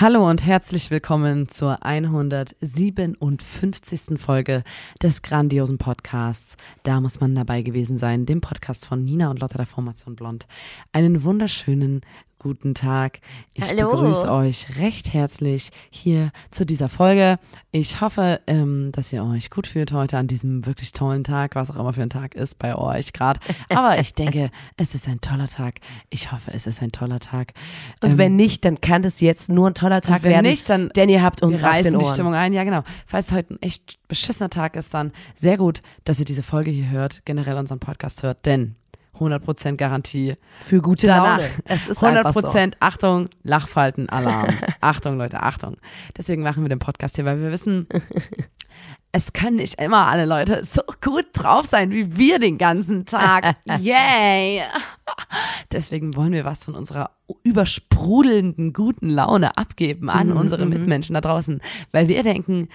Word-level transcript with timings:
Hallo 0.00 0.30
und 0.30 0.46
herzlich 0.46 0.92
willkommen 0.92 1.48
zur 1.48 1.84
157. 1.84 4.16
Folge 4.16 4.62
des 5.02 5.22
grandiosen 5.22 5.78
Podcasts. 5.78 6.56
Da 6.84 7.00
muss 7.00 7.18
man 7.18 7.34
dabei 7.34 7.62
gewesen 7.62 7.98
sein, 7.98 8.24
dem 8.24 8.40
Podcast 8.40 8.86
von 8.86 9.02
Nina 9.02 9.28
und 9.28 9.40
Lotta 9.40 9.56
der 9.56 9.66
Formation 9.66 10.14
Blond. 10.14 10.46
Einen 10.92 11.24
wunderschönen 11.24 12.02
guten 12.38 12.74
Tag. 12.74 13.18
Ich 13.54 13.64
Hallo. 13.68 13.90
begrüße 13.90 14.30
euch 14.30 14.78
recht 14.78 15.12
herzlich 15.12 15.70
hier 15.90 16.30
zu 16.50 16.64
dieser 16.64 16.88
Folge. 16.88 17.38
Ich 17.72 18.00
hoffe, 18.00 18.40
ähm, 18.46 18.90
dass 18.92 19.12
ihr 19.12 19.24
euch 19.24 19.50
gut 19.50 19.66
fühlt 19.66 19.92
heute 19.92 20.18
an 20.18 20.26
diesem 20.28 20.64
wirklich 20.66 20.92
tollen 20.92 21.24
Tag, 21.24 21.54
was 21.54 21.70
auch 21.70 21.76
immer 21.76 21.92
für 21.92 22.02
ein 22.02 22.10
Tag 22.10 22.34
ist 22.34 22.58
bei 22.58 22.74
euch 22.76 23.12
gerade. 23.12 23.40
Aber 23.74 23.98
ich 24.00 24.14
denke, 24.14 24.50
es 24.76 24.94
ist 24.94 25.08
ein 25.08 25.20
toller 25.20 25.48
Tag. 25.48 25.80
Ich 26.10 26.30
hoffe, 26.32 26.52
es 26.54 26.66
ist 26.66 26.82
ein 26.82 26.92
toller 26.92 27.18
Tag. 27.20 27.52
Und 28.02 28.12
Ähm, 28.12 28.18
wenn 28.18 28.36
nicht, 28.36 28.64
dann 28.64 28.80
kann 28.80 29.02
das 29.02 29.20
jetzt 29.20 29.48
nur 29.48 29.68
ein 29.70 29.74
toller 29.74 30.00
Tag 30.00 30.22
wenn 30.22 30.30
werden. 30.32 30.46
nicht, 30.46 30.68
dann 30.70 30.90
denn 30.96 31.08
ihr 31.08 31.22
habt 31.22 31.42
uns 31.42 31.60
wir 31.62 31.70
auf 31.70 31.80
den 31.80 31.98
die 31.98 32.04
Ohren. 32.04 32.14
Stimmung 32.14 32.34
ein. 32.34 32.52
Ja, 32.52 32.64
genau. 32.64 32.82
Falls 33.06 33.28
es 33.28 33.32
heute 33.34 33.54
ein 33.54 33.62
echt 33.62 33.98
beschissener 34.08 34.50
Tag 34.50 34.76
ist, 34.76 34.94
dann 34.94 35.12
sehr 35.34 35.56
gut, 35.56 35.82
dass 36.04 36.18
ihr 36.20 36.24
diese 36.24 36.42
Folge 36.42 36.70
hier 36.70 36.90
hört, 36.90 37.22
generell 37.24 37.56
unseren 37.56 37.80
Podcast 37.80 38.22
hört, 38.22 38.46
denn 38.46 38.76
100% 39.18 39.76
Garantie. 39.76 40.36
Für 40.62 40.80
gute 40.80 41.06
Danach 41.06 41.38
Laune. 41.38 41.50
Es 41.64 41.88
ist 41.88 42.02
einfach 42.04 42.34
so. 42.34 42.40
100% 42.40 42.74
Achtung, 42.80 43.28
Lachfalten, 43.42 44.08
Alarm. 44.08 44.48
Achtung, 44.80 45.18
Leute, 45.18 45.42
Achtung. 45.42 45.76
Deswegen 46.16 46.42
machen 46.42 46.64
wir 46.64 46.68
den 46.68 46.78
Podcast 46.78 47.16
hier, 47.16 47.24
weil 47.24 47.40
wir 47.40 47.50
wissen, 47.52 47.86
es 49.12 49.32
können 49.32 49.56
nicht 49.56 49.80
immer 49.80 50.06
alle 50.06 50.26
Leute 50.26 50.64
so 50.64 50.82
gut 51.00 51.26
drauf 51.32 51.66
sein 51.66 51.90
wie 51.90 52.16
wir 52.16 52.38
den 52.38 52.58
ganzen 52.58 53.06
Tag. 53.06 53.56
Yay! 53.80 54.62
Deswegen 55.72 56.14
wollen 56.16 56.32
wir 56.32 56.44
was 56.44 56.64
von 56.64 56.74
unserer 56.74 57.10
übersprudelnden 57.42 58.72
guten 58.72 59.08
Laune 59.08 59.56
abgeben 59.56 60.10
an 60.10 60.28
Mhm, 60.28 60.36
unsere 60.36 60.66
Mitmenschen 60.66 61.14
da 61.14 61.20
draußen, 61.20 61.60
weil 61.92 62.08
wir 62.08 62.22
denken, 62.22 62.68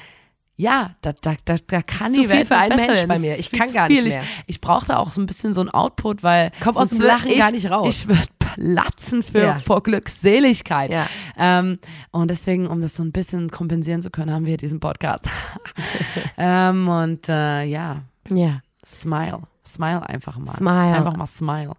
ja, 0.64 0.96
da, 1.02 1.12
da, 1.22 1.36
da, 1.44 1.56
da 1.68 1.82
kann 1.82 2.08
ist 2.14 2.16
die 2.18 2.22
zu 2.24 2.30
viel 2.30 2.30
Welt 2.30 2.48
für 2.48 2.58
einen 2.58 2.76
Mensch 2.78 3.02
bei 3.02 3.14
Das 3.16 3.20
mir. 3.20 3.38
Ich 3.38 3.52
kann 3.52 3.72
gar 3.74 3.90
nicht 3.90 4.04
mehr. 4.04 4.22
Ich, 4.22 4.28
ich 4.48 4.62
brauche 4.62 4.86
da 4.86 4.98
auch 4.98 5.12
so 5.12 5.20
ein 5.22 5.26
bisschen 5.26 5.54
so 5.54 5.62
ein 5.62 5.70
Output, 5.70 6.24
weil 6.24 6.52
Komm 6.62 6.78
aus 6.78 6.90
dem 6.90 7.02
Lachen 7.02 7.30
ich, 7.30 7.38
gar 7.40 7.52
nicht 7.52 7.70
raus. 7.70 7.88
Ich 7.90 8.08
würde 8.08 8.24
platzen 8.40 9.24
für 9.24 9.40
Ja. 9.44 9.56
vor 9.56 9.84
Glückseligkeit. 9.84 10.92
Ja. 10.94 11.08
Ähm, 11.38 11.80
und 12.12 12.30
deswegen, 12.32 12.68
um 12.68 12.80
das 12.82 12.96
so 12.96 13.04
ein 13.04 13.12
bisschen 13.12 13.50
kompensieren 13.52 14.02
zu 14.02 14.10
können, 14.10 14.32
haben 14.32 14.46
wir 14.46 14.58
diesen 14.58 14.80
Podcast. 14.80 15.30
ähm, 16.38 16.88
und 16.88 17.28
äh, 17.30 17.64
ja, 17.64 18.04
Ja. 18.30 18.62
smile. 18.86 19.42
Smile 19.66 20.08
einfach 20.08 20.38
mal. 20.38 20.56
Smile. 20.56 20.96
Einfach 20.98 21.16
mal 21.18 21.26
smile. 21.26 21.74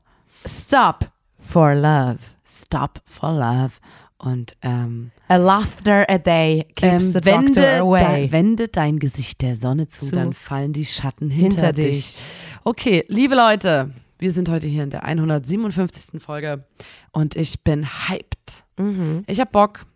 Stop 0.46 1.10
for 1.38 1.74
love. 1.74 2.18
Stop 2.46 3.00
for 3.06 3.32
love. 3.32 3.72
Und 4.18 4.52
ähm, 4.62 5.10
A 5.28 5.36
laughter 5.36 6.04
a 6.08 6.18
day 6.18 6.66
keeps 6.76 7.04
ähm, 7.06 7.12
the 7.12 7.24
wende, 7.24 7.46
doctor 7.54 7.78
away. 7.78 8.22
de, 8.26 8.32
wende 8.32 8.68
dein 8.68 8.98
Gesicht 8.98 9.40
der 9.42 9.56
Sonne 9.56 9.86
zu, 9.88 10.06
Zu. 10.06 10.14
dann 10.14 10.32
fallen 10.34 10.72
die 10.72 10.84
Schatten 10.84 11.30
hinter, 11.30 11.66
Hinter 11.68 11.72
dich. 11.72 11.96
dich. 12.16 12.18
Okay, 12.64 13.04
liebe 13.08 13.34
Leute, 13.34 13.90
wir 14.18 14.32
sind 14.32 14.48
heute 14.50 14.66
hier 14.66 14.82
in 14.84 14.90
der 14.90 15.04
157. 15.04 16.20
Folge 16.22 16.64
und 17.12 17.36
ich 17.36 17.62
bin 17.62 17.86
hyped. 18.08 18.64
Mhm. 18.78 19.24
Ich 19.26 19.40
hab 19.40 19.50
Bock. 19.52 19.86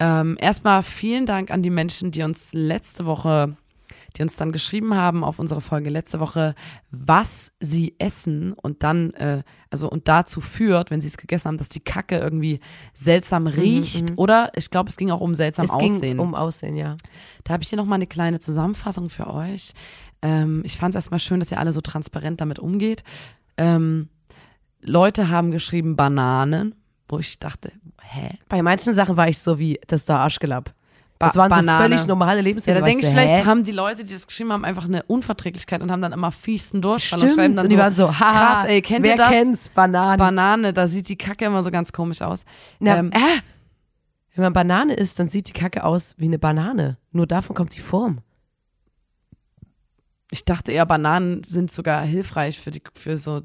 Ähm, 0.00 0.36
erstmal 0.40 0.82
vielen 0.82 1.24
Dank 1.26 1.50
an 1.50 1.62
die 1.62 1.70
Menschen, 1.70 2.10
die 2.10 2.22
uns 2.22 2.52
letzte 2.52 3.06
Woche, 3.06 3.56
die 4.16 4.22
uns 4.22 4.36
dann 4.36 4.52
geschrieben 4.52 4.94
haben 4.94 5.24
auf 5.24 5.38
unsere 5.38 5.60
Folge 5.60 5.90
letzte 5.90 6.20
Woche, 6.20 6.54
was 6.90 7.52
sie 7.60 7.96
essen 7.98 8.52
und 8.52 8.82
dann, 8.82 9.12
äh, 9.14 9.42
also 9.70 9.90
und 9.90 10.06
dazu 10.08 10.40
führt, 10.40 10.90
wenn 10.90 11.00
sie 11.00 11.08
es 11.08 11.16
gegessen 11.16 11.48
haben, 11.48 11.58
dass 11.58 11.68
die 11.68 11.80
Kacke 11.80 12.18
irgendwie 12.18 12.60
seltsam 12.92 13.46
riecht 13.46 14.12
oder 14.16 14.52
ich 14.54 14.70
glaube, 14.70 14.88
es 14.88 14.96
ging 14.96 15.10
auch 15.10 15.20
um 15.20 15.34
seltsam 15.34 15.64
Mhm, 15.66 15.70
Es 15.70 15.74
aussehen. 15.92 16.00
ging 16.00 16.18
um 16.20 16.34
Aussehen, 16.34 16.76
ja. 16.76 16.96
Da 17.42 17.54
habe 17.54 17.62
ich 17.62 17.68
hier 17.70 17.76
nochmal 17.78 17.96
eine 17.96 18.06
kleine 18.06 18.38
Zusammenfassung 18.38 19.10
für 19.10 19.26
euch. 19.28 19.72
Ähm, 20.22 20.62
ich 20.64 20.76
fand 20.78 20.94
es 20.94 20.96
erstmal 20.96 21.20
schön, 21.20 21.40
dass 21.40 21.50
ihr 21.50 21.58
alle 21.58 21.72
so 21.72 21.80
transparent 21.80 22.40
damit 22.40 22.58
umgeht. 22.58 23.02
Ähm, 23.56 24.08
Leute 24.80 25.28
haben 25.28 25.50
geschrieben 25.50 25.96
Bananen, 25.96 26.74
wo 27.08 27.18
ich 27.18 27.38
dachte, 27.38 27.72
hä? 28.00 28.28
Bei 28.48 28.62
manchen 28.62 28.94
Sachen 28.94 29.16
war 29.16 29.28
ich 29.28 29.38
so 29.38 29.58
wie, 29.58 29.80
das 29.86 30.02
ist 30.02 30.08
der 30.08 30.20
Arschgelapp. 30.20 30.72
Ba 31.18 31.26
Das 31.26 31.36
waren 31.36 31.50
so 31.50 31.56
Banane. 31.56 31.84
völlig 31.84 32.06
normale 32.06 32.38
Ja, 32.38 32.42
Lebensmittel. 32.42 32.74
da 32.74 32.80
war 32.82 32.88
denke 32.88 33.02
ich, 33.02 33.06
so, 33.06 33.12
vielleicht 33.12 33.36
hä? 33.36 33.44
haben 33.44 33.62
die 33.62 33.70
Leute, 33.70 34.04
die 34.04 34.12
das 34.12 34.26
geschrieben 34.26 34.52
haben, 34.52 34.64
einfach 34.64 34.84
eine 34.84 35.02
Unverträglichkeit 35.04 35.80
und 35.80 35.92
haben 35.92 36.02
dann 36.02 36.12
immer 36.12 36.32
fiesten 36.32 36.82
Durchfall 36.82 37.18
und 37.20 37.26
Stimmt. 37.26 37.34
schreiben 37.40 37.56
dann 37.56 37.64
und 37.66 37.70
die 37.70 37.76
so, 37.76 37.82
waren 37.82 37.94
so, 37.94 38.08
haha, 38.18 38.54
krass, 38.54 38.64
ey, 38.68 38.82
kennt 38.82 39.04
wer 39.04 39.12
ihr 39.12 39.16
das? 39.16 39.30
kennt's? 39.30 39.68
Bananen. 39.68 40.18
Banane, 40.18 40.72
da 40.72 40.86
sieht 40.88 41.08
die 41.08 41.16
Kacke 41.16 41.44
immer 41.44 41.62
so 41.62 41.70
ganz 41.70 41.92
komisch 41.92 42.20
aus. 42.20 42.44
Na, 42.80 42.96
ähm, 42.98 43.12
äh, 43.12 43.18
wenn 44.34 44.42
man 44.44 44.52
Banane 44.52 44.94
isst, 44.94 45.18
dann 45.20 45.28
sieht 45.28 45.46
die 45.48 45.52
Kacke 45.52 45.84
aus 45.84 46.14
wie 46.18 46.24
eine 46.24 46.40
Banane. 46.40 46.98
Nur 47.12 47.28
davon 47.28 47.54
kommt 47.54 47.76
die 47.76 47.80
Form. 47.80 48.18
Ich 50.32 50.44
dachte 50.44 50.72
eher, 50.72 50.84
Bananen 50.86 51.44
sind 51.44 51.70
sogar 51.70 52.02
hilfreich 52.02 52.58
für 52.58 52.72
die, 52.72 52.82
für 52.94 53.16
so 53.16 53.40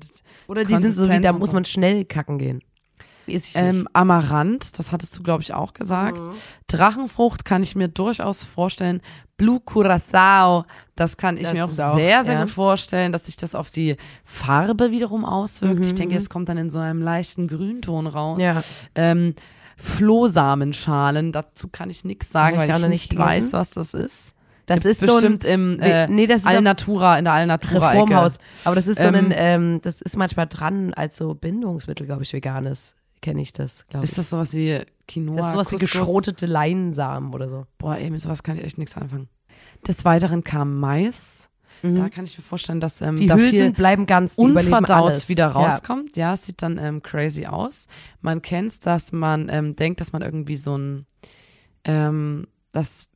Oder 0.48 0.66
die 0.66 0.76
sind 0.78 0.94
so 0.94 1.08
wie, 1.08 1.20
da 1.20 1.32
und 1.32 1.40
muss 1.40 1.50
so. 1.50 1.54
man 1.54 1.66
schnell 1.66 2.06
kacken 2.06 2.40
gehen. 2.40 2.64
Weiß 3.34 3.48
ich 3.50 3.56
Ähm, 3.56 3.78
nicht. 3.80 3.88
Amaranth, 3.94 4.78
das 4.80 4.92
hattest 4.92 5.18
du, 5.18 5.24
glaube 5.24 5.42
ich, 5.44 5.54
auch 5.54 5.74
gesagt. 5.74 6.20
Drachenfrucht 6.68 7.46
kann 7.46 7.64
ich 7.64 7.76
mir 7.76 7.88
durchaus 7.88 8.44
vorstellen. 8.44 9.02
Blue 9.38 9.60
Curacao, 9.62 10.66
das 10.98 11.16
kann 11.16 11.38
ich 11.38 11.44
Das 11.44 11.54
mir 11.54 11.64
auch, 11.66 11.70
ist 11.70 11.80
auch, 11.80 11.96
sehr, 11.96 12.24
sehr 12.26 12.34
ja. 12.34 12.42
gut 12.42 12.50
vorstellen, 12.50 13.12
dass 13.14 13.26
sich 13.28 13.38
das 13.38 13.56
auf 13.56 13.70
die 13.70 13.96
Farbe 14.26 14.92
wiederum 14.92 15.24
auswirkt. 15.24 15.86
Ich 15.86 15.94
Mhm. 15.94 15.98
denke, 15.98 16.16
es 16.18 16.30
kommt 16.30 16.50
dann 16.50 16.58
in 16.58 16.70
so 16.70 16.80
einem 16.80 17.02
leichten 17.02 17.48
Grünton 17.48 18.06
raus. 18.08 18.42
Ja. 18.42 18.62
Ähm, 18.96 19.34
Flohsamenschalen, 19.78 21.32
dazu 21.32 21.70
kann 21.70 21.90
ich 21.90 22.04
nichts 22.04 22.32
sagen, 22.32 22.58
Hab 22.58 22.64
ich 22.66 22.70
weil 22.70 22.76
ich 22.78 22.82
noch 22.84 22.90
nicht 22.90 23.18
weiß, 23.18 23.54
was 23.54 23.72
das 23.72 23.94
ist. 23.94 24.36
Das 24.66 24.84
Gibt's 24.84 25.02
ist 25.02 25.08
so 25.08 25.14
ein 25.16 25.22
bestimmt 25.22 25.46
im 25.46 25.80
äh, 25.80 26.08
nee, 26.08 26.28
das 26.28 26.42
ist 26.42 26.48
Alnatura, 26.48 27.18
in 27.18 27.26
der 27.26 27.34
Alnatura 27.34 27.90
Reformhaus. 27.90 28.38
Aber 28.66 28.76
das 28.76 28.88
ist 28.88 29.00
so 29.00 29.08
Ähm, 29.08 29.16
ein, 29.16 29.34
ähm, 29.36 29.80
das 29.82 30.02
ist 30.02 30.16
manchmal 30.16 30.46
dran 30.48 30.94
als 30.94 31.18
so 31.18 31.34
Bindungsmittel, 31.34 32.06
glaube 32.06 32.22
ich, 32.24 32.34
veganes. 32.34 32.94
Kenne 33.22 33.42
ich 33.42 33.54
das, 33.54 33.86
glaube 33.88 34.06
ich. 34.06 34.12
Ist 34.12 34.18
das 34.18 34.30
sowas 34.30 34.54
wie 34.54 34.82
Quinoa? 35.08 35.36
das 35.38 35.48
ist 35.48 35.54
sowas 35.54 35.72
wie 35.72 35.76
Couscous? 35.76 35.92
geschrotete 35.92 36.46
Leinsamen 36.46 37.34
oder 37.34 37.50
so. 37.50 37.66
Boah, 37.78 37.98
ey, 37.98 38.10
mit 38.10 38.22
sowas 38.22 38.44
kann 38.44 38.58
ich 38.58 38.64
echt 38.64 38.78
nichts 38.78 38.96
anfangen. 38.96 39.28
Des 39.88 40.06
Weiteren 40.06 40.44
kam 40.44 40.80
Mais. 40.80 41.46
Da 41.82 42.10
kann 42.10 42.26
ich 42.26 42.38
mir 42.38 42.44
vorstellen, 42.44 42.82
dass 42.82 43.00
ähm, 43.00 43.16
Mhm. 43.16 43.18
Die 43.20 43.28
da 43.28 43.38
viel 43.38 43.52
Hülsen 43.54 43.74
bleiben 43.74 44.06
ganz, 44.06 44.36
die 44.36 44.44
unverdaut 44.44 45.12
alles. 45.12 45.30
wieder 45.30 45.46
Ja. 45.46 45.52
rauskommt. 45.52 46.18
Ja, 46.18 46.34
es 46.34 46.46
sieht 46.46 46.62
dann 46.62 46.78
ähm, 46.78 47.02
crazy 47.02 47.46
aus. 47.46 47.88
Man 48.20 48.42
kennt's, 48.42 48.82
dass 48.82 49.14
man 49.14 49.48
ähm, 49.50 49.78
denkt, 49.78 50.02
dass 50.02 50.12
man 50.12 50.22
irgendwie 50.22 50.58
so 50.58 50.78
ein, 50.78 51.06
ähm, 51.86 52.48
dass 52.74 53.08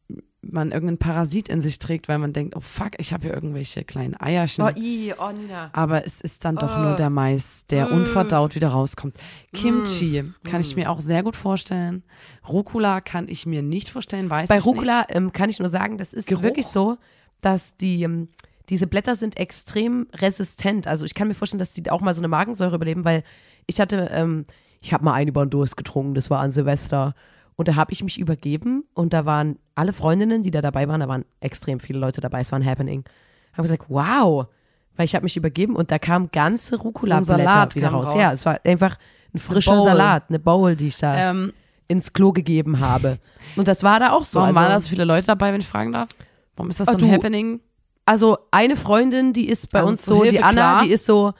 man 0.45 0.71
irgendeinen 0.71 0.97
Parasit 0.97 1.47
in 1.49 1.61
sich 1.61 1.79
trägt, 1.79 2.07
weil 2.09 2.17
man 2.19 2.33
denkt, 2.33 2.55
oh 2.55 2.59
fuck, 2.59 2.91
ich 2.97 3.13
habe 3.13 3.23
hier 3.27 3.33
irgendwelche 3.33 3.83
kleinen 3.83 4.19
Eierchen. 4.19 4.63
Oh, 4.65 4.69
i, 4.77 5.13
oh, 5.17 5.31
Nina. 5.31 5.69
Aber 5.73 6.05
es 6.05 6.19
ist 6.21 6.43
dann 6.45 6.55
doch 6.57 6.77
Oh. 6.77 6.81
nur 6.81 6.95
der 6.95 7.09
Mais, 7.09 7.65
der 7.67 7.87
Mm. 7.87 7.93
unverdaut 7.93 8.53
wieder 8.55 8.67
rauskommt. 8.69 9.15
Kimchi 9.53 10.23
kann 10.43 10.61
ich 10.61 10.75
mir 10.75 10.89
auch 10.91 10.99
sehr 10.99 11.23
gut 11.23 11.35
vorstellen. 11.35 12.03
Rucola 12.47 12.99
kann 13.01 13.27
ich 13.29 13.45
mir 13.45 13.61
nicht 13.61 13.89
vorstellen, 13.89 14.29
weiß 14.29 14.49
Bei 14.49 14.57
ich 14.57 14.65
Rucola 14.65 15.05
ähm, 15.09 15.31
kann 15.31 15.49
ich 15.49 15.59
nur 15.59 15.69
sagen, 15.69 15.97
das 15.97 16.13
ist 16.13 16.27
Geruch. 16.27 16.43
wirklich 16.43 16.67
so, 16.67 16.97
dass 17.41 17.77
die, 17.77 18.03
ähm, 18.03 18.29
diese 18.69 18.87
Blätter 18.87 19.15
sind 19.15 19.37
extrem 19.37 20.07
resistent. 20.13 20.87
Also 20.87 21.05
ich 21.05 21.13
kann 21.13 21.27
mir 21.27 21.33
vorstellen, 21.35 21.59
dass 21.59 21.73
die 21.73 21.89
auch 21.89 22.01
mal 22.01 22.13
so 22.13 22.21
eine 22.21 22.27
Magensäure 22.27 22.75
überleben, 22.75 23.05
weil 23.05 23.23
ich 23.67 23.79
hatte, 23.79 24.09
ähm, 24.13 24.45
ich 24.81 24.93
habe 24.93 25.05
mal 25.05 25.13
einen 25.13 25.29
über 25.29 25.45
den 25.45 25.49
Durst 25.49 25.77
getrunken, 25.77 26.13
das 26.15 26.29
war 26.29 26.39
an 26.39 26.51
Silvester. 26.51 27.13
Und 27.55 27.67
da 27.67 27.75
habe 27.75 27.91
ich 27.91 28.03
mich 28.03 28.19
übergeben 28.19 28.83
und 28.93 29.13
da 29.13 29.25
waren 29.25 29.57
alle 29.75 29.93
Freundinnen, 29.93 30.43
die 30.43 30.51
da 30.51 30.61
dabei 30.61 30.87
waren, 30.87 30.99
da 30.99 31.07
waren 31.07 31.25
extrem 31.39 31.79
viele 31.79 31.99
Leute 31.99 32.21
dabei, 32.21 32.41
es 32.41 32.51
war 32.51 32.59
ein 32.59 32.65
Happening. 32.65 33.03
Haben 33.53 33.63
gesagt, 33.63 33.85
wow, 33.89 34.47
weil 34.95 35.05
ich 35.05 35.15
habe 35.15 35.23
mich 35.23 35.37
übergeben 35.37 35.75
und 35.75 35.91
da 35.91 35.99
kam 35.99 36.29
ganze 36.31 36.77
Rucola-Blätter 36.77 37.23
Salat 37.43 37.75
wieder 37.75 37.89
raus. 37.89 38.07
raus. 38.09 38.15
Ja, 38.15 38.33
es 38.33 38.45
war 38.45 38.59
einfach 38.63 38.97
ein 39.33 39.39
frischer 39.39 39.75
Bowl. 39.75 39.83
Salat, 39.83 40.25
eine 40.29 40.39
Bowl, 40.39 40.75
die 40.75 40.87
ich 40.87 40.97
da. 40.97 41.29
Ähm, 41.31 41.53
ins 41.87 42.13
Klo 42.13 42.31
gegeben 42.31 42.79
habe. 42.79 43.19
Und 43.55 43.67
das 43.67 43.83
war 43.83 43.99
da 43.99 44.11
auch 44.13 44.25
so. 44.25 44.39
warum 44.39 44.49
also, 44.49 44.59
waren 44.59 44.69
da 44.69 44.79
so 44.79 44.89
viele 44.89 45.05
Leute 45.05 45.27
dabei, 45.27 45.53
wenn 45.53 45.61
ich 45.61 45.67
fragen 45.67 45.91
darf? 45.91 46.09
Warum 46.55 46.69
ist 46.69 46.79
das 46.79 46.87
Ach, 46.87 46.93
so 46.93 46.97
ein 47.05 47.09
du, 47.09 47.11
Happening? 47.11 47.59
also 48.05 48.37
eine 48.51 48.75
Freundin, 48.75 49.33
die 49.33 49.47
ist 49.47 49.71
bei 49.71 49.79
Also 49.79 49.91
uns 49.91 50.05
so, 50.05 50.23
die 50.23 50.29
Hilfe 50.31 50.43
Anna, 50.43 50.53
klar? 50.53 50.83
die 50.83 50.91
ist 50.91 51.05
so, 51.05 51.33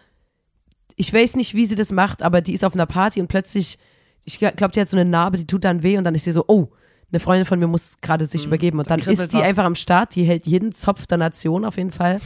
ich 0.96 1.14
weiß 1.14 1.36
nicht, 1.36 1.56
wie 1.56 1.66
sie 1.66 1.76
das 1.76 1.92
macht, 1.92 2.22
aber 2.22 2.42
die 2.42 2.54
ist 2.54 2.64
auf 2.64 2.74
einer 2.74 2.86
Party 2.86 3.22
und 3.22 3.28
plötzlich, 3.28 3.78
ich 4.26 4.40
glaube, 4.40 4.70
die 4.70 4.82
hat 4.82 4.90
so 4.90 4.98
eine 4.98 5.10
Narbe, 5.10 5.38
die 5.38 5.48
tut 5.48 5.64
dann 5.64 5.84
weh 5.84 5.98
und 5.98 6.04
dann 6.04 6.16
ist 6.16 6.24
sie 6.24 6.32
so, 6.32 6.46
oh, 6.48 6.70
eine 7.12 7.20
Freundin 7.20 7.46
von 7.46 7.60
mir 7.60 7.68
muss 7.68 7.98
gerade 8.02 8.26
sich 8.26 8.46
übergeben 8.46 8.80
und 8.80 8.90
da 8.90 8.98
dann 8.98 9.08
ist 9.08 9.34
die 9.34 9.38
was. 9.38 9.48
einfach 9.48 9.66
am 9.66 9.76
Start, 9.76 10.16
die 10.16 10.24
hält 10.24 10.48
jeden 10.48 10.72
Zopf 10.72 11.06
der 11.06 11.20
Nation 11.20 11.64
auf 11.64 11.78
jeden 11.78 11.92
Fall 11.92 12.20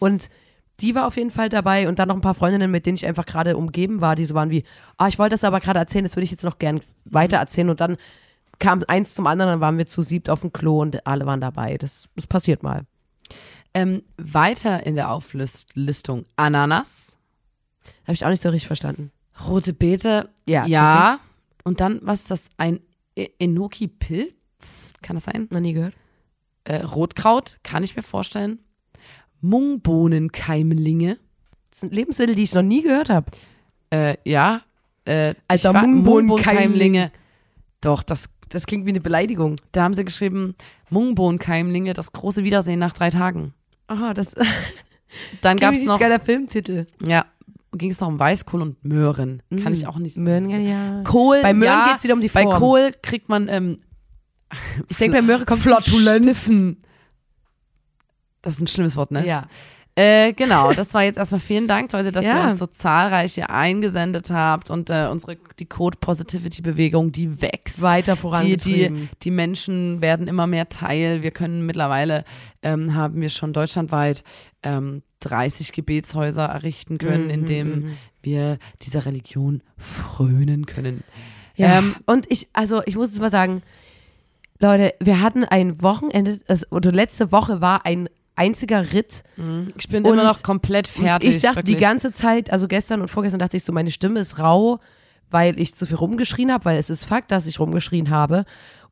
und 0.00 0.30
die 0.80 0.96
war 0.96 1.06
auf 1.06 1.16
jeden 1.16 1.30
Fall 1.30 1.48
dabei 1.48 1.86
und 1.86 1.98
dann 2.00 2.08
noch 2.08 2.16
ein 2.16 2.22
paar 2.22 2.34
Freundinnen, 2.34 2.70
mit 2.70 2.86
denen 2.86 2.96
ich 2.96 3.06
einfach 3.06 3.26
gerade 3.26 3.56
umgeben 3.56 4.00
war, 4.00 4.16
die 4.16 4.24
so 4.24 4.34
waren 4.34 4.50
wie, 4.50 4.64
ah, 4.96 5.06
ich 5.06 5.18
wollte 5.18 5.34
das 5.34 5.44
aber 5.44 5.60
gerade 5.60 5.78
erzählen, 5.78 6.04
das 6.04 6.16
würde 6.16 6.24
ich 6.24 6.32
jetzt 6.32 6.42
noch 6.42 6.58
gern 6.58 6.80
weiter 7.04 7.36
erzählen 7.36 7.70
und 7.70 7.80
dann 7.80 7.96
kam 8.58 8.82
eins 8.88 9.14
zum 9.14 9.26
anderen, 9.26 9.52
dann 9.52 9.60
waren 9.60 9.78
wir 9.78 9.86
zu 9.86 10.02
siebt 10.02 10.28
auf 10.28 10.40
dem 10.40 10.52
Klo 10.52 10.80
und 10.80 11.06
alle 11.06 11.26
waren 11.26 11.40
dabei. 11.40 11.78
Das, 11.78 12.08
das 12.16 12.26
passiert 12.26 12.62
mal. 12.62 12.82
Ähm, 13.74 14.02
weiter 14.16 14.84
in 14.84 14.96
der 14.96 15.10
Auflistung 15.10 16.24
Ananas, 16.36 17.16
Habe 18.04 18.14
ich 18.14 18.24
auch 18.24 18.30
nicht 18.30 18.42
so 18.42 18.50
richtig 18.50 18.66
verstanden. 18.66 19.12
rote 19.46 19.72
Beete, 19.72 20.28
Ja, 20.46 20.66
ja. 20.66 21.20
Und 21.64 21.80
dann, 21.80 22.00
was 22.02 22.22
ist 22.22 22.30
das? 22.30 22.48
Ein 22.56 22.80
E- 23.16 23.28
Enoki-Pilz? 23.38 24.94
Kann 25.02 25.16
das 25.16 25.24
sein? 25.24 25.48
Noch 25.50 25.60
nie 25.60 25.72
gehört. 25.74 25.94
Äh, 26.64 26.76
Rotkraut, 26.82 27.58
kann 27.62 27.82
ich 27.82 27.96
mir 27.96 28.02
vorstellen. 28.02 28.60
Mungbohnenkeimlinge, 29.40 31.18
Das 31.70 31.80
sind 31.80 31.92
Lebensmittel, 31.94 32.34
die 32.34 32.42
ich 32.44 32.54
noch 32.54 32.62
nie 32.62 32.82
gehört 32.82 33.10
habe. 33.10 33.30
äh, 33.90 34.16
ja. 34.24 34.62
Äh, 35.04 35.34
Alter, 35.48 35.72
Mungbohnenkeimlinge. 35.72 37.10
Doch, 37.80 38.02
das, 38.04 38.26
Das 38.48 38.66
klingt 38.66 38.86
wie 38.86 38.90
eine 38.90 39.00
Beleidigung. 39.00 39.56
da 39.72 39.82
haben 39.82 39.94
sie 39.94 40.04
geschrieben, 40.04 40.54
Mungbohnenkeimlinge, 40.90 41.92
das 41.94 42.12
große 42.12 42.44
Wiedersehen 42.44 42.78
nach 42.78 42.92
drei 42.92 43.10
Tagen. 43.10 43.54
Aha, 43.88 44.14
das 44.14 44.34
Dann 45.40 45.56
gab 45.60 45.74
es 45.74 45.80
ein 45.80 45.86
noch, 45.86 45.98
geiler 45.98 46.20
Filmtitel. 46.20 46.86
ja, 47.06 47.26
ging 47.72 47.90
es 47.90 48.00
noch 48.00 48.08
um 48.08 48.18
Weißkohl 48.18 48.60
und 48.60 48.84
Möhren. 48.84 49.42
Kann 49.62 49.72
ich 49.72 49.86
auch 49.86 49.98
nicht 49.98 50.16
Möhren, 50.16 50.48
ja. 50.48 51.02
Kohl, 51.04 51.40
Bei 51.42 51.54
Möhren 51.54 51.78
ja, 51.78 51.88
geht's 51.88 52.04
wieder 52.04 52.14
um 52.14 52.20
die 52.20 52.28
Bei 52.28 52.42
Form. 52.42 52.58
Kohl 52.58 52.92
kriegt 53.02 53.28
man 53.28 53.48
ähm, 53.48 53.78
Ich 54.88 54.98
denke, 54.98 55.16
bei 55.18 55.22
Möhre 55.22 55.44
kommt 55.44 55.62
Flatulenzen. 55.62 56.78
Das 58.42 58.54
ist 58.54 58.60
ein 58.60 58.66
schlimmes 58.66 58.96
Wort, 58.96 59.10
ne? 59.10 59.26
Ja. 59.26 59.46
Äh, 59.94 60.32
genau, 60.32 60.72
das 60.72 60.94
war 60.94 61.02
jetzt 61.04 61.18
erstmal 61.18 61.40
vielen 61.40 61.68
Dank, 61.68 61.92
Leute, 61.92 62.12
dass 62.12 62.24
Ja. 62.24 62.44
ihr 62.44 62.50
uns 62.50 62.58
so 62.58 62.66
zahlreich 62.66 63.34
hier 63.34 63.50
eingesendet 63.50 64.30
habt 64.30 64.70
und 64.70 64.88
äh, 64.88 65.06
unsere 65.10 65.36
die 65.58 65.66
Code 65.66 65.98
Positivity 66.00 66.62
Bewegung, 66.62 67.12
die 67.12 67.42
wächst. 67.42 67.82
Weiter 67.82 68.14
Die, 68.14 68.18
vorangetrieben. 68.20 69.10
die, 69.12 69.18
die 69.24 69.30
Menschen 69.30 70.00
werden 70.00 70.28
immer 70.28 70.46
mehr 70.46 70.70
Teil. 70.70 71.22
Wir 71.22 71.30
können 71.30 71.66
mittlerweile, 71.66 72.24
ähm, 72.62 72.94
haben 72.94 73.20
wir 73.20 73.28
schon 73.28 73.52
deutschlandweit 73.52 74.24
ähm, 74.62 75.02
30 75.20 75.72
Gebetshäuser 75.72 76.46
errichten 76.46 76.96
können, 76.96 77.24
Mhm, 77.24 77.30
in 77.30 77.44
dem 77.46 77.68
mhm. 77.68 77.92
wir 78.22 78.58
dieser 78.80 79.04
Religion 79.04 79.62
frönen 79.76 80.64
können. 80.64 81.04
Ja, 81.56 81.78
Ähm, 81.78 81.94
und 82.06 82.24
ich, 82.30 82.48
also 82.54 82.80
ich 82.86 82.96
muss 82.96 83.12
es 83.12 83.20
mal 83.20 83.30
sagen, 83.30 83.62
Leute, 84.58 84.94
wir 85.00 85.20
hatten 85.20 85.44
ein 85.44 85.82
Wochenende, 85.82 86.38
das, 86.46 86.70
oder 86.72 86.92
letzte 86.92 87.30
Woche 87.30 87.60
war 87.60 87.84
ein 87.84 88.08
einziger 88.34 88.92
Ritt. 88.92 89.22
Ich 89.78 89.88
bin 89.88 90.04
Und- 90.04 90.14
immer 90.14 90.24
noch 90.24 90.42
komplett 90.42 90.88
fertig. 90.88 91.36
ich 91.36 91.42
dachte 91.42 91.56
wirklich. 91.58 91.76
die 91.76 91.80
ganze 91.80 92.12
Zeit, 92.12 92.50
also 92.52 92.68
gestern 92.68 93.00
und 93.02 93.08
vorgestern 93.08 93.38
dachte 93.40 93.56
ich 93.56 93.64
so, 93.64 93.72
meine 93.72 93.90
Stimme 93.90 94.20
ist 94.20 94.38
rau, 94.38 94.78
weil 95.30 95.58
ich 95.60 95.74
zu 95.74 95.86
viel 95.86 95.96
rumgeschrien 95.96 96.52
habe, 96.52 96.64
weil 96.66 96.78
es 96.78 96.90
ist 96.90 97.04
Fakt, 97.04 97.30
dass 97.30 97.46
ich 97.46 97.58
rumgeschrien 97.60 98.10
habe. 98.10 98.44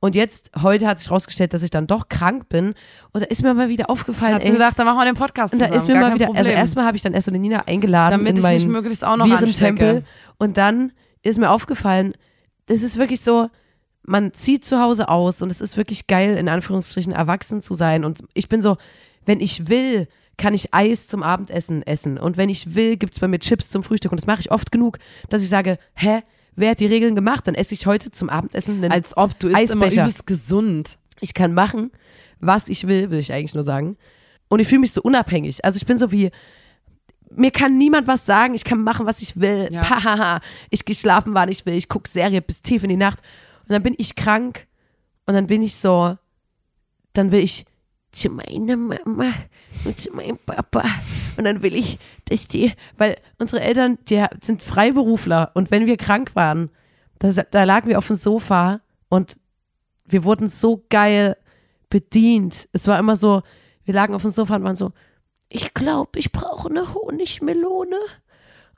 Und 0.02 0.14
jetzt, 0.14 0.50
heute 0.62 0.86
hat 0.86 0.98
sich 0.98 1.10
rausgestellt, 1.10 1.52
dass 1.52 1.62
ich 1.62 1.68
dann 1.68 1.86
doch 1.86 2.08
krank 2.08 2.48
bin. 2.48 2.72
Und 3.12 3.20
da 3.22 3.26
ist 3.26 3.42
mir 3.42 3.52
mal 3.52 3.68
wieder 3.68 3.90
aufgefallen, 3.90 4.40
sie 4.40 4.46
ey, 4.46 4.52
gedacht, 4.52 4.78
dann 4.78 4.86
machen 4.86 4.96
wir 4.98 5.04
den 5.04 5.14
Podcast 5.14 5.52
und 5.52 5.60
da 5.60 5.66
zusammen. 5.66 5.80
ist 5.82 5.88
mir 5.88 5.94
gar 5.94 6.08
mal 6.08 6.14
wieder, 6.14 6.26
Problem. 6.26 6.38
also 6.46 6.50
erstmal 6.50 6.86
habe 6.86 6.96
ich 6.96 7.02
dann 7.02 7.12
erst 7.12 7.26
so 7.26 7.30
eine 7.30 7.38
Nina 7.38 7.66
eingeladen 7.66 8.12
damit 8.12 8.28
in 8.30 8.36
ich 8.38 8.42
mich 8.42 8.62
meinen 8.62 8.72
möglichst 8.72 9.04
auch 9.04 9.16
noch 9.18 9.26
Virentempel. 9.28 10.04
Und 10.38 10.56
dann 10.56 10.92
ist 11.22 11.38
mir 11.38 11.50
aufgefallen, 11.50 12.14
das 12.66 12.82
ist 12.82 12.96
wirklich 12.96 13.20
so, 13.20 13.50
man 14.02 14.32
zieht 14.32 14.64
zu 14.64 14.80
Hause 14.80 15.10
aus 15.10 15.42
und 15.42 15.50
es 15.52 15.60
ist 15.60 15.76
wirklich 15.76 16.06
geil, 16.06 16.38
in 16.38 16.48
Anführungsstrichen 16.48 17.12
erwachsen 17.12 17.60
zu 17.60 17.74
sein. 17.74 18.06
Und 18.06 18.22
ich 18.32 18.48
bin 18.48 18.62
so, 18.62 18.78
wenn 19.26 19.40
ich 19.40 19.68
will, 19.68 20.08
kann 20.36 20.54
ich 20.54 20.72
Eis 20.72 21.06
zum 21.06 21.22
Abendessen 21.22 21.82
essen. 21.82 22.18
Und 22.18 22.36
wenn 22.36 22.48
ich 22.48 22.74
will, 22.74 22.96
gibt's 22.96 23.20
bei 23.20 23.28
mir 23.28 23.38
Chips 23.38 23.68
zum 23.68 23.82
Frühstück. 23.82 24.10
Und 24.10 24.20
das 24.20 24.26
mache 24.26 24.40
ich 24.40 24.50
oft 24.50 24.72
genug, 24.72 24.98
dass 25.28 25.42
ich 25.42 25.48
sage, 25.48 25.78
hä, 25.94 26.20
wer 26.56 26.70
hat 26.70 26.80
die 26.80 26.86
Regeln 26.86 27.14
gemacht? 27.14 27.46
Dann 27.46 27.54
esse 27.54 27.74
ich 27.74 27.86
heute 27.86 28.10
zum 28.10 28.30
Abendessen 28.30 28.76
einen 28.82 28.92
Als 28.92 29.16
ob 29.16 29.38
du 29.38 29.48
isst 29.48 29.72
immer 29.72 29.84
Eisbecher. 29.86 30.02
übelst 30.02 30.26
gesund. 30.26 30.98
ich 31.20 31.34
kann 31.34 31.52
machen, 31.52 31.90
was 32.38 32.68
ich 32.68 32.86
will, 32.86 33.10
will 33.10 33.18
ich 33.18 33.32
eigentlich 33.32 33.54
nur 33.54 33.64
sagen. 33.64 33.96
Und 34.48 34.60
ich 34.60 34.68
fühle 34.68 34.80
mich 34.80 34.92
so 34.92 35.02
unabhängig. 35.02 35.64
Also 35.64 35.76
ich 35.76 35.84
bin 35.86 35.98
so 35.98 36.10
wie, 36.10 36.30
mir 37.30 37.50
kann 37.50 37.76
niemand 37.76 38.06
was 38.06 38.24
sagen, 38.26 38.54
ich 38.54 38.64
kann 38.64 38.82
machen, 38.82 39.06
was 39.06 39.20
ich 39.20 39.38
will. 39.38 39.68
Ja. 39.70 39.82
Pahaha. 39.82 40.40
Ich 40.70 40.84
gehe 40.84 40.96
schlafen, 40.96 41.34
wann 41.34 41.50
ich 41.50 41.66
will, 41.66 41.74
ich 41.74 41.88
gucke 41.88 42.08
Serie 42.08 42.40
bis 42.40 42.62
tief 42.62 42.82
in 42.82 42.88
die 42.88 42.96
Nacht. 42.96 43.20
Und 43.64 43.70
dann 43.72 43.82
bin 43.82 43.94
ich 43.98 44.16
krank 44.16 44.66
und 45.26 45.34
dann 45.34 45.46
bin 45.46 45.62
ich 45.62 45.76
so, 45.76 46.16
dann 47.12 47.30
will 47.30 47.40
ich 47.40 47.66
zu 48.12 48.30
meiner 48.30 48.76
Mama 48.76 49.32
und 49.84 50.00
zu 50.00 50.12
meinem 50.12 50.38
Papa. 50.38 50.84
Und 51.36 51.44
dann 51.44 51.62
will 51.62 51.74
ich, 51.74 51.98
dass 52.26 52.48
die, 52.48 52.72
weil 52.98 53.16
unsere 53.38 53.62
Eltern, 53.62 53.98
die 54.08 54.24
sind 54.40 54.62
Freiberufler 54.62 55.50
und 55.54 55.70
wenn 55.70 55.86
wir 55.86 55.96
krank 55.96 56.34
waren, 56.34 56.70
da, 57.18 57.30
da 57.30 57.64
lagen 57.64 57.88
wir 57.88 57.98
auf 57.98 58.06
dem 58.06 58.16
Sofa 58.16 58.80
und 59.08 59.38
wir 60.06 60.24
wurden 60.24 60.48
so 60.48 60.84
geil 60.88 61.36
bedient. 61.88 62.68
Es 62.72 62.86
war 62.86 62.98
immer 62.98 63.16
so, 63.16 63.42
wir 63.84 63.94
lagen 63.94 64.14
auf 64.14 64.22
dem 64.22 64.30
Sofa 64.30 64.56
und 64.56 64.64
waren 64.64 64.76
so, 64.76 64.92
ich 65.48 65.74
glaube, 65.74 66.18
ich 66.18 66.32
brauche 66.32 66.68
eine 66.68 66.94
Honigmelone. 66.94 67.96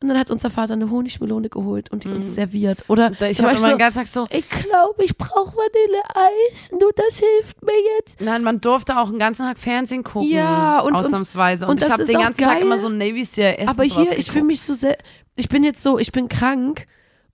Und 0.02 0.08
dann 0.08 0.18
hat 0.18 0.30
unser 0.30 0.50
Vater 0.50 0.74
eine 0.74 0.90
Honigmelone 0.90 1.48
geholt 1.48 1.90
und 1.92 2.04
die 2.04 2.08
uns 2.08 2.34
serviert. 2.34 2.84
Oder 2.88 3.10
Mhm. 3.10 3.16
Ich 3.30 3.38
habe 3.40 3.50
immer 3.50 3.58
so, 3.60 3.66
den 3.68 3.78
ganzen 3.78 3.98
Tag 3.98 4.06
so, 4.08 4.26
ich 4.30 4.48
glaube, 4.48 5.04
ich 5.04 5.16
brauche 5.16 5.54
Vanilleeis. 5.56 6.70
Nur 6.72 6.90
das 6.94 7.18
hilft 7.18 7.62
mir 7.62 7.72
jetzt. 7.98 8.20
nein, 8.20 8.42
man 8.42 8.60
durfte 8.60 8.98
auch 8.98 9.08
den 9.10 9.18
ganzen 9.18 9.46
Tag 9.46 9.58
Fernsehen 9.58 10.02
gucken. 10.02 10.28
Ja, 10.30 10.80
und- 10.80 10.94
und- 10.94 10.98
ausnamsweise. 11.00 11.66
Und, 11.66 11.72
und 11.72 11.82
ich 11.82 11.90
habe 11.90 12.04
den 12.04 12.18
ganzen 12.20 12.42
Tag 12.44 12.54
geil. 12.54 12.62
immer 12.62 12.78
so 12.78 12.88
ein 12.88 12.98
Navy 12.98 13.24
Seal 13.24 13.54
Essen 13.58 13.68
Aber 13.68 13.84
hier, 13.84 14.18
ich 14.18 14.30
fühle 14.30 14.44
mich 14.44 14.60
so 14.60 14.74
sehr. 14.74 14.96
Ich 15.36 15.48
bin 15.48 15.64
jetzt 15.64 15.82
so, 15.82 15.98
ich 15.98 16.12
bin 16.12 16.28
krank 16.28 16.86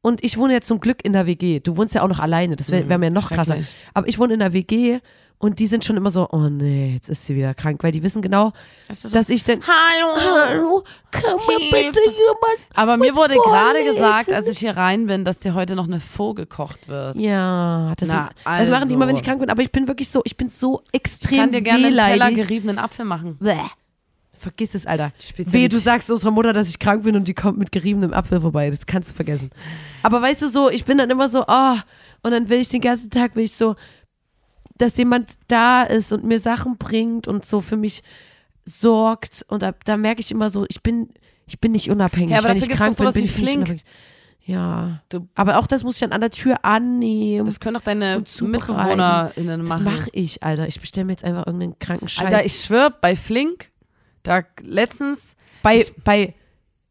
und 0.02 0.22
ich 0.22 0.36
wohne 0.38 0.52
jetzt 0.52 0.68
zum 0.68 0.78
Glück 0.80 1.04
in 1.04 1.12
der 1.12 1.26
WG. 1.26 1.60
Du 1.60 1.76
wohnst 1.76 1.94
ja 1.94 2.02
auch 2.02 2.08
noch 2.08 2.20
alleine, 2.20 2.54
das 2.56 2.70
wäre 2.70 2.88
wär 2.88 2.98
mir 2.98 3.10
noch 3.10 3.30
krasser. 3.30 3.56
Aber 3.94 4.06
ich 4.08 4.18
wohne 4.18 4.34
in 4.34 4.40
der 4.40 4.52
WG 4.52 5.00
und 5.40 5.60
die 5.60 5.66
sind 5.68 5.84
schon 5.84 5.96
immer 5.96 6.10
so, 6.10 6.28
oh 6.32 6.48
nee, 6.48 6.94
jetzt 6.94 7.08
ist 7.08 7.24
sie 7.24 7.36
wieder 7.36 7.54
krank, 7.54 7.82
weil 7.82 7.92
die 7.92 8.02
wissen 8.02 8.22
genau, 8.22 8.52
so, 8.90 9.08
dass 9.08 9.28
ich 9.30 9.44
dann. 9.44 9.60
Hallo. 9.62 10.46
Hallo, 10.48 10.84
kann 11.12 11.22
Hilfe. 11.48 11.70
bitte 11.70 12.00
jemand. 12.10 12.58
Aber 12.74 12.96
mir 12.96 13.14
wurde 13.14 13.34
gerade 13.34 13.84
gesagt, 13.84 14.32
als 14.32 14.48
ich 14.48 14.58
hier 14.58 14.76
rein 14.76 15.06
bin, 15.06 15.24
dass 15.24 15.38
dir 15.38 15.54
heute 15.54 15.76
noch 15.76 15.86
eine 15.86 16.00
Faux 16.00 16.34
gekocht 16.36 16.88
wird. 16.88 17.16
Ja, 17.16 17.92
das, 17.96 18.08
Na, 18.08 18.30
das 18.44 18.68
machen 18.68 18.88
die 18.88 18.94
immer, 18.94 19.06
wenn 19.06 19.10
also. 19.14 19.20
ich 19.20 19.26
krank 19.26 19.38
bin. 19.40 19.50
Aber 19.50 19.62
ich 19.62 19.70
bin 19.70 19.86
wirklich 19.86 20.08
so, 20.08 20.22
ich 20.24 20.36
bin 20.36 20.48
so 20.48 20.82
Ich 20.90 20.94
extrem 21.00 21.38
kann 21.38 21.52
dir 21.52 21.62
gerne 21.62 21.86
einen 21.86 21.96
Teller 21.96 22.12
wehleidig. 22.12 22.36
geriebenen 22.48 22.78
Apfel 22.78 23.04
machen. 23.04 23.36
Bäh. 23.38 23.54
Vergiss 24.38 24.74
es, 24.74 24.86
Alter. 24.86 25.12
Wehe, 25.36 25.68
du 25.68 25.78
sagst 25.78 26.10
unserer 26.10 26.30
Mutter, 26.30 26.52
dass 26.52 26.68
ich 26.68 26.78
krank 26.78 27.02
bin 27.02 27.16
und 27.16 27.26
die 27.26 27.34
kommt 27.34 27.58
mit 27.58 27.72
geriebenem 27.72 28.12
Apfel 28.12 28.40
vorbei. 28.40 28.70
Das 28.70 28.86
kannst 28.86 29.10
du 29.10 29.14
vergessen. 29.14 29.50
Aber 30.02 30.22
weißt 30.22 30.42
du 30.42 30.48
so, 30.48 30.70
ich 30.70 30.84
bin 30.84 30.98
dann 30.98 31.10
immer 31.10 31.28
so, 31.28 31.44
oh, 31.48 31.74
und 32.22 32.30
dann 32.30 32.48
will 32.48 32.60
ich 32.60 32.68
den 32.68 32.80
ganzen 32.80 33.10
Tag, 33.10 33.34
will 33.34 33.44
ich 33.44 33.56
so, 33.56 33.74
dass 34.78 34.96
jemand 34.96 35.34
da 35.48 35.82
ist 35.82 36.12
und 36.12 36.24
mir 36.24 36.40
Sachen 36.40 36.76
bringt 36.78 37.28
und 37.28 37.44
so 37.44 37.60
für 37.60 37.76
mich 37.76 38.02
sorgt. 38.64 39.44
Und 39.48 39.62
da, 39.62 39.72
da 39.84 39.96
merke 39.96 40.20
ich 40.20 40.30
immer 40.30 40.50
so, 40.50 40.66
ich 40.68 40.82
bin, 40.82 41.08
ich 41.46 41.58
bin 41.60 41.72
nicht 41.72 41.90
unabhängig. 41.90 42.30
Ja, 42.32 42.38
aber 42.38 42.48
Wenn 42.50 42.56
ich 42.58 42.68
krank 42.68 42.96
bin, 42.96 43.06
bin 43.12 43.16
ich 43.16 43.22
nicht 43.22 43.34
Flink. 43.34 43.56
unabhängig. 43.58 43.84
Ja. 44.44 45.02
Du- 45.10 45.28
aber 45.34 45.58
auch 45.58 45.66
das 45.66 45.82
muss 45.82 45.96
ich 45.96 46.00
dann 46.00 46.12
an 46.12 46.22
der 46.22 46.30
Tür 46.30 46.64
annehmen. 46.64 47.44
Das 47.44 47.60
können 47.60 47.74
doch 47.74 47.82
deine. 47.82 48.18
MitbewohnerInnen 48.18 49.60
Das 49.60 49.68
machen. 49.68 49.84
mache 49.84 50.08
ich, 50.12 50.42
Alter. 50.42 50.66
Ich 50.68 50.80
bestelle 50.80 51.04
mir 51.04 51.12
jetzt 51.12 51.24
einfach 51.24 51.46
irgendeinen 51.46 51.78
kranken 51.78 52.08
Scheiß. 52.08 52.24
Alter, 52.26 52.46
ich 52.46 52.54
schwör, 52.58 52.90
bei 52.90 53.14
Flink, 53.14 53.70
da 54.22 54.42
letzens 54.62 55.36
bei 55.62 55.84
bei 56.04 56.34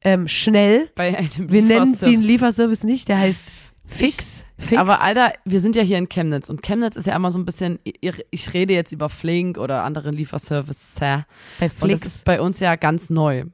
ähm, 0.02 0.28
schnell, 0.28 0.90
bei 0.94 1.18
einem 1.18 1.52
wir 1.52 1.62
nennen 1.64 1.98
den 2.00 2.22
Lieferservice 2.22 2.84
nicht, 2.84 3.08
der 3.10 3.18
heißt 3.20 3.46
Fix. 3.86 4.46
Fix. 4.60 4.80
Aber 4.80 5.02
Alter, 5.02 5.34
wir 5.46 5.60
sind 5.60 5.76
ja 5.76 5.84
hier 5.84 6.00
in 6.00 6.10
Chemnitz 6.10 6.50
und 6.50 6.64
Chemnitz 6.64 6.96
ist 6.96 7.06
ja 7.06 7.16
immer 7.16 7.30
so 7.30 7.38
ein 7.38 7.46
bisschen, 7.46 7.80
ich, 7.84 8.54
rede 8.54 8.74
jetzt 8.74 8.92
über 8.92 9.08
Flink 9.08 9.58
oder 9.58 9.84
andere 9.84 10.10
Lieferservice 10.10 10.96
bei 11.00 11.26
und 11.82 11.92
das 11.92 12.02
ist 12.02 12.26
bei 12.26 12.42
uns 12.42 12.60
ja 12.60 12.76
ganz 12.76 13.10
neu. 13.10 13.46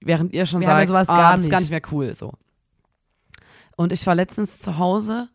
Während 0.00 0.32
ihr 0.32 0.46
schon 0.46 0.60
Wir 0.60 0.68
haben 0.68 0.80
ja 0.80 0.86
sagt, 0.86 0.88
sowas 0.88 1.08
ah, 1.10 1.16
gar 1.16 1.32
das 1.32 1.40
ist 1.42 1.50
gar 1.50 1.60
nicht. 1.60 1.70
mehr 1.70 1.82
cool 1.92 2.14
so. 2.14 2.32
Und 3.76 3.92
ich 3.92 4.06
war 4.06 4.14
letztens 4.14 4.58
zu 4.58 4.78
Hause 4.78 5.28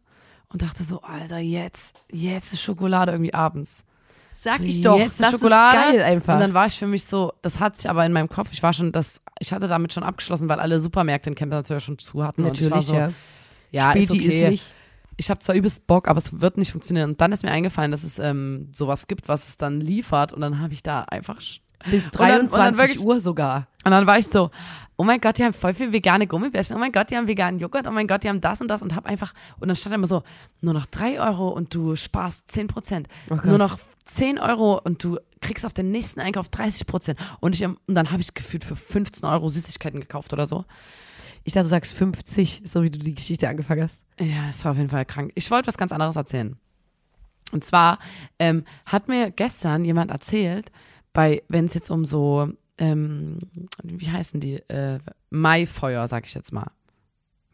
und 0.50 0.62
dachte 0.62 0.84
so, 0.84 1.02
Alter, 1.02 1.38
jetzt, 1.38 1.96
jetzt 2.12 2.54
ist 2.54 2.62
Schokolade 2.62 3.12
irgendwie 3.12 3.34
abends. 3.34 3.86
Sag 4.34 4.62
ich 4.62 4.82
doch, 4.82 4.98
jetzt 4.98 5.22
das 5.22 5.32
Schokolade. 5.32 5.78
ist 5.78 5.84
geil 5.84 6.02
einfach. 6.02 6.34
Und 6.34 6.40
dann 6.40 6.54
war 6.56 6.66
ich 6.66 6.80
für 6.80 6.88
mich 6.88 7.06
so, 7.06 7.34
das 7.44 7.60
hat 7.60 7.78
sich 7.78 7.88
aber 7.90 8.04
in 8.06 8.14
meinem 8.14 8.30
Kopf, 8.30 8.50
ich 8.52 8.64
war 8.64 8.74
schon, 8.74 8.92
das, 8.92 9.22
ich 9.40 9.54
hatte 9.54 9.68
damit 9.68 9.94
schon 9.94 10.04
abgeschlossen, 10.04 10.50
weil 10.50 10.60
alle 10.60 10.80
Supermärkte 10.80 11.30
in 11.30 11.36
Chemnitz 11.36 11.70
ja 11.70 11.80
schon 11.80 12.00
zu 12.00 12.24
hatten. 12.24 12.42
Natürlich, 12.42 12.88
so, 12.88 12.96
ja. 12.96 13.12
Ja, 13.72 13.92
ist 13.92 14.08
Späti 14.08 14.26
okay. 14.26 14.44
ist 14.46 14.50
nicht. 14.50 14.66
Ich 15.18 15.30
habe 15.30 15.40
zwar 15.40 15.56
übelst 15.56 15.88
Bock, 15.88 16.08
aber 16.08 16.18
es 16.18 16.42
wird 16.42 16.58
nicht 16.58 16.72
funktionieren. 16.72 17.12
Und 17.12 17.22
dann 17.22 17.32
ist 17.32 17.44
mir 17.44 17.52
eingefallen, 17.52 17.92
dass 17.92 18.04
es 18.04 18.20
ähm, 18.20 18.70
sowas 18.74 19.08
gibt, 19.08 19.28
was 19.28 19.48
es 19.48 19.58
dann 19.58 19.80
liefert. 19.82 20.34
Und 20.34 20.42
dann 20.42 20.60
habe 20.60 20.74
ich 20.74 20.84
da 20.84 21.02
einfach 21.04 21.40
Bis 21.90 22.06
Und 22.10 22.20
dann- 22.20 22.42
und 22.42 22.52
dann 22.54 22.74
23 22.74 22.78
wirklich- 22.78 23.06
Uhr 23.06 23.20
sogar. 23.20 23.68
Und 23.86 23.92
dann 23.92 24.08
war 24.08 24.18
ich 24.18 24.28
so, 24.28 24.50
oh 24.96 25.04
mein 25.04 25.20
Gott, 25.20 25.38
die 25.38 25.44
haben 25.44 25.54
voll 25.54 25.74
viel 25.74 25.92
vegane 25.92 26.28
Gummibärchen, 26.28 26.76
oh 26.78 26.80
mein 26.80 26.92
Gott, 26.94 27.10
die 27.10 27.18
haben 27.18 27.28
veganen 27.28 27.60
Joghurt, 27.60 27.88
oh 27.88 27.92
mein 27.92 28.08
Gott, 28.08 28.24
die 28.24 28.30
haben 28.30 28.40
das 28.40 28.62
und 28.62 28.70
das 28.70 28.82
und 28.82 28.96
hab 28.96 29.06
einfach, 29.06 29.34
und 29.60 29.68
dann 29.68 29.76
stand 29.76 29.94
immer 29.94 30.08
so, 30.08 30.24
nur 30.62 30.74
noch 30.74 30.86
3 30.86 31.20
Euro 31.20 31.50
und 31.50 31.76
du 31.76 31.96
sparst 31.98 32.50
10 32.52 32.68
Prozent. 32.68 33.08
Oh 33.30 33.36
nur 33.44 33.58
noch 33.58 33.78
10 34.06 34.40
Euro 34.40 34.80
und 34.82 35.04
du 35.04 35.18
kriegst 35.42 35.66
auf 35.66 35.74
den 35.74 35.92
nächsten 35.92 36.22
Einkauf 36.22 36.48
30 36.48 36.88
Prozent. 36.88 37.20
Und, 37.42 37.54
ich, 37.54 37.66
und 37.66 37.78
dann 37.88 38.12
habe 38.12 38.22
ich 38.22 38.34
gefühlt 38.34 38.64
für 38.64 38.78
15 38.78 39.28
Euro 39.28 39.50
Süßigkeiten 39.50 40.00
gekauft 40.00 40.32
oder 40.32 40.46
so. 40.46 40.64
Ich 41.44 41.54
dachte, 41.54 41.66
du 41.66 41.70
sagst 41.70 41.94
50, 41.94 42.62
so 42.66 42.84
wie 42.84 42.90
du 42.90 43.00
die 43.00 43.16
Geschichte 43.16 43.50
angefangen 43.50 43.84
hast. 43.84 44.02
Ja, 44.20 44.50
es 44.50 44.64
war 44.64 44.72
auf 44.72 44.78
jeden 44.78 44.90
Fall 44.90 45.06
krank. 45.06 45.32
Ich 45.36 45.52
wollte 45.52 45.68
was 45.68 45.78
ganz 45.78 45.92
anderes 45.92 46.16
erzählen. 46.16 46.56
Und 47.52 47.64
zwar 47.64 48.00
ähm, 48.40 48.64
hat 48.86 49.08
mir 49.08 49.30
gestern 49.32 49.86
jemand 49.86 50.12
erzählt, 50.12 50.72
bei, 51.12 51.44
wenn 51.50 51.66
es 51.66 51.74
jetzt 51.74 51.92
um 51.92 52.06
so, 52.06 52.50
ähm, 52.78 53.40
wie 53.84 54.10
heißen 54.10 54.40
die, 54.40 54.56
äh, 54.70 55.00
Maifeuer, 55.30 56.08
sag 56.08 56.26
ich 56.26 56.34
jetzt 56.34 56.54
mal. 56.54 56.72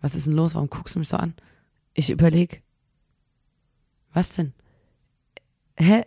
Was 0.01 0.15
ist 0.15 0.27
denn 0.27 0.35
los? 0.35 0.55
Warum 0.55 0.69
guckst 0.69 0.95
du 0.95 0.99
mich 0.99 1.09
so 1.09 1.17
an? 1.17 1.33
Ich 1.93 2.09
überlege. 2.09 2.59
Was 4.13 4.33
denn? 4.33 4.53
Hä? 5.77 6.05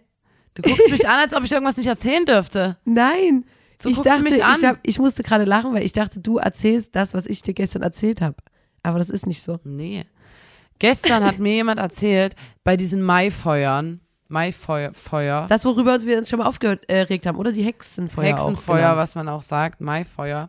Du 0.55 0.63
guckst 0.63 0.91
mich 0.91 1.09
an, 1.09 1.19
als 1.21 1.35
ob 1.35 1.45
ich 1.45 1.53
irgendwas 1.53 1.77
nicht 1.77 1.87
erzählen 1.87 2.25
dürfte. 2.25 2.77
Nein. 2.85 3.45
So 3.83 3.91
ich 3.91 4.01
dachte, 4.01 4.23
mich 4.23 4.45
an. 4.45 4.57
Ich, 4.57 4.65
hab, 4.65 4.79
ich 4.83 4.99
musste 4.99 5.23
gerade 5.23 5.45
lachen, 5.45 5.75
weil 5.75 5.85
ich 5.85 5.93
dachte, 5.93 6.21
du 6.21 6.39
erzählst 6.39 6.95
das, 6.95 7.15
was 7.15 7.27
ich 7.27 7.43
dir 7.43 7.55
gestern 7.55 7.83
erzählt 7.83 8.21
habe. 8.21 8.37
Aber 8.83 8.99
das 8.99 9.11
ist 9.11 9.27
nicht 9.27 9.43
so. 9.43 9.59
Nee. 9.65 10.07
Gestern 10.79 11.25
hat 11.25 11.39
mir 11.39 11.55
jemand 11.55 11.79
erzählt, 11.79 12.35
bei 12.65 12.77
diesen 12.77 13.03
Maifeuern, 13.03 14.01
Maifeuer, 14.29 14.93
Feuer, 14.95 15.47
Das, 15.49 15.65
worüber 15.65 16.01
wir 16.03 16.17
uns 16.17 16.29
schon 16.29 16.39
mal 16.39 16.47
aufgeregt 16.47 17.27
haben, 17.27 17.37
oder 17.37 17.53
die 17.53 17.63
Hexenfeuer. 17.63 18.25
Hexenfeuer, 18.25 18.97
was 18.97 19.15
man 19.15 19.29
auch 19.29 19.43
sagt, 19.43 19.81
Maifeuer, 19.81 20.49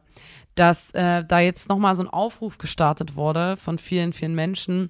dass 0.56 0.92
äh, 0.92 1.24
da 1.26 1.40
jetzt 1.40 1.70
nochmal 1.70 1.96
so 1.96 2.04
ein 2.04 2.10
Aufruf 2.10 2.58
gestartet 2.58 3.16
wurde 3.16 3.58
von 3.58 3.78
vielen, 3.78 4.14
vielen 4.14 4.36
Menschen, 4.36 4.90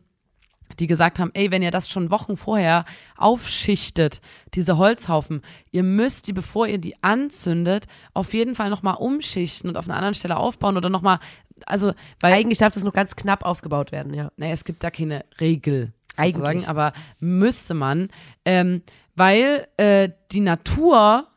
die 0.80 0.88
gesagt 0.88 1.20
haben, 1.20 1.32
ey, 1.34 1.52
wenn 1.52 1.62
ihr 1.62 1.72
das 1.72 1.90
schon 1.90 2.12
Wochen 2.12 2.38
vorher 2.38 2.86
aufschichtet, 3.18 4.22
diese 4.54 4.78
Holzhaufen, 4.78 5.42
ihr 5.72 5.84
müsst 5.84 6.28
die, 6.28 6.34
bevor 6.34 6.68
ihr 6.68 6.78
die 6.78 7.02
anzündet, 7.04 7.86
auf 8.14 8.34
jeden 8.34 8.56
Fall 8.56 8.70
nochmal 8.70 8.96
umschichten 8.96 9.70
und 9.70 9.78
auf 9.78 9.88
einer 9.88 9.96
anderen 9.96 10.14
Stelle 10.14 10.38
aufbauen 10.38 10.78
oder 10.78 10.90
nochmal, 10.90 11.20
also, 11.66 11.94
weil 12.20 12.34
Eigentlich 12.34 12.58
darf 12.58 12.74
das 12.74 12.84
nur 12.84 12.94
ganz 12.94 13.16
knapp 13.16 13.44
aufgebaut 13.44 13.92
werden, 13.92 14.14
ja. 14.14 14.32
naja, 14.38 14.54
es 14.54 14.66
gibt 14.66 14.84
da 14.84 14.92
keine 14.92 15.26
Regel, 15.40 15.94
sozusagen, 16.16 16.46
Eigentlich. 16.46 16.70
aber 16.70 16.94
müsste 17.20 17.74
man, 17.74 18.10
ähm, 18.46 18.82
weil 19.16 19.68
äh, 19.78 20.10
die 20.32 20.42
Natur, 20.42 21.28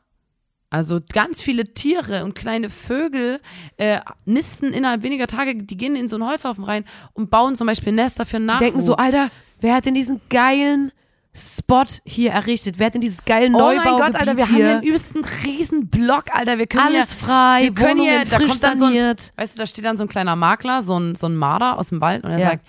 also 0.70 1.00
ganz 1.12 1.40
viele 1.40 1.64
Tiere 1.74 2.24
und 2.24 2.34
kleine 2.34 2.70
Vögel 2.70 3.40
äh, 3.76 4.00
nisten 4.24 4.72
innerhalb 4.72 5.02
weniger 5.02 5.26
Tage, 5.26 5.54
die 5.56 5.76
gehen 5.76 5.96
in 5.96 6.08
so 6.08 6.16
einen 6.16 6.26
Holzhaufen 6.26 6.64
rein 6.64 6.84
und 7.12 7.30
bauen 7.30 7.54
zum 7.56 7.66
Beispiel 7.66 7.92
Nester 7.92 8.26
für 8.26 8.38
Die 8.38 8.44
Nachwuchs. 8.44 8.60
denken 8.64 8.80
so, 8.80 8.96
Alter, 8.96 9.28
wer 9.60 9.74
hat 9.74 9.84
denn 9.86 9.94
diesen 9.94 10.20
geilen 10.28 10.92
Spot 11.34 11.84
hier 12.04 12.30
errichtet? 12.32 12.78
Wer 12.78 12.86
hat 12.86 12.94
denn 12.94 13.00
dieses 13.02 13.24
geile 13.24 13.54
Oh 13.54 13.72
mein 13.76 13.84
Gott, 13.84 14.14
Alter, 14.14 14.36
wir 14.36 14.44
haben 14.48 14.54
hier? 14.56 14.64
hier 14.66 14.76
einen 14.78 14.82
übelsten 14.82 15.22
riesen 15.44 15.88
Block, 15.88 16.34
Alter. 16.34 16.56
Wir 16.58 16.66
können 16.66 16.84
Alles 16.86 17.12
hier, 17.12 17.26
frei, 17.26 17.62
wir 17.64 17.74
können 17.74 17.98
Wohnungen 18.00 18.10
hier, 18.22 18.24
da 18.30 18.36
frisch 18.38 18.48
kommt 18.48 18.62
dann 18.64 18.78
so 18.78 18.86
ein, 18.86 18.92
saniert. 18.94 19.32
weißt 19.36 19.54
du, 19.54 19.58
da 19.60 19.66
steht 19.66 19.84
dann 19.84 19.96
so 19.98 20.04
ein 20.04 20.08
kleiner 20.08 20.34
Makler, 20.34 20.80
so 20.82 20.98
ein, 20.98 21.14
so 21.14 21.26
ein 21.26 21.36
Marder 21.36 21.78
aus 21.78 21.90
dem 21.90 22.00
Wald 22.00 22.24
und 22.24 22.30
er 22.30 22.38
Ja. 22.38 22.48
sagt, 22.52 22.66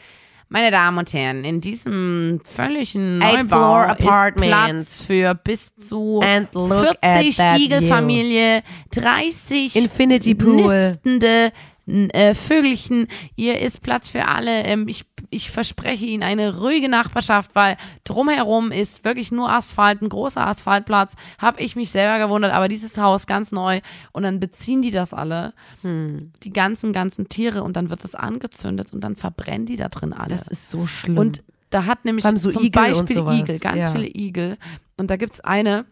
meine 0.49 0.71
Damen 0.71 0.97
und 0.97 1.13
Herren, 1.13 1.43
in 1.43 1.61
diesem 1.61 2.39
völligen 2.43 3.19
Neubau 3.19 3.91
ist. 3.91 4.35
Platz 4.35 5.01
für 5.01 5.35
bis 5.35 5.75
zu 5.75 6.21
And 6.23 6.47
look 6.53 6.95
40 7.01 7.03
at 7.03 7.35
that 7.37 7.59
Igelfamilie, 7.59 8.63
30 8.91 9.75
Infinity 9.75 10.35
Pool. 10.35 10.55
nistende 10.55 11.51
äh, 11.87 12.33
Vögelchen. 12.33 13.07
Hier 13.35 13.59
ist 13.59 13.81
Platz 13.81 14.09
für 14.09 14.27
alle. 14.27 14.63
Ähm, 14.63 14.87
ich, 14.87 15.03
ich 15.29 15.51
verspreche 15.51 16.05
Ihnen 16.05 16.23
eine 16.23 16.59
ruhige 16.59 16.89
Nachbarschaft, 16.89 17.55
weil 17.55 17.77
drumherum 18.03 18.71
ist 18.71 19.03
wirklich 19.03 19.31
nur 19.31 19.49
Asphalt, 19.51 20.01
ein 20.01 20.09
großer 20.09 20.45
Asphaltplatz. 20.45 21.15
Habe 21.39 21.61
ich 21.61 21.75
mich 21.75 21.91
selber 21.91 22.23
gewundert, 22.23 22.53
aber 22.53 22.67
dieses 22.67 22.97
Haus 22.97 23.27
ganz 23.27 23.51
neu. 23.51 23.81
Und 24.11 24.23
dann 24.23 24.39
beziehen 24.39 24.81
die 24.81 24.91
das 24.91 25.13
alle, 25.13 25.53
Hm. 25.81 26.31
die 26.43 26.51
ganzen, 26.51 26.93
ganzen 26.93 27.29
Tiere 27.29 27.63
und 27.63 27.75
dann 27.75 27.89
wird 27.89 28.03
es 28.03 28.15
angezündet 28.15 28.93
und 28.93 29.03
dann 29.03 29.15
verbrennen 29.15 29.65
die 29.65 29.75
da 29.75 29.89
drin 29.89 30.13
alle. 30.13 30.29
Das 30.29 30.47
ist 30.47 30.69
so 30.69 30.87
schlimm. 30.87 31.17
Und 31.17 31.43
da 31.69 31.85
hat 31.85 32.05
nämlich 32.05 32.23
so 32.23 32.49
zum 32.49 32.63
Igel 32.63 32.81
Beispiel 32.81 33.17
Igel, 33.17 33.59
ganz 33.59 33.85
ja. 33.85 33.91
viele 33.91 34.07
Igel. 34.07 34.57
Und 34.95 35.11
da 35.11 35.17
gibt's 35.17 35.41
eine, 35.41 35.85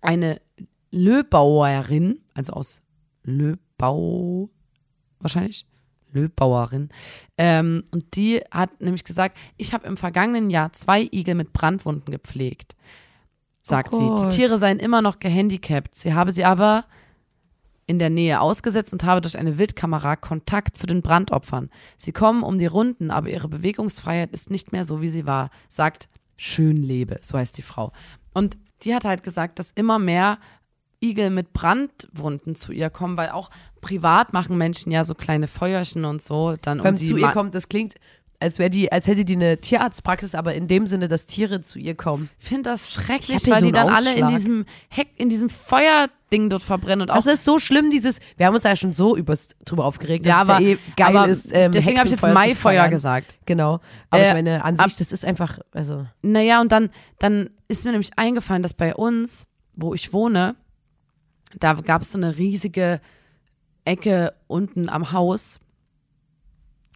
eine 0.00 0.40
Löbauerin, 0.90 2.20
also 2.34 2.54
aus 2.54 2.82
Löbau, 3.22 4.48
wahrscheinlich, 5.20 5.66
Löbauerin. 6.16 6.88
Ähm, 7.38 7.84
und 7.92 8.16
die 8.16 8.42
hat 8.50 8.80
nämlich 8.80 9.04
gesagt, 9.04 9.36
ich 9.56 9.72
habe 9.72 9.86
im 9.86 9.96
vergangenen 9.96 10.50
Jahr 10.50 10.72
zwei 10.72 11.08
Igel 11.12 11.34
mit 11.34 11.52
Brandwunden 11.52 12.10
gepflegt. 12.10 12.74
Sagt 13.60 13.92
Oh 13.92 14.16
sie. 14.18 14.24
Die 14.24 14.36
Tiere 14.36 14.58
seien 14.58 14.78
immer 14.78 15.02
noch 15.02 15.18
gehandicapt. 15.18 15.94
Sie 15.94 16.14
habe 16.14 16.30
sie 16.30 16.44
aber 16.44 16.84
in 17.86 17.98
der 17.98 18.10
Nähe 18.10 18.40
ausgesetzt 18.40 18.92
und 18.92 19.04
habe 19.04 19.20
durch 19.20 19.38
eine 19.38 19.58
Wildkamera 19.58 20.16
Kontakt 20.16 20.76
zu 20.76 20.86
den 20.86 21.02
Brandopfern. 21.02 21.70
Sie 21.96 22.12
kommen 22.12 22.42
um 22.42 22.58
die 22.58 22.66
Runden, 22.66 23.10
aber 23.10 23.28
ihre 23.28 23.48
Bewegungsfreiheit 23.48 24.32
ist 24.32 24.50
nicht 24.50 24.72
mehr 24.72 24.84
so, 24.84 25.00
wie 25.00 25.08
sie 25.08 25.26
war, 25.26 25.50
sagt 25.68 26.08
Schönlebe, 26.36 27.18
so 27.22 27.38
heißt 27.38 27.56
die 27.56 27.62
Frau. 27.62 27.92
Und 28.34 28.58
die 28.82 28.94
hat 28.94 29.04
halt 29.04 29.22
gesagt, 29.22 29.58
dass 29.58 29.70
immer 29.70 29.98
mehr 29.98 30.38
Igel 31.02 31.30
mit 31.30 31.52
Brandwunden 31.52 32.54
zu 32.54 32.72
ihr 32.72 32.90
kommen, 32.90 33.16
weil 33.16 33.30
auch 33.30 33.50
privat 33.80 34.32
machen 34.32 34.56
Menschen 34.56 34.90
ja 34.90 35.04
so 35.04 35.14
kleine 35.14 35.46
Feuerchen 35.48 36.04
und 36.04 36.22
so. 36.22 36.56
Dann 36.62 36.78
Vor 36.78 36.86
allem 36.86 36.94
um 36.96 37.00
zu 37.00 37.16
ihr 37.16 37.28
kommt, 37.28 37.54
das 37.54 37.68
klingt, 37.68 37.94
als 38.40 38.58
wäre 38.58 38.70
die, 38.70 38.92
als 38.92 39.06
hätte 39.06 39.24
die 39.24 39.34
eine 39.34 39.58
Tierarztpraxis, 39.58 40.34
aber 40.34 40.54
in 40.54 40.66
dem 40.68 40.86
Sinne, 40.86 41.08
dass 41.08 41.26
Tiere 41.26 41.62
zu 41.62 41.78
ihr 41.78 41.94
kommen. 41.94 42.28
Ich 42.38 42.46
finde 42.48 42.70
das 42.70 42.88
Ich 42.88 43.04
schrecklich, 43.04 43.48
weil 43.48 43.60
so 43.60 43.66
die 43.66 43.72
dann 43.72 43.88
einen 43.88 43.96
alle 43.96 44.10
in 44.14 44.24
Ausschlag. 44.24 44.30
diesem 44.30 44.64
Heck, 44.88 45.08
in 45.16 45.28
diesem 45.28 45.48
Feuerding 45.48 46.50
dort 46.50 46.62
verbrennen 46.62 47.02
und 47.02 47.10
auch 47.10 47.16
Das 47.16 47.26
ist 47.26 47.44
so 47.44 47.58
schlimm, 47.58 47.90
dieses, 47.90 48.18
wir 48.36 48.46
haben 48.46 48.54
uns 48.54 48.64
ja 48.64 48.76
schon 48.76 48.92
so 48.92 49.16
übers, 49.16 49.48
drüber 49.64 49.84
aufgeregt, 49.86 50.26
ja, 50.26 50.40
aber, 50.42 50.60
ja 50.60 50.72
eh 50.74 50.78
geil 50.96 51.16
aber 51.16 51.28
ist, 51.28 51.52
ähm, 51.54 51.72
deswegen 51.72 51.98
habe 51.98 52.08
ich 52.08 52.14
jetzt 52.14 52.26
Maifeuer 52.26 52.88
gesagt. 52.88 53.34
Genau. 53.46 53.80
Aber 54.10 54.22
Äh, 54.22 54.28
ich 54.28 54.34
meine, 54.34 54.64
an 54.64 54.76
sich, 54.76 54.96
das 54.96 55.12
ist 55.12 55.24
einfach, 55.24 55.58
also, 55.72 56.04
Naja, 56.22 56.60
und 56.60 56.72
dann, 56.72 56.90
dann 57.18 57.50
ist 57.68 57.84
mir 57.84 57.92
nämlich 57.92 58.10
eingefallen, 58.16 58.62
dass 58.62 58.74
bei 58.74 58.94
uns, 58.94 59.46
wo 59.74 59.94
ich 59.94 60.12
wohne, 60.12 60.56
da 61.58 61.74
gab 61.74 62.02
es 62.02 62.12
so 62.12 62.18
eine 62.18 62.36
riesige 62.36 63.00
Ecke 63.84 64.32
unten 64.46 64.88
am 64.88 65.12
Haus, 65.12 65.60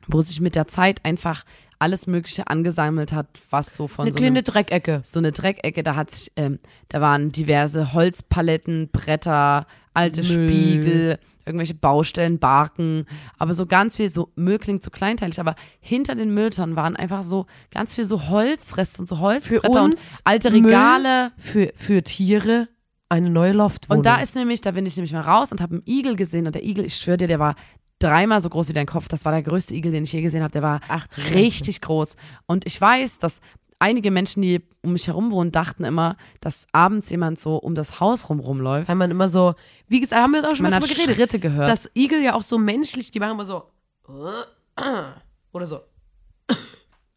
wo 0.06 0.20
sich 0.20 0.40
mit 0.40 0.54
der 0.54 0.66
Zeit 0.66 1.04
einfach 1.04 1.44
alles 1.78 2.06
Mögliche 2.06 2.46
angesammelt 2.46 3.12
hat, 3.12 3.26
was 3.48 3.74
so 3.74 3.88
von 3.88 4.04
eine 4.04 4.12
so 4.12 4.18
einem 4.18 4.34
kleine 4.34 4.42
Dreckecke. 4.42 5.00
so 5.02 5.18
eine 5.18 5.32
Dreckecke, 5.32 5.82
da 5.82 5.96
hat 5.96 6.10
sich, 6.10 6.30
ähm, 6.36 6.58
da 6.88 7.00
waren 7.00 7.32
diverse 7.32 7.94
Holzpaletten, 7.94 8.90
Bretter, 8.92 9.66
alte 9.94 10.22
Müll. 10.22 10.48
Spiegel, 10.48 11.18
irgendwelche 11.46 11.74
Baustellen, 11.74 12.38
Barken, 12.38 13.06
aber 13.38 13.54
so 13.54 13.64
ganz 13.64 13.96
viel, 13.96 14.10
so 14.10 14.30
Müll 14.36 14.58
klingt 14.58 14.84
so 14.84 14.90
kleinteilig, 14.90 15.40
aber 15.40 15.54
hinter 15.80 16.14
den 16.14 16.34
Mülltonnen 16.34 16.76
waren 16.76 16.96
einfach 16.96 17.22
so 17.22 17.46
ganz 17.70 17.94
viel 17.94 18.04
so 18.04 18.28
Holzreste 18.28 19.00
und 19.00 19.06
so 19.06 19.18
Holzbretter 19.20 19.82
uns 19.82 20.18
und 20.18 20.20
alte 20.24 20.50
Müll, 20.50 20.66
Regale. 20.66 21.32
Für, 21.38 21.72
für 21.76 22.02
Tiere 22.02 22.68
eine 23.10 23.28
neue 23.28 23.52
Loftwohnung. 23.52 23.98
Und 23.98 24.06
da 24.06 24.20
ist 24.20 24.34
nämlich, 24.36 24.60
da 24.60 24.70
bin 24.70 24.86
ich 24.86 24.96
nämlich 24.96 25.12
mal 25.12 25.20
raus 25.20 25.52
und 25.52 25.60
habe 25.60 25.74
einen 25.74 25.82
Igel 25.86 26.16
gesehen 26.16 26.46
und 26.46 26.54
der 26.54 26.64
Igel, 26.64 26.84
ich 26.84 26.94
schwöre 26.96 27.18
dir, 27.18 27.28
der 27.28 27.38
war 27.38 27.56
dreimal 27.98 28.40
so 28.40 28.48
groß 28.48 28.68
wie 28.70 28.72
dein 28.72 28.86
Kopf. 28.86 29.08
Das 29.08 29.24
war 29.24 29.32
der 29.32 29.42
größte 29.42 29.74
Igel, 29.74 29.92
den 29.92 30.04
ich 30.04 30.12
je 30.12 30.22
gesehen 30.22 30.42
habe. 30.42 30.52
Der 30.52 30.62
war 30.62 30.80
Ach 30.88 31.06
richtig 31.34 31.80
groß. 31.82 32.16
Und 32.46 32.66
ich 32.66 32.80
weiß, 32.80 33.18
dass 33.18 33.40
einige 33.78 34.10
Menschen, 34.10 34.42
die 34.42 34.62
um 34.82 34.92
mich 34.92 35.08
herum 35.08 35.32
wohnen, 35.32 35.52
dachten 35.52 35.84
immer, 35.84 36.16
dass 36.40 36.66
abends 36.72 37.10
jemand 37.10 37.40
so 37.40 37.56
um 37.56 37.74
das 37.74 38.00
Haus 38.00 38.28
rum 38.28 38.38
rumläuft. 38.40 38.88
Weil 38.88 38.96
man 38.96 39.10
immer 39.10 39.28
so, 39.28 39.54
wie 39.88 40.00
gesagt, 40.00 40.22
haben 40.22 40.32
wir 40.32 40.48
auch 40.48 40.54
schon 40.54 40.62
Man 40.62 40.72
mal 40.72 40.80
drüber 40.80 40.94
geredet, 40.94 41.16
Schritte 41.16 41.40
gehört. 41.40 41.68
dass 41.68 41.90
Igel 41.94 42.22
ja 42.22 42.34
auch 42.34 42.42
so 42.42 42.58
menschlich, 42.58 43.10
die 43.10 43.18
machen 43.18 43.32
immer 43.32 43.44
so, 43.44 43.64
oder 45.52 45.66
so. 45.66 45.80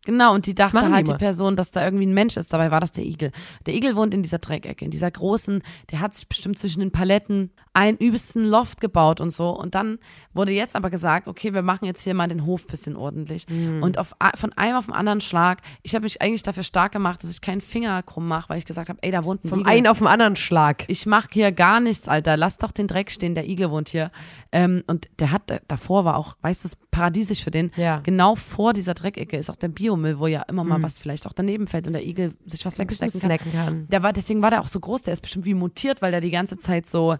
Genau, 0.05 0.33
und 0.33 0.45
die 0.45 0.55
dachte 0.55 0.79
die 0.79 0.91
halt 0.91 1.07
die 1.07 1.11
mal. 1.11 1.17
Person, 1.17 1.55
dass 1.55 1.71
da 1.71 1.83
irgendwie 1.83 2.05
ein 2.05 2.13
Mensch 2.13 2.35
ist. 2.35 2.51
Dabei 2.51 2.71
war 2.71 2.81
das 2.81 2.91
der 2.91 3.05
Igel. 3.05 3.31
Der 3.65 3.73
Igel 3.73 3.95
wohnt 3.95 4.13
in 4.13 4.21
dieser 4.21 4.39
Dreckecke, 4.39 4.83
in 4.83 4.91
dieser 4.91 5.09
großen, 5.09 5.63
der 5.91 6.01
hat 6.01 6.15
sich 6.15 6.27
bestimmt 6.27 6.59
zwischen 6.59 6.81
den 6.81 6.91
Paletten 6.91 7.51
einen 7.73 7.97
übelsten 7.97 8.43
Loft 8.43 8.81
gebaut 8.81 9.19
und 9.19 9.31
so. 9.31 9.49
Und 9.49 9.73
dann 9.73 9.97
wurde 10.33 10.51
jetzt 10.51 10.75
aber 10.75 10.91
gesagt, 10.91 11.27
okay, 11.27 11.53
wir 11.53 11.63
machen 11.63 11.85
jetzt 11.85 12.01
hier 12.01 12.13
mal 12.13 12.27
den 12.27 12.45
Hof 12.45 12.67
bisschen 12.67 12.95
ordentlich. 12.95 13.49
Mhm. 13.49 13.81
Und 13.81 13.97
auf, 13.97 14.15
von 14.35 14.53
einem 14.53 14.77
auf 14.77 14.85
den 14.85 14.93
anderen 14.93 15.21
Schlag, 15.21 15.61
ich 15.81 15.95
habe 15.95 16.03
mich 16.03 16.21
eigentlich 16.21 16.43
dafür 16.43 16.61
stark 16.61 16.91
gemacht, 16.91 17.23
dass 17.23 17.31
ich 17.31 17.41
keinen 17.41 17.61
Finger 17.61 18.03
krumm 18.03 18.27
mache, 18.27 18.49
weil 18.49 18.59
ich 18.59 18.65
gesagt 18.65 18.89
habe, 18.89 18.99
ey, 19.01 19.11
da 19.11 19.23
wohnt 19.23 19.43
ein 19.43 19.49
Vom 19.49 19.61
Igel. 19.61 19.71
einen 19.71 19.87
auf 19.87 19.97
den 19.97 20.07
anderen 20.07 20.35
Schlag. 20.35 20.83
ich 20.87 21.07
mach 21.07 21.27
hier 21.31 21.51
gar 21.51 21.79
nichts, 21.79 22.07
Alter. 22.07 22.37
Lass 22.37 22.59
doch 22.59 22.71
den 22.71 22.87
Dreck 22.87 23.09
stehen. 23.09 23.33
Der 23.33 23.49
Igel 23.49 23.71
wohnt 23.71 23.89
hier. 23.89 24.11
Ähm, 24.51 24.83
und 24.85 25.09
der 25.17 25.31
hat, 25.31 25.41
davor 25.67 26.05
war 26.05 26.17
auch, 26.17 26.35
weißt 26.41 26.65
du, 26.65 26.69
paradiesisch 26.91 27.43
für 27.43 27.51
den. 27.51 27.71
Ja. 27.75 28.01
Genau 28.01 28.35
vor 28.35 28.73
dieser 28.73 28.93
Dreckecke 28.93 29.35
ist 29.35 29.49
auch 29.49 29.55
der 29.55 29.69
Biomüll, 29.69 30.19
wo 30.19 30.27
ja 30.27 30.43
immer 30.43 30.63
mal 30.63 30.81
was 30.83 30.99
vielleicht 30.99 31.25
auch 31.25 31.33
daneben 31.33 31.65
fällt 31.65 31.87
und 31.87 31.93
der 31.93 32.05
Igel 32.05 32.35
sich 32.45 32.63
was 32.65 32.77
wegstecken 32.77 33.19
kann. 33.19 33.37
kann. 33.37 33.87
Der 33.87 34.03
war, 34.03 34.13
deswegen 34.13 34.43
war 34.43 34.51
der 34.51 34.61
auch 34.61 34.67
so 34.67 34.79
groß. 34.79 35.01
Der 35.01 35.13
ist 35.13 35.21
bestimmt 35.21 35.45
wie 35.45 35.55
mutiert, 35.55 36.03
weil 36.03 36.11
der 36.11 36.21
die 36.21 36.29
ganze 36.29 36.57
Zeit 36.59 36.87
so 36.87 37.15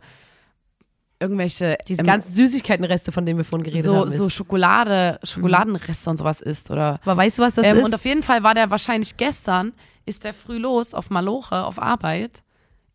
irgendwelche 1.24 1.78
Diese 1.88 2.02
ähm, 2.02 2.08
ganzen 2.08 2.34
Süßigkeitenreste, 2.34 3.12
von 3.12 3.26
denen 3.26 3.40
wir 3.40 3.46
vorhin 3.46 3.64
geredet 3.64 3.86
so, 3.86 3.96
haben. 3.96 4.10
so. 4.10 4.30
Schokolade, 4.30 5.20
Schokoladenreste 5.24 6.10
und 6.10 6.18
sowas 6.18 6.42
isst 6.42 6.70
oder 6.70 7.00
Aber 7.04 7.18
weißt 7.18 7.40
du, 7.40 7.42
was 7.42 7.56
das 7.56 7.66
ähm, 7.66 7.78
ist? 7.78 7.86
und 7.86 7.96
auf 7.96 8.06
jeden 8.06 8.22
Fall 8.22 8.44
war 8.44 8.54
der 8.54 8.70
wahrscheinlich 8.70 9.18
gestern, 9.18 9.74
ist 10.06 10.24
der 10.24 10.34
früh 10.34 10.58
los 10.58 10.94
auf 10.94 11.10
Maloche, 11.10 11.64
auf 11.64 11.82
Arbeit. 11.82 12.44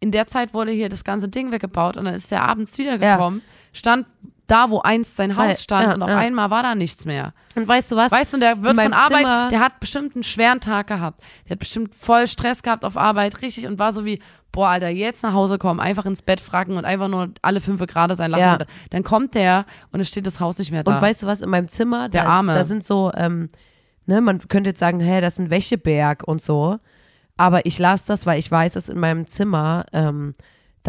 In 0.00 0.12
der 0.12 0.26
Zeit 0.26 0.54
wurde 0.54 0.70
hier 0.70 0.88
das 0.88 1.02
ganze 1.02 1.28
Ding 1.28 1.50
weggebaut 1.50 1.97
und 1.97 2.04
dann 2.04 2.14
ist 2.14 2.30
er 2.30 2.42
abends 2.42 2.78
wiedergekommen, 2.78 3.42
stand 3.73 4.06
da, 4.49 4.71
wo 4.71 4.81
einst 4.81 5.17
sein 5.17 5.37
Weil- 5.37 5.50
Haus 5.50 5.62
stand 5.62 5.87
ja, 5.88 5.95
und 5.95 6.02
auf 6.02 6.09
ja. 6.11 6.17
einmal 6.19 6.50
war 6.50 6.62
da 6.64 6.75
nichts 6.75 7.05
mehr. 7.05 7.33
Und 7.55 7.69
weißt 7.69 7.93
du 7.93 7.97
was? 7.97 8.11
Weißt 8.11 8.35
du, 8.35 8.38
der 8.38 8.62
wird 8.62 8.81
von 8.81 8.93
Arbeit, 8.93 9.19
Zimmer- 9.21 9.49
der 9.50 9.61
hat 9.61 9.78
bestimmt 9.81 10.17
einen 10.17 10.25
schweren 10.25 10.61
Tag 10.61 10.88
gehabt. 10.88 11.21
Der 11.47 11.52
hat 11.52 11.59
bestimmt 11.61 11.95
voll 11.95 12.26
Stress 12.26 12.62
gehabt 12.62 12.85
auf 12.85 12.97
Arbeit, 12.97 13.40
richtig, 13.43 13.67
und 13.67 13.78
war 13.78 13.93
so 13.93 14.05
wie, 14.05 14.21
boah, 14.50 14.69
Alter, 14.69 14.88
jetzt 14.88 15.23
nach 15.23 15.35
Hause 15.35 15.59
kommen, 15.59 15.78
einfach 15.78 16.07
ins 16.07 16.23
Bett 16.23 16.40
fragen 16.40 16.76
und 16.76 16.85
einfach 16.85 17.09
nur 17.09 17.28
alle 17.43 17.61
fünf 17.61 17.81
gerade 17.87 18.14
sein 18.14 18.31
lassen. 18.31 18.43
Ja. 18.43 18.59
Dann 18.90 19.05
kommt 19.05 19.35
der 19.35 19.67
und 19.93 20.00
es 20.00 20.09
steht 20.09 20.26
das 20.26 20.40
Haus 20.40 20.59
nicht 20.59 20.73
mehr 20.73 20.83
da. 20.83 20.97
Und 20.97 21.02
weißt 21.02 21.23
du 21.23 21.26
was, 21.26 21.43
in 21.43 21.50
meinem 21.50 21.69
Zimmer, 21.69 22.09
Der 22.09 22.25
da, 22.25 22.31
Arme. 22.31 22.55
da 22.55 22.64
sind 22.64 22.85
so, 22.85 23.12
ähm, 23.14 23.50
ne, 24.07 24.21
man 24.21 24.40
könnte 24.49 24.71
jetzt 24.71 24.81
sagen, 24.81 24.99
hä, 25.00 25.21
das 25.21 25.35
ist 25.35 25.40
ein 25.40 25.50
Wäscheberg 25.50 26.23
und 26.26 26.43
so. 26.43 26.78
Aber 27.37 27.67
ich 27.67 27.78
las 27.78 28.05
das, 28.07 28.26
weil 28.26 28.38
ich 28.40 28.50
weiß, 28.50 28.73
dass 28.73 28.88
in 28.88 28.99
meinem 28.99 29.26
Zimmer, 29.26 29.85
ähm, 29.93 30.35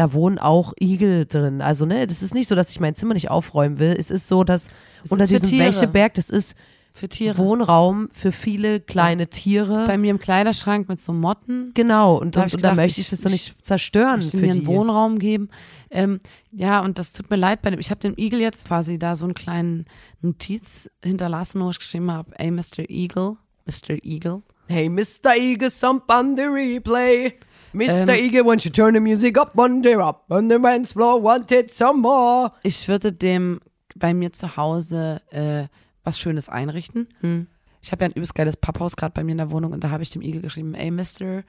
da 0.00 0.12
wohnen 0.14 0.38
auch 0.38 0.72
Igel 0.80 1.26
drin. 1.26 1.60
Also, 1.60 1.84
ne, 1.86 2.06
das 2.06 2.22
ist 2.22 2.32
nicht 2.34 2.48
so, 2.48 2.54
dass 2.54 2.70
ich 2.70 2.80
mein 2.80 2.94
Zimmer 2.94 3.14
nicht 3.14 3.30
aufräumen 3.30 3.78
will. 3.78 3.94
Es 3.98 4.10
ist 4.10 4.28
so, 4.28 4.44
dass 4.44 4.68
Es 5.04 5.12
unter 5.12 5.24
ist 5.24 5.30
für 5.30 5.40
diesem 5.40 5.50
Tiere. 5.50 5.66
Wäscheberg, 5.68 6.14
das 6.14 6.30
ist 6.30 6.56
Für 6.92 7.08
Tiere. 7.08 7.38
Wohnraum 7.38 8.08
für 8.12 8.32
viele 8.32 8.80
kleine 8.80 9.28
Tiere. 9.28 9.84
bei 9.86 9.96
mir 9.98 10.10
im 10.10 10.18
Kleiderschrank 10.18 10.88
mit 10.88 11.00
so 11.00 11.12
Motten. 11.12 11.70
genau, 11.74 12.16
und, 12.16 12.34
Da 12.34 12.40
und, 12.42 12.46
ich 12.48 12.54
und 12.54 12.62
da 12.64 12.70
gedacht, 12.70 12.76
möchte 12.84 13.00
ich 13.00 13.06
ich- 13.06 13.10
das 13.10 13.20
doch 13.20 13.26
ich- 13.30 13.32
nicht 13.54 13.64
zerstören 13.64 14.20
Ich 14.22 14.30
für 14.32 14.38
mir 14.38 14.52
die. 14.52 14.58
einen 14.60 14.66
Wohnraum 14.66 15.18
geben. 15.18 15.50
Ähm, 15.90 16.18
ja, 16.50 16.80
und 16.80 16.98
das 16.98 17.12
tut 17.12 17.30
mir 17.30 17.36
leid 17.36 17.62
bei 17.62 17.70
dem. 17.70 17.78
Ich 17.78 17.90
habe 17.90 18.00
dem 18.00 18.14
Igel 18.16 18.40
jetzt 18.40 18.66
quasi 18.68 18.98
da 18.98 19.14
so 19.16 19.24
einen 19.26 19.34
kleinen 19.34 19.84
Notiz 20.22 20.90
hinterlassen, 21.04 21.62
wo 21.62 21.70
ich 21.70 21.78
geschrieben 21.78 22.10
habe, 22.10 22.30
ey, 22.38 22.50
Mr. 22.50 22.88
Eagle, 22.88 23.36
Mr. 23.66 24.02
Eagle. 24.02 24.42
Hey, 24.66 24.88
Mr. 24.88 25.36
Eagle, 25.36 25.68
some 25.70 26.00
on 26.08 26.36
the 26.36 26.42
replay. 26.44 27.34
Mr. 27.72 28.08
Ähm, 28.08 28.24
Eagle, 28.24 28.42
won't 28.42 28.64
you 28.64 28.70
turn 28.70 28.94
the 28.94 29.00
music 29.00 29.38
up 29.38 29.56
one 29.56 29.80
day 29.80 29.94
up 29.94 30.24
on 30.28 30.48
the 30.48 30.58
dance 30.58 30.92
floor, 30.92 31.22
wanted 31.22 31.70
some 31.70 32.00
more. 32.00 32.52
Ich 32.62 32.88
würde 32.88 33.12
dem 33.12 33.60
bei 33.94 34.12
mir 34.14 34.32
zu 34.32 34.56
Hause 34.56 35.20
äh, 35.30 35.66
was 36.02 36.18
Schönes 36.18 36.48
einrichten. 36.48 37.08
Hm. 37.20 37.46
Ich 37.82 37.92
habe 37.92 38.04
ja 38.04 38.08
ein 38.08 38.12
übelst 38.12 38.34
geiles 38.34 38.56
Papphaus 38.56 38.96
gerade 38.96 39.12
bei 39.12 39.24
mir 39.24 39.32
in 39.32 39.38
der 39.38 39.50
Wohnung 39.50 39.72
und 39.72 39.84
da 39.84 39.90
habe 39.90 40.02
ich 40.02 40.10
dem 40.10 40.22
Igel 40.22 40.42
geschrieben, 40.42 40.74
ey, 40.74 40.90
Mister, 40.90 41.44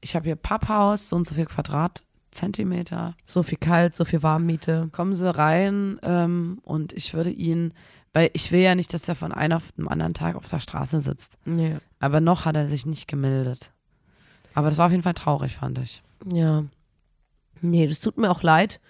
ich 0.00 0.16
habe 0.16 0.24
hier 0.24 0.36
Papphaus, 0.36 1.08
so 1.08 1.16
und 1.16 1.26
so 1.26 1.34
viel 1.34 1.46
Quadratzentimeter. 1.46 3.14
So 3.24 3.42
viel 3.42 3.58
kalt, 3.58 3.94
so 3.94 4.04
viel 4.04 4.22
Warmmiete. 4.22 4.88
kommen 4.92 5.14
Sie 5.14 5.32
rein 5.32 5.98
ähm, 6.02 6.58
und 6.62 6.92
ich 6.92 7.14
würde 7.14 7.30
ihn, 7.30 7.72
weil 8.12 8.30
ich 8.32 8.50
will 8.50 8.60
ja 8.60 8.74
nicht, 8.74 8.94
dass 8.94 9.08
er 9.08 9.14
von 9.14 9.32
einem 9.32 9.56
auf 9.56 9.72
den 9.72 9.88
anderen 9.88 10.14
Tag 10.14 10.36
auf 10.36 10.48
der 10.48 10.60
Straße 10.60 11.00
sitzt. 11.00 11.38
Ja. 11.44 11.78
Aber 12.00 12.20
noch 12.20 12.44
hat 12.44 12.56
er 12.56 12.66
sich 12.66 12.86
nicht 12.86 13.08
gemeldet. 13.08 13.72
Aber 14.56 14.68
das 14.70 14.78
war 14.78 14.86
auf 14.86 14.92
jeden 14.92 15.02
Fall 15.04 15.14
traurig, 15.14 15.54
fand 15.54 15.78
ich. 15.78 16.02
ja. 16.26 16.64
Nee, 17.62 17.86
das 17.86 18.00
tut 18.00 18.18
mir 18.18 18.30
auch 18.30 18.42
leid. 18.42 18.80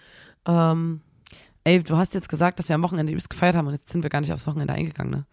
Ähm, 0.47 1.01
Ey, 1.65 1.83
du 1.83 1.97
hast 1.97 2.15
jetzt 2.15 2.29
gesagt, 2.29 2.59
dass 2.59 2.69
wir 2.69 2.75
am 2.77 2.83
Wochenende 2.83 3.13
übelst 3.13 3.29
gefeiert 3.31 3.55
haben 3.57 3.67
und 3.67 3.75
jetzt 3.75 3.89
sind 3.89 4.03
wir 4.03 4.11
gar 4.11 4.21
nicht 4.21 4.33
aufs 4.33 4.47
Wochenende 4.47 4.73
eingegangen, 4.75 5.11
ne? 5.11 5.25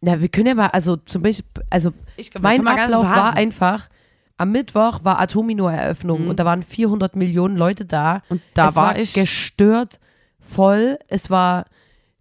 na, 0.00 0.20
wir 0.20 0.28
können 0.28 0.46
ja 0.46 0.54
mal, 0.54 0.68
also 0.68 0.96
zum 0.96 1.22
Beispiel, 1.22 1.44
also 1.70 1.92
Ich, 2.16 2.30
mein 2.40 2.66
Ablauf 2.66 3.04
war 3.06 3.34
einfach, 3.34 3.88
am 4.36 4.52
Mittwoch 4.52 5.02
war 5.04 5.20
Atomino-Eröffnung 5.20 6.22
Mhm. 6.24 6.30
und 6.30 6.38
da 6.38 6.44
waren 6.44 6.62
400 6.62 7.16
Millionen 7.16 7.56
Leute 7.56 7.84
da. 7.84 8.22
Und 8.28 8.40
da 8.54 8.68
es 8.68 8.76
war, 8.76 8.86
war 8.88 8.98
ich. 8.98 9.14
gestört 9.14 9.98
voll. 10.40 10.98
Es 11.08 11.30
war, 11.30 11.64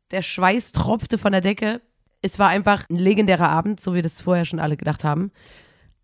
der 0.09 0.23
Schweiß 0.23 0.71
tropfte 0.71 1.17
von 1.19 1.31
der 1.31 1.41
Decke. 1.41 1.81
Es 2.23 2.39
war 2.39 2.49
einfach 2.49 2.89
ein 2.89 2.97
legendärer 2.97 3.49
Abend, 3.49 3.79
so 3.79 3.93
wie 3.93 4.01
das 4.01 4.21
vorher 4.23 4.45
schon 4.45 4.59
alle 4.59 4.77
gedacht 4.77 5.03
haben. 5.03 5.31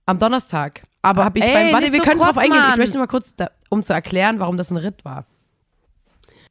Am 0.05 0.17
Donnerstag 0.17 0.81
Aber 1.01 1.23
habe 1.23 1.39
ich 1.39 1.45
ey, 1.45 1.53
beim, 1.53 1.73
warte, 1.73 1.91
wir 1.91 1.99
so 1.99 2.03
können 2.03 2.19
drauf 2.19 2.37
eingehen. 2.37 2.63
Ich 2.69 2.77
möchte 2.77 2.95
nur 2.95 3.03
mal 3.03 3.07
kurz, 3.07 3.35
da, 3.35 3.49
um 3.69 3.83
zu 3.83 3.93
erklären, 3.93 4.39
warum 4.39 4.57
das 4.57 4.71
ein 4.71 4.77
Ritt 4.77 5.05
war. 5.05 5.25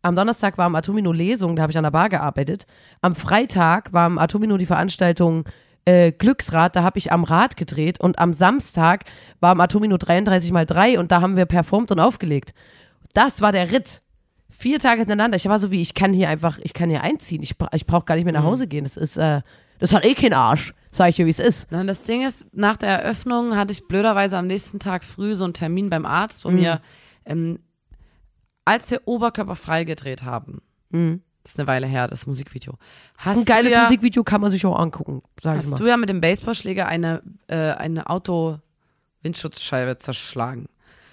Am 0.03 0.17
Donnerstag 0.17 0.59
war 0.59 0.67
am 0.67 0.75
Atomino 0.75 1.13
Lesung, 1.13 1.55
da 1.55 1.63
habe 1.63 1.71
ich 1.71 1.79
an 1.79 1.85
der 1.85 1.93
Bar 1.93 2.09
gearbeitet. 2.09 2.67
Am 3.03 3.15
Freitag 3.15 3.93
war 3.93 4.07
am 4.07 4.19
Atomino 4.19 4.57
die 4.57 4.67
Veranstaltung 4.67 5.45
äh, 5.85 6.13
Glücksrad, 6.13 6.75
da 6.75 6.83
habe 6.83 6.99
ich 6.99 7.13
am 7.13 7.25
Rad 7.25 7.57
gedreht. 7.57 8.01
Und 8.01 8.19
am 8.19 8.33
Samstag 8.33 9.05
war 9.41 9.53
am 9.53 9.61
Atomino 9.61 9.97
33 9.97 10.51
mal 10.51 10.67
3 10.67 10.99
und 10.99 11.13
da 11.13 11.21
haben 11.21 11.37
wir 11.37 11.47
performt 11.47 11.93
und 11.93 12.01
aufgelegt. 12.01 12.53
Das 13.15 13.43
war 13.43 13.53
der 13.53 13.71
Ritt. 13.71 14.03
Vier 14.51 14.79
Tage 14.79 14.99
hintereinander. 14.99 15.37
Ich 15.37 15.49
war 15.49 15.59
so 15.59 15.71
wie, 15.71 15.81
ich 15.81 15.95
kann 15.95 16.13
hier 16.13 16.29
einfach, 16.29 16.59
ich 16.63 16.73
kann 16.73 16.91
hier 16.91 17.03
einziehen. 17.03 17.43
Ich, 17.43 17.55
ich 17.73 17.87
brauche 17.87 18.05
gar 18.05 18.17
nicht 18.17 18.25
mehr 18.25 18.35
nach 18.35 18.45
Hause 18.45 18.67
gehen. 18.67 18.85
Das 18.85 18.97
ist, 18.97 19.17
äh, 19.17 19.41
das 19.83 19.93
hat 19.93 20.05
eh 20.05 20.15
keinen 20.15 20.35
Arsch. 20.35 20.75
Sag 20.91 21.09
ich 21.11 21.17
dir, 21.17 21.27
wie 21.27 21.31
es 21.31 21.39
ist. 21.41 21.69
Na, 21.71 21.83
das 21.85 22.05
Ding 22.05 22.23
ist, 22.25 22.47
nach 22.53 22.77
der 22.77 22.91
Eröffnung 23.03 23.57
hatte 23.57 23.73
ich 23.73 23.89
blöderweise 23.89 24.37
am 24.37 24.47
nächsten 24.47 24.79
Tag 24.79 25.05
früh 25.05 25.35
so 25.35 25.45
einen 25.45 25.55
Termin 25.55 25.89
beim 25.91 26.05
Arzt, 26.07 26.45
wo 26.45 26.51
Mhm. 26.51 26.55
mir, 26.57 26.81
ähm, 27.25 27.59
als 28.65 28.91
wir 28.91 29.01
Oberkörper 29.07 29.57
frei 29.57 29.85
gedreht 29.85 30.23
haben, 30.23 30.61
das 30.91 31.53
ist 31.55 31.59
eine 31.59 31.67
Weile 31.67 31.87
her, 31.87 32.07
das 32.09 32.27
Musikvideo. 32.27 32.73
Mhm. 32.75 32.77
Das 33.25 33.37
ist 33.37 33.43
ein 33.43 33.45
geiles 33.47 33.73
ja, 33.73 33.83
Musikvideo, 33.85 34.23
kann 34.23 34.41
man 34.43 34.51
sich 34.51 34.65
auch 34.67 34.79
angucken, 34.79 35.23
sag 35.41 35.55
ich 35.55 35.59
Hast 35.61 35.71
mal. 35.73 35.79
du 35.79 35.87
ja 35.89 35.97
mit 35.97 36.09
dem 36.11 36.21
Baseballschläger 36.21 36.87
eine, 36.87 37.23
äh, 37.49 37.57
eine 37.73 38.09
Auto-Windschutzscheibe 38.09 39.99
zerschlagen. 39.99 40.67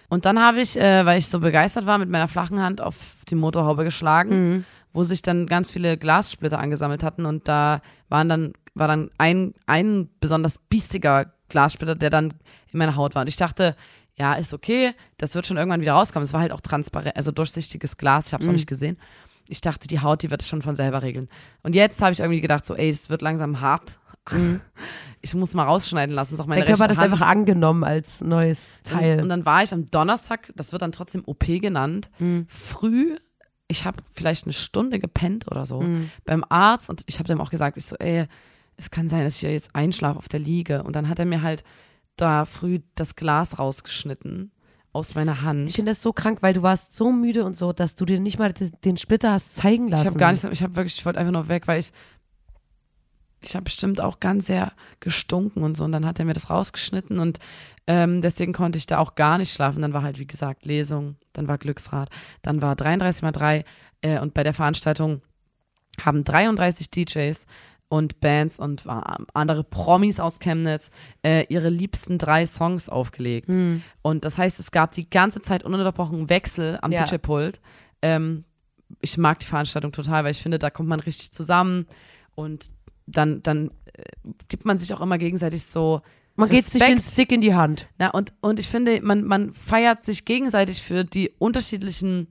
Und 0.09 0.25
dann 0.25 0.39
habe 0.39 0.59
ich, 0.61 0.77
äh, 0.79 1.05
weil 1.05 1.19
ich 1.19 1.27
so 1.29 1.39
begeistert 1.39 1.85
war, 1.85 1.97
mit 1.97 2.09
meiner 2.09 2.27
flachen 2.27 2.59
Hand 2.61 2.81
auf 2.81 3.15
die 3.29 3.35
Motorhaube 3.35 3.83
geschlagen, 3.83 4.29
Mhm. 4.57 4.65
wo 4.91 5.03
sich 5.03 5.21
dann 5.21 5.45
ganz 5.45 5.69
viele 5.69 5.97
Glassplitter 5.97 6.57
angesammelt 6.59 7.03
hatten 7.03 7.25
und 7.25 7.47
da 7.47 7.81
waren 8.09 8.27
dann, 8.27 8.53
war 8.75 8.87
dann 8.87 9.09
ein, 9.17 9.53
ein 9.65 10.09
besonders 10.19 10.57
biestiger 10.57 11.33
Glassplitter, 11.49 11.95
der 11.95 12.09
dann 12.09 12.33
in 12.71 12.77
meiner 12.79 12.95
Haut 12.95 13.15
war. 13.15 13.21
Und 13.23 13.27
ich 13.27 13.35
dachte, 13.37 13.75
ja, 14.17 14.33
ist 14.33 14.53
okay, 14.53 14.93
das 15.17 15.33
wird 15.35 15.47
schon 15.47 15.57
irgendwann 15.57 15.81
wieder 15.81 15.93
rauskommen. 15.93 16.23
Es 16.25 16.33
war 16.33 16.41
halt 16.41 16.51
auch 16.51 16.61
transparent, 16.61 17.15
also 17.15 17.31
durchsichtiges 17.31 17.97
Glas, 17.97 18.27
ich 18.27 18.33
habe 18.33 18.43
es 18.43 18.47
Mhm. 18.47 18.51
auch 18.51 18.57
nicht 18.57 18.67
gesehen. 18.67 18.97
Ich 19.47 19.61
dachte, 19.61 19.87
die 19.87 19.99
Haut, 20.01 20.21
die 20.21 20.29
wird 20.29 20.41
es 20.41 20.47
schon 20.47 20.61
von 20.61 20.75
selber 20.75 21.01
regeln. 21.01 21.27
Und 21.63 21.73
jetzt 21.73 22.01
habe 22.01 22.11
ich 22.11 22.19
irgendwie 22.19 22.41
gedacht, 22.41 22.65
so, 22.65 22.75
ey, 22.75 22.89
es 22.89 23.09
wird 23.09 23.21
langsam 23.21 23.61
hart. 23.61 23.99
Ich 25.21 25.33
muss 25.35 25.53
mal 25.53 25.63
rausschneiden 25.65 26.15
lassen. 26.15 26.35
Ist 26.35 26.39
auch 26.39 26.45
meine 26.45 26.61
Der 26.61 26.67
Körper 26.67 26.85
hat 26.85 26.91
das 26.91 26.97
Hand. 26.99 27.11
einfach 27.11 27.27
angenommen 27.27 27.83
als 27.83 28.21
neues 28.21 28.81
Teil. 28.83 29.17
Und, 29.17 29.23
und 29.23 29.29
dann 29.29 29.45
war 29.45 29.63
ich 29.63 29.73
am 29.73 29.85
Donnerstag, 29.87 30.49
das 30.55 30.71
wird 30.71 30.81
dann 30.81 30.93
trotzdem 30.93 31.23
OP 31.25 31.59
genannt, 31.59 32.09
Mhm. 32.19 32.45
früh. 32.47 33.17
Ich 33.67 33.85
habe 33.85 33.97
vielleicht 34.13 34.45
eine 34.45 34.53
Stunde 34.53 34.97
gepennt 34.97 35.51
oder 35.51 35.65
so 35.65 35.83
beim 36.25 36.45
Arzt 36.47 36.89
und 36.89 37.03
ich 37.05 37.19
habe 37.19 37.27
dem 37.27 37.41
auch 37.41 37.49
gesagt, 37.49 37.75
ich 37.75 37.85
so, 37.85 37.97
ey, 37.97 38.27
es 38.79 38.91
kann 38.91 39.09
sein, 39.09 39.25
dass 39.25 39.35
ich 39.35 39.41
hier 39.41 39.51
jetzt 39.51 39.75
einschlafe 39.75 40.17
auf 40.17 40.29
der 40.29 40.39
Liege. 40.39 40.83
Und 40.83 40.95
dann 40.95 41.09
hat 41.09 41.19
er 41.19 41.25
mir 41.25 41.41
halt 41.41 41.63
da 42.15 42.45
früh 42.45 42.79
das 42.95 43.15
Glas 43.15 43.59
rausgeschnitten 43.59 44.51
aus 44.91 45.13
meiner 45.15 45.43
Hand. 45.43 45.69
ich 45.69 45.75
finde 45.75 45.91
das 45.91 46.01
so 46.01 46.13
krank, 46.13 46.39
weil 46.41 46.53
du 46.53 46.63
warst 46.63 46.95
so 46.95 47.11
müde 47.11 47.43
und 47.45 47.55
so, 47.55 47.73
dass 47.73 47.93
du 47.93 48.05
dir 48.05 48.19
nicht 48.19 48.39
mal 48.39 48.51
den 48.53 48.97
Splitter 48.97 49.33
hast 49.33 49.55
zeigen 49.55 49.87
lassen. 49.87 50.03
Ich 50.03 50.07
habe 50.07 50.19
gar 50.19 50.31
nicht, 50.31 50.43
ich 50.45 50.63
habe 50.63 50.75
wirklich, 50.75 50.97
ich 50.97 51.05
wollte 51.05 51.19
einfach 51.19 51.31
nur 51.31 51.47
weg, 51.47 51.67
weil 51.67 51.79
ich, 51.79 51.91
ich 53.41 53.53
habe 53.53 53.65
bestimmt 53.65 54.01
auch 54.01 54.19
ganz 54.19 54.47
sehr 54.47 54.71
gestunken 54.99 55.61
und 55.63 55.77
so. 55.77 55.83
Und 55.83 55.91
dann 55.91 56.05
hat 56.05 56.17
er 56.17 56.25
mir 56.25 56.33
das 56.33 56.49
rausgeschnitten 56.49 57.19
und 57.19 57.37
ähm, 57.85 58.21
deswegen 58.21 58.53
konnte 58.53 58.77
ich 58.77 58.87
da 58.87 58.97
auch 58.97 59.15
gar 59.15 59.37
nicht 59.37 59.53
schlafen. 59.53 59.81
Dann 59.81 59.93
war 59.93 60.01
halt, 60.01 60.19
wie 60.19 60.27
gesagt, 60.27 60.65
Lesung, 60.65 61.17
dann 61.33 61.47
war 61.47 61.57
Glücksrad, 61.57 62.09
dann 62.41 62.61
war 62.61 62.75
33 62.75 63.21
mal 63.21 63.31
3 63.31 63.63
äh, 64.01 64.19
und 64.19 64.33
bei 64.33 64.43
der 64.43 64.53
Veranstaltung 64.53 65.21
haben 66.01 66.23
33 66.23 66.89
DJs 66.89 67.45
und 67.89 68.19
Bands 68.21 68.59
und 68.59 68.85
äh, 68.85 69.01
andere 69.33 69.63
Promis 69.63 70.19
aus 70.19 70.39
Chemnitz 70.39 70.91
äh, 71.23 71.45
ihre 71.49 71.69
liebsten 71.69 72.17
drei 72.17 72.45
Songs 72.45 72.87
aufgelegt. 72.87 73.47
Hm. 73.49 73.81
Und 74.03 74.25
das 74.25 74.37
heißt, 74.37 74.59
es 74.59 74.71
gab 74.71 74.91
die 74.91 75.09
ganze 75.09 75.41
Zeit 75.41 75.63
ununterbrochen 75.63 76.29
Wechsel 76.29 76.77
am 76.81 76.91
Ja. 76.91 77.03
DJ-Pult. 77.03 77.59
Ähm, 78.01 78.45
ich 79.01 79.17
mag 79.17 79.39
die 79.39 79.45
Veranstaltung 79.45 79.91
total, 79.91 80.23
weil 80.23 80.31
ich 80.31 80.41
finde, 80.41 80.59
da 80.59 80.69
kommt 80.69 80.87
man 80.87 80.99
richtig 80.99 81.31
zusammen 81.31 81.87
und 82.35 82.67
dann, 83.07 83.41
dann 83.43 83.71
äh, 83.93 84.03
gibt 84.47 84.65
man 84.65 84.77
sich 84.77 84.93
auch 84.93 85.01
immer 85.01 85.17
gegenseitig 85.17 85.63
so. 85.65 86.01
Man 86.35 86.47
geht 86.49 86.63
sich 86.65 86.81
Respekt. 86.81 86.99
den 86.99 87.01
Stick 87.01 87.31
in 87.31 87.41
die 87.41 87.55
Hand. 87.55 87.87
Na, 87.97 88.11
und, 88.11 88.33
und 88.39 88.59
ich 88.59 88.67
finde, 88.67 89.01
man, 89.01 89.25
man 89.25 89.53
feiert 89.53 90.05
sich 90.05 90.25
gegenseitig 90.25 90.81
für 90.81 91.03
die 91.03 91.31
unterschiedlichen 91.37 92.27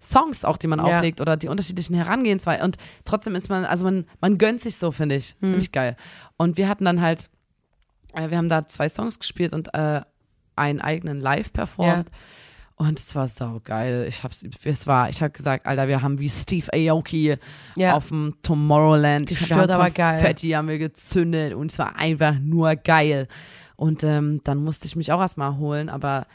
Songs 0.00 0.44
auch, 0.44 0.56
die 0.56 0.66
man 0.66 0.78
Ja. 0.78 0.84
auflegt 0.98 1.20
oder 1.20 1.36
die 1.36 1.48
unterschiedlichen 1.48 1.94
Herangehensweisen. 1.94 2.64
Und 2.64 2.76
trotzdem 3.04 3.34
ist 3.34 3.48
man, 3.48 3.64
also 3.64 3.84
man, 3.84 4.06
man 4.20 4.38
gönnt 4.38 4.60
sich 4.60 4.76
so, 4.76 4.92
finde 4.92 5.16
ich. 5.16 5.36
Das 5.40 5.48
finde 5.50 5.62
ich 5.62 5.72
geil. 5.72 5.96
Und 6.36 6.56
wir 6.56 6.68
hatten 6.68 6.84
dann 6.84 7.00
halt, 7.00 7.30
äh, 8.12 8.30
wir 8.30 8.36
haben 8.38 8.48
da 8.48 8.66
zwei 8.66 8.88
Songs 8.88 9.18
gespielt 9.18 9.52
und 9.52 9.72
äh, 9.74 10.02
einen 10.54 10.80
eigenen 10.80 11.20
live 11.20 11.52
performt. 11.52 12.08
Und 12.78 12.98
es 12.98 13.14
war 13.14 13.26
sau 13.26 13.58
geil. 13.64 14.04
Ich 14.06 14.22
hab's, 14.22 14.44
es 14.64 14.86
war, 14.86 15.08
ich 15.08 15.22
habe 15.22 15.30
gesagt, 15.30 15.64
Alter, 15.66 15.88
wir 15.88 16.02
haben 16.02 16.18
wie 16.18 16.28
Steve 16.28 16.66
Aoki 16.74 17.36
Ja. 17.74 17.94
auf 17.94 18.08
dem 18.08 18.34
Tomorrowland. 18.42 19.30
Ich 19.30 19.38
Gestört, 19.38 19.70
aber 19.70 19.88
geil. 19.90 20.18
Konfetti 20.20 20.50
haben 20.50 20.68
wir 20.68 20.78
gezündet 20.78 21.54
und 21.54 21.70
es 21.72 21.78
war 21.78 21.96
einfach 21.96 22.34
nur 22.38 22.76
geil. 22.76 23.28
Und 23.76 24.04
ähm, 24.04 24.42
dann 24.44 24.58
musste 24.62 24.86
ich 24.86 24.94
mich 24.96 25.10
auch 25.10 25.20
erstmal 25.20 25.56
holen, 25.56 25.88
aber 25.88 26.26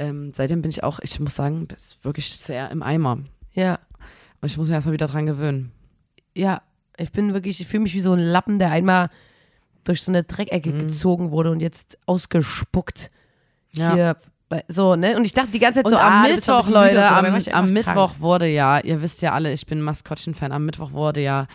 ähm, 0.00 0.32
seitdem 0.34 0.62
bin 0.62 0.70
ich 0.70 0.82
auch, 0.82 0.98
ich 1.00 1.20
muss 1.20 1.34
sagen, 1.36 1.68
ist 1.76 2.04
wirklich 2.04 2.32
sehr 2.32 2.70
im 2.70 2.82
Eimer. 2.82 3.18
Ja. 3.52 3.78
Und 4.40 4.50
ich 4.50 4.56
muss 4.56 4.68
mich 4.68 4.74
erstmal 4.74 4.94
wieder 4.94 5.06
dran 5.06 5.26
gewöhnen. 5.26 5.72
Ja. 6.34 6.62
Ich 6.96 7.12
bin 7.12 7.32
wirklich, 7.32 7.60
ich 7.60 7.66
fühle 7.68 7.82
mich 7.84 7.94
wie 7.94 8.00
so 8.00 8.12
ein 8.12 8.18
Lappen, 8.20 8.58
der 8.58 8.70
einmal 8.70 9.10
durch 9.84 10.02
so 10.02 10.10
eine 10.12 10.22
Dreckecke 10.24 10.70
Mhm. 10.72 10.78
gezogen 10.80 11.30
wurde 11.30 11.50
und 11.50 11.60
jetzt 11.60 11.98
ausgespuckt. 12.06 13.10
Ja. 13.72 13.94
Hier, 13.94 14.16
so, 14.68 14.96
ne? 14.96 15.16
Und 15.16 15.24
ich 15.24 15.32
dachte 15.32 15.50
die 15.52 15.58
ganze 15.58 15.78
Zeit 15.78 15.86
Und 15.86 15.92
so, 15.92 15.98
am 15.98 16.12
ah, 16.12 16.22
Mittwoch, 16.22 16.68
Leute, 16.68 16.96
so, 16.96 17.14
am, 17.14 17.64
am 17.64 17.72
Mittwoch 17.72 18.18
wurde 18.18 18.46
ja, 18.48 18.80
ihr 18.80 19.00
wisst 19.00 19.22
ja 19.22 19.32
alle, 19.32 19.52
ich 19.52 19.64
bin 19.66 19.80
Maskottchen-Fan, 19.80 20.52
am 20.52 20.66
Mittwoch 20.66 20.92
wurde 20.92 21.20
ja 21.22 21.46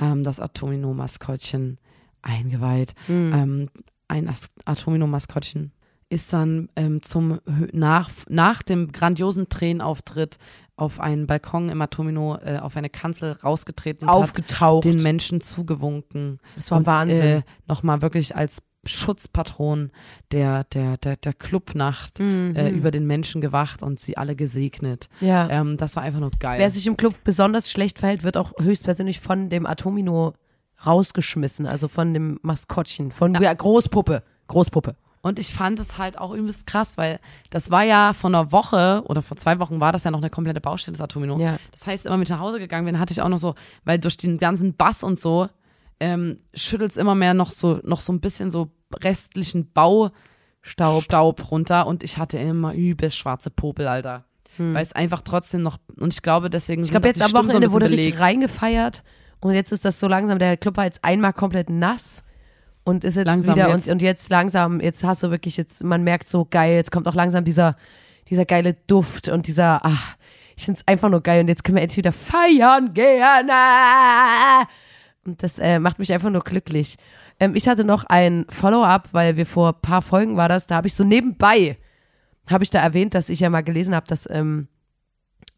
ähm, 0.00 0.22
das 0.22 0.38
Atomino-Maskottchen 0.38 1.78
eingeweiht. 2.22 2.92
Hm. 3.06 3.32
Ähm, 3.34 3.68
ein 4.08 4.28
As- 4.28 4.50
Atomino-Maskottchen 4.64 5.72
ist 6.12 6.32
dann 6.32 6.68
ähm, 6.76 7.02
zum 7.02 7.40
nach, 7.72 8.10
nach 8.28 8.62
dem 8.62 8.92
grandiosen 8.92 9.48
Tränenauftritt 9.48 10.38
auf 10.76 11.00
einen 11.00 11.26
Balkon 11.26 11.68
im 11.68 11.80
Atomino 11.80 12.36
äh, 12.44 12.58
auf 12.58 12.76
eine 12.76 12.90
Kanzel 12.90 13.32
rausgetreten 13.42 14.06
und 14.08 14.14
hat 14.14 14.22
aufgetaucht. 14.22 14.84
den 14.84 15.02
Menschen 15.02 15.40
zugewunken. 15.40 16.38
das 16.56 16.70
war 16.70 16.78
und, 16.78 16.86
Wahnsinn. 16.86 17.26
Äh, 17.38 17.42
Nochmal 17.66 18.02
wirklich 18.02 18.34
als 18.36 18.62
Schutzpatron 18.84 19.90
der, 20.32 20.64
der, 20.64 20.96
der, 20.96 21.16
der 21.16 21.32
Clubnacht 21.34 22.18
Mhm. 22.18 22.56
äh, 22.56 22.68
über 22.70 22.90
den 22.90 23.06
Menschen 23.06 23.40
gewacht 23.40 23.82
und 23.82 24.00
sie 24.00 24.16
alle 24.16 24.34
gesegnet. 24.34 25.08
ja. 25.20 25.48
Ähm, 25.50 25.76
das 25.76 25.94
war 25.96 26.02
einfach 26.02 26.18
nur 26.20 26.32
geil. 26.38 26.58
Wer 26.58 26.70
sich 26.70 26.86
im 26.86 26.96
Club 26.96 27.14
besonders 27.24 27.70
schlecht 27.70 27.98
verhält, 28.00 28.24
wird 28.24 28.36
auch 28.36 28.52
höchstpersönlich 28.58 29.20
von 29.20 29.48
dem 29.50 29.66
Atomino 29.66 30.34
rausgeschmissen, 30.84 31.66
also 31.66 31.88
von 31.88 32.12
dem 32.12 32.38
Maskottchen, 32.42 33.12
von 33.12 33.32
der 33.34 33.54
Großpuppe. 33.54 34.22
Großpuppe. 34.48 34.96
Und 35.24 35.38
ich 35.38 35.54
fand 35.54 35.78
es 35.78 35.98
halt 35.98 36.18
auch 36.18 36.34
übelst 36.34 36.66
krass, 36.66 36.98
weil 36.98 37.20
das 37.50 37.70
war 37.70 37.84
ja 37.84 38.12
vor 38.12 38.28
einer 38.28 38.50
Woche 38.50 39.04
oder 39.06 39.22
vor 39.22 39.36
zwei 39.36 39.60
Wochen 39.60 39.78
war 39.78 39.92
das 39.92 40.02
ja 40.02 40.10
noch 40.10 40.18
eine 40.18 40.30
komplette 40.30 40.60
Baustelle, 40.60 40.96
das 40.96 41.00
Atomino. 41.00 41.38
Ja. 41.38 41.58
Das 41.70 41.86
heißt, 41.86 42.06
immer 42.06 42.16
mit 42.16 42.28
nach 42.28 42.40
Hause 42.40 42.58
gegangen 42.58 42.86
bin, 42.86 42.98
hatte 42.98 43.12
ich 43.12 43.22
auch 43.22 43.28
noch 43.28 43.38
so, 43.38 43.54
weil 43.84 44.00
durch 44.00 44.16
den 44.16 44.38
ganzen 44.38 44.74
Bass 44.74 45.04
und 45.04 45.20
so 45.20 45.48
ähm, 46.00 46.40
schüttelt 46.54 46.90
es 46.90 46.96
immer 46.96 47.14
mehr 47.14 47.34
noch 47.34 47.52
so, 47.52 47.78
noch 47.84 48.00
so 48.00 48.12
ein 48.12 48.20
bisschen 48.20 48.50
so 48.50 48.72
restlichen 48.92 49.70
Baustaub 49.72 51.04
Staub 51.04 51.50
runter 51.52 51.86
und 51.86 52.02
ich 52.02 52.18
hatte 52.18 52.38
immer 52.38 52.74
übelst 52.74 53.16
schwarze 53.16 53.50
Popel, 53.50 53.86
Alter. 53.86 54.24
Weil 54.58 54.82
es 54.82 54.92
einfach 54.92 55.22
trotzdem 55.22 55.62
noch, 55.62 55.78
und 55.98 56.12
ich 56.12 56.20
glaube 56.20 56.50
deswegen 56.50 56.82
Hm. 56.82 56.84
Ich 56.84 56.90
glaube, 56.90 57.08
jetzt 57.08 57.22
am 57.22 57.32
Wochenende 57.32 57.68
so 57.68 57.74
wurde 57.74 57.86
bisschen 57.86 57.98
richtig 57.98 58.18
belegt. 58.18 58.22
reingefeiert 58.22 59.02
und 59.40 59.54
jetzt 59.54 59.72
ist 59.72 59.84
das 59.84 59.98
so 59.98 60.08
langsam, 60.08 60.38
der 60.38 60.56
Club 60.56 60.76
war 60.76 60.84
jetzt 60.84 61.02
einmal 61.04 61.32
komplett 61.32 61.70
nass 61.70 62.22
und 62.84 63.04
ist 63.04 63.16
jetzt 63.16 63.26
Langsam 63.26 63.56
wieder 63.56 63.68
jetzt. 63.70 63.86
Und, 63.86 63.92
und 63.92 64.02
jetzt 64.02 64.30
langsam, 64.30 64.80
jetzt 64.80 65.04
hast 65.04 65.22
du 65.22 65.30
wirklich, 65.30 65.56
jetzt, 65.56 65.84
man 65.84 66.02
merkt 66.02 66.26
so 66.28 66.44
geil, 66.44 66.74
jetzt 66.74 66.90
kommt 66.90 67.06
auch 67.08 67.14
langsam 67.14 67.44
dieser, 67.44 67.76
dieser 68.28 68.44
geile 68.44 68.74
Duft 68.86 69.28
und 69.28 69.46
dieser, 69.46 69.80
ach, 69.84 70.16
ich 70.56 70.64
finde 70.64 70.80
es 70.80 70.88
einfach 70.88 71.08
nur 71.08 71.22
geil 71.22 71.40
und 71.40 71.48
jetzt 71.48 71.64
können 71.64 71.76
wir 71.76 71.82
endlich 71.82 71.96
wieder 71.98 72.12
feiern 72.12 72.92
gehen. 72.94 73.22
Und 75.24 75.42
das 75.42 75.58
äh, 75.58 75.78
macht 75.78 75.98
mich 75.98 76.12
einfach 76.12 76.30
nur 76.30 76.42
glücklich. 76.42 76.96
Ähm, 77.38 77.54
ich 77.54 77.68
hatte 77.68 77.84
noch 77.84 78.04
ein 78.04 78.44
Follow-up, 78.48 79.10
weil 79.12 79.36
wir 79.36 79.46
vor 79.46 79.68
ein 79.68 79.80
paar 79.80 80.02
Folgen 80.02 80.36
war 80.36 80.48
das, 80.48 80.66
da 80.66 80.76
habe 80.76 80.88
ich 80.88 80.94
so 80.94 81.04
nebenbei, 81.04 81.78
habe 82.50 82.64
ich 82.64 82.70
da 82.70 82.80
erwähnt, 82.82 83.14
dass 83.14 83.28
ich 83.28 83.40
ja 83.40 83.48
mal 83.48 83.62
gelesen 83.62 83.94
habe, 83.94 84.06
dass 84.08 84.28
ähm, 84.30 84.66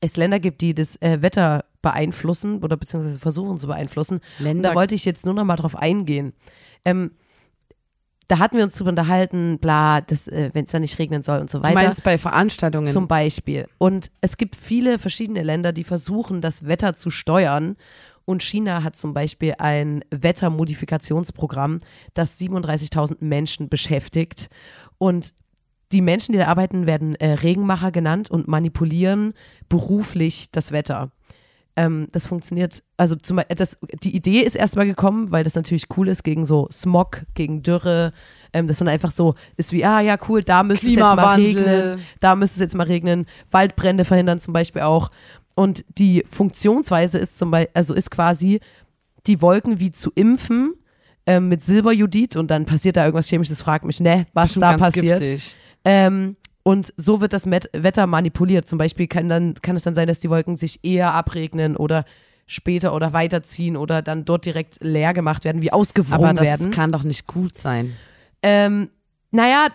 es 0.00 0.16
Länder 0.18 0.38
gibt, 0.38 0.60
die 0.60 0.74
das 0.74 1.00
äh, 1.00 1.22
Wetter 1.22 1.64
beeinflussen 1.80 2.62
oder 2.62 2.76
beziehungsweise 2.76 3.18
versuchen 3.18 3.58
zu 3.58 3.66
beeinflussen. 3.66 4.20
Und 4.38 4.44
Länder- 4.44 4.70
da 4.70 4.74
wollte 4.74 4.94
ich 4.94 5.04
jetzt 5.06 5.24
nur 5.24 5.34
noch 5.34 5.44
mal 5.44 5.56
drauf 5.56 5.76
eingehen. 5.76 6.34
Ähm, 6.84 7.12
da 8.28 8.38
hatten 8.38 8.56
wir 8.56 8.64
uns 8.64 8.74
drüber 8.76 8.90
unterhalten, 8.90 9.58
bla, 9.58 9.98
äh, 9.98 10.50
wenn 10.52 10.64
es 10.64 10.70
da 10.70 10.78
nicht 10.78 10.98
regnen 10.98 11.22
soll 11.22 11.40
und 11.40 11.50
so 11.50 11.58
Du 11.58 11.64
weiter. 11.64 11.74
meinst 11.74 12.04
bei 12.04 12.16
Veranstaltungen? 12.16 12.88
Zum 12.90 13.06
Beispiel. 13.06 13.68
Und 13.78 14.10
es 14.20 14.36
gibt 14.36 14.56
viele 14.56 14.98
verschiedene 14.98 15.42
Länder, 15.42 15.72
die 15.72 15.84
versuchen, 15.84 16.40
das 16.40 16.66
Wetter 16.66 16.94
zu 16.94 17.10
steuern. 17.10 17.76
Und 18.24 18.42
China 18.42 18.82
hat 18.82 18.96
zum 18.96 19.12
Beispiel 19.12 19.54
ein 19.58 20.02
Wettermodifikationsprogramm, 20.10 21.80
das 22.14 22.38
37.000 22.40 23.16
Menschen 23.20 23.68
beschäftigt. 23.68 24.48
Und 24.96 25.34
die 25.92 26.00
Menschen, 26.00 26.32
die 26.32 26.38
da 26.38 26.46
arbeiten, 26.46 26.86
werden 26.86 27.14
äh, 27.16 27.32
Regenmacher 27.34 27.92
genannt 27.92 28.30
und 28.30 28.48
manipulieren 28.48 29.34
beruflich 29.68 30.50
das 30.50 30.72
Wetter. 30.72 31.10
Ähm, 31.76 32.06
das 32.12 32.28
funktioniert, 32.28 32.84
also 32.96 33.16
zum 33.16 33.36
Beispiel, 33.36 33.56
das, 33.56 33.78
die 34.02 34.14
Idee 34.14 34.40
ist 34.40 34.54
erstmal 34.54 34.86
gekommen, 34.86 35.32
weil 35.32 35.42
das 35.42 35.56
natürlich 35.56 35.86
cool 35.96 36.06
ist 36.06 36.22
gegen 36.22 36.44
so 36.44 36.68
Smog, 36.70 37.22
gegen 37.34 37.62
Dürre, 37.64 38.12
ähm, 38.52 38.68
dass 38.68 38.78
man 38.78 38.88
einfach 38.88 39.10
so 39.10 39.34
ist 39.56 39.72
wie, 39.72 39.84
ah 39.84 40.00
ja, 40.00 40.16
cool, 40.28 40.44
da 40.44 40.62
müsste 40.62 40.86
es 40.86 40.94
jetzt 40.94 41.00
mal 41.00 41.34
regnen, 41.34 42.00
da 42.20 42.36
müsste 42.36 42.58
es 42.58 42.60
jetzt 42.60 42.76
mal 42.76 42.86
regnen, 42.86 43.26
Waldbrände 43.50 44.04
verhindern 44.04 44.38
zum 44.38 44.52
Beispiel 44.52 44.82
auch. 44.82 45.10
Und 45.56 45.84
die 45.98 46.24
Funktionsweise 46.30 47.18
ist 47.18 47.38
zum 47.38 47.50
Beispiel, 47.50 47.70
also 47.74 47.94
ist 47.94 48.10
quasi, 48.10 48.60
die 49.26 49.40
Wolken 49.42 49.80
wie 49.80 49.90
zu 49.90 50.12
impfen 50.14 50.74
ähm, 51.26 51.48
mit 51.48 51.64
Silberjodid 51.64 52.36
und 52.36 52.50
dann 52.50 52.66
passiert 52.66 52.96
da 52.96 53.04
irgendwas 53.04 53.28
Chemisches, 53.28 53.62
fragt 53.62 53.84
mich, 53.84 54.00
ne, 54.00 54.26
was 54.32 54.50
Bestimmt 54.50 54.62
da 54.62 54.76
passiert. 54.76 55.56
Ähm, 55.84 56.36
und 56.64 56.92
so 56.96 57.20
wird 57.20 57.32
das 57.32 57.48
Wetter 57.48 58.06
manipuliert. 58.08 58.66
Zum 58.66 58.78
Beispiel 58.78 59.06
kann, 59.06 59.28
dann, 59.28 59.54
kann 59.54 59.76
es 59.76 59.84
dann 59.84 59.94
sein, 59.94 60.08
dass 60.08 60.18
die 60.20 60.30
Wolken 60.30 60.56
sich 60.56 60.82
eher 60.84 61.12
abregnen 61.14 61.76
oder 61.76 62.04
später 62.46 62.94
oder 62.94 63.12
weiterziehen 63.12 63.76
oder 63.76 64.02
dann 64.02 64.24
dort 64.24 64.44
direkt 64.44 64.78
leer 64.82 65.14
gemacht 65.14 65.44
werden, 65.44 65.62
wie 65.62 65.70
Aber 65.70 65.78
ausgewrungen 65.80 66.34
das 66.36 66.44
werden. 66.46 66.70
kann 66.72 66.90
doch 66.90 67.04
nicht 67.04 67.26
gut 67.26 67.56
sein. 67.56 67.94
Ähm, 68.42 68.90
naja, 69.30 69.66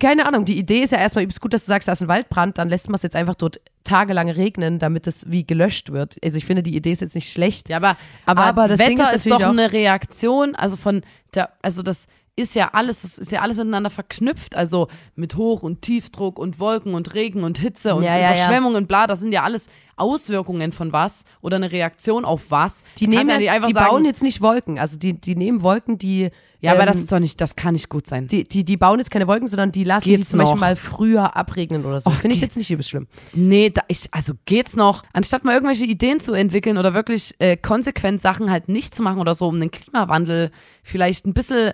keine 0.00 0.26
Ahnung. 0.26 0.44
Die 0.44 0.58
Idee 0.58 0.80
ist 0.80 0.90
ja 0.90 0.98
erstmal 0.98 1.24
übelst 1.24 1.40
gut, 1.40 1.54
dass 1.54 1.64
du 1.64 1.68
sagst, 1.68 1.88
da 1.88 1.92
ist 1.92 2.02
ein 2.02 2.08
Waldbrand, 2.08 2.58
dann 2.58 2.68
lässt 2.68 2.88
man 2.88 2.96
es 2.96 3.02
jetzt 3.02 3.16
einfach 3.16 3.34
dort 3.34 3.60
tagelang 3.84 4.28
regnen, 4.28 4.78
damit 4.78 5.06
es 5.06 5.30
wie 5.30 5.46
gelöscht 5.46 5.90
wird. 5.92 6.16
Also 6.22 6.36
ich 6.36 6.44
finde, 6.44 6.62
die 6.62 6.76
Idee 6.76 6.90
ist 6.92 7.00
jetzt 7.00 7.14
nicht 7.14 7.32
schlecht. 7.32 7.68
Ja, 7.68 7.76
aber, 7.78 7.96
Aber- 8.26 8.42
aber 8.44 8.68
das 8.68 8.78
Wetter 8.80 9.12
ist 9.14 9.26
ist, 9.26 9.30
doch 9.32 9.42
auch- 9.42 9.48
eine 9.50 9.72
Reaktion, 9.72 10.54
also 10.54 10.76
von 10.76 11.02
der, 11.34 11.50
also 11.62 11.82
das 11.82 12.08
ist 12.36 12.54
ja 12.54 12.70
alles, 12.74 13.02
das 13.02 13.18
ist 13.18 13.32
ja 13.32 13.40
alles 13.40 13.56
miteinander 13.56 13.90
verknüpft, 13.90 14.54
also 14.54 14.88
mit 15.14 15.36
Hoch- 15.36 15.62
und 15.62 15.80
Tiefdruck 15.82 16.38
und 16.38 16.60
Wolken 16.60 16.94
und 16.94 17.14
Regen 17.14 17.42
und 17.42 17.58
Hitze 17.58 17.94
und 17.94 18.02
Ja, 18.02 18.16
ja, 18.16 18.30
ja. 18.30 18.34
Überschwemmungen 18.34 18.76
und 18.76 18.88
bla, 18.88 19.06
das 19.06 19.20
sind 19.20 19.32
ja 19.32 19.42
alles 19.42 19.68
Auswirkungen 19.96 20.72
von 20.72 20.92
was 20.92 21.24
oder 21.40 21.56
eine 21.56 21.72
Reaktion 21.72 22.26
auf 22.26 22.50
was. 22.50 22.84
Die 22.98 23.08
nehmen, 23.08 23.40
ja 23.40 23.52
einfach 23.52 23.68
die 23.68 23.74
sagen, 23.74 23.90
bauen 23.90 24.04
jetzt 24.04 24.22
nicht 24.22 24.42
Wolken. 24.42 24.78
Also 24.78 24.98
die, 24.98 25.18
die 25.18 25.34
nehmen 25.34 25.62
Wolken, 25.62 25.96
die 25.96 26.30
ja, 26.60 26.72
aber 26.72 26.82
ähm, 26.82 26.86
das 26.86 26.96
ist 26.98 27.12
doch 27.12 27.18
nicht, 27.18 27.40
das 27.40 27.56
kann 27.56 27.74
nicht 27.74 27.88
gut 27.88 28.06
sein. 28.06 28.28
die, 28.28 28.44
die, 28.44 28.64
die 28.64 28.76
bauen 28.76 28.98
jetzt 28.98 29.10
keine 29.10 29.26
Wolken, 29.26 29.46
sondern 29.46 29.72
die 29.72 29.84
lassen 29.84 30.08
die 30.08 30.16
Geht's 30.16 30.30
zum 30.30 30.38
Beispiel 30.38 30.54
noch? 30.54 30.60
mal 30.60 30.76
früher 30.76 31.36
abregnen 31.36 31.84
oder 31.84 32.00
so. 32.00 32.10
Finde 32.10 32.34
ich 32.34 32.40
jetzt 32.40 32.56
nicht 32.56 32.70
übelst 32.70 32.90
schlimm. 32.90 33.06
Nee, 33.34 33.70
da 33.70 33.82
ich, 33.88 34.08
also 34.12 34.34
geht's 34.46 34.74
noch. 34.76 35.02
Anstatt 35.12 35.44
mal 35.44 35.52
irgendwelche 35.54 35.84
Ideen 35.84 36.18
zu 36.18 36.32
entwickeln 36.32 36.76
oder 36.78 36.92
wirklich 36.94 37.34
äh, 37.38 37.56
konsequent 37.56 38.20
Sachen 38.20 38.50
halt 38.50 38.68
nicht 38.68 38.94
zu 38.94 39.02
machen 39.02 39.20
oder 39.20 39.34
so, 39.34 39.48
um 39.48 39.60
den 39.60 39.70
Klimawandel 39.70 40.50
vielleicht 40.82 41.26
ein 41.26 41.34
bisschen 41.34 41.72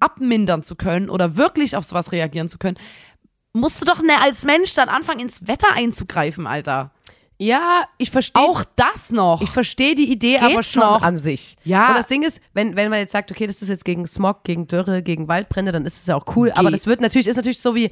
abmindern 0.00 0.62
zu 0.62 0.74
können 0.76 1.10
oder 1.10 1.36
wirklich 1.36 1.76
auf 1.76 1.84
sowas 1.84 2.12
reagieren 2.12 2.48
zu 2.48 2.58
können, 2.58 2.76
musst 3.52 3.80
du 3.80 3.84
doch 3.84 4.02
ne, 4.02 4.20
als 4.22 4.44
Mensch 4.44 4.74
dann 4.74 4.88
anfangen, 4.88 5.20
ins 5.20 5.46
Wetter 5.46 5.72
einzugreifen, 5.74 6.46
Alter. 6.46 6.92
Ja, 7.38 7.84
ich 7.98 8.10
verstehe. 8.10 8.42
Auch 8.42 8.64
das 8.76 9.10
noch. 9.10 9.42
Ich 9.42 9.50
verstehe 9.50 9.94
die 9.94 10.10
Idee 10.10 10.38
aber 10.38 10.48
Geht's 10.48 10.72
schon 10.72 10.82
noch? 10.82 11.02
an 11.02 11.18
sich. 11.18 11.56
Ja. 11.64 11.88
Und 11.88 11.96
das 11.96 12.06
Ding 12.06 12.22
ist, 12.22 12.40
wenn, 12.54 12.76
wenn 12.76 12.88
man 12.88 12.98
jetzt 12.98 13.12
sagt, 13.12 13.30
okay, 13.30 13.46
das 13.46 13.60
ist 13.60 13.68
jetzt 13.68 13.84
gegen 13.84 14.06
Smog, 14.06 14.42
gegen 14.44 14.66
Dürre, 14.66 15.02
gegen 15.02 15.28
Waldbrände, 15.28 15.72
dann 15.72 15.84
ist 15.84 15.98
es 15.98 16.06
ja 16.06 16.16
auch 16.16 16.24
cool. 16.34 16.50
Aber 16.52 16.70
Geht. 16.70 16.74
das 16.74 16.86
wird 16.86 17.00
natürlich, 17.02 17.26
ist 17.26 17.36
natürlich 17.36 17.60
so 17.60 17.74
wie, 17.74 17.90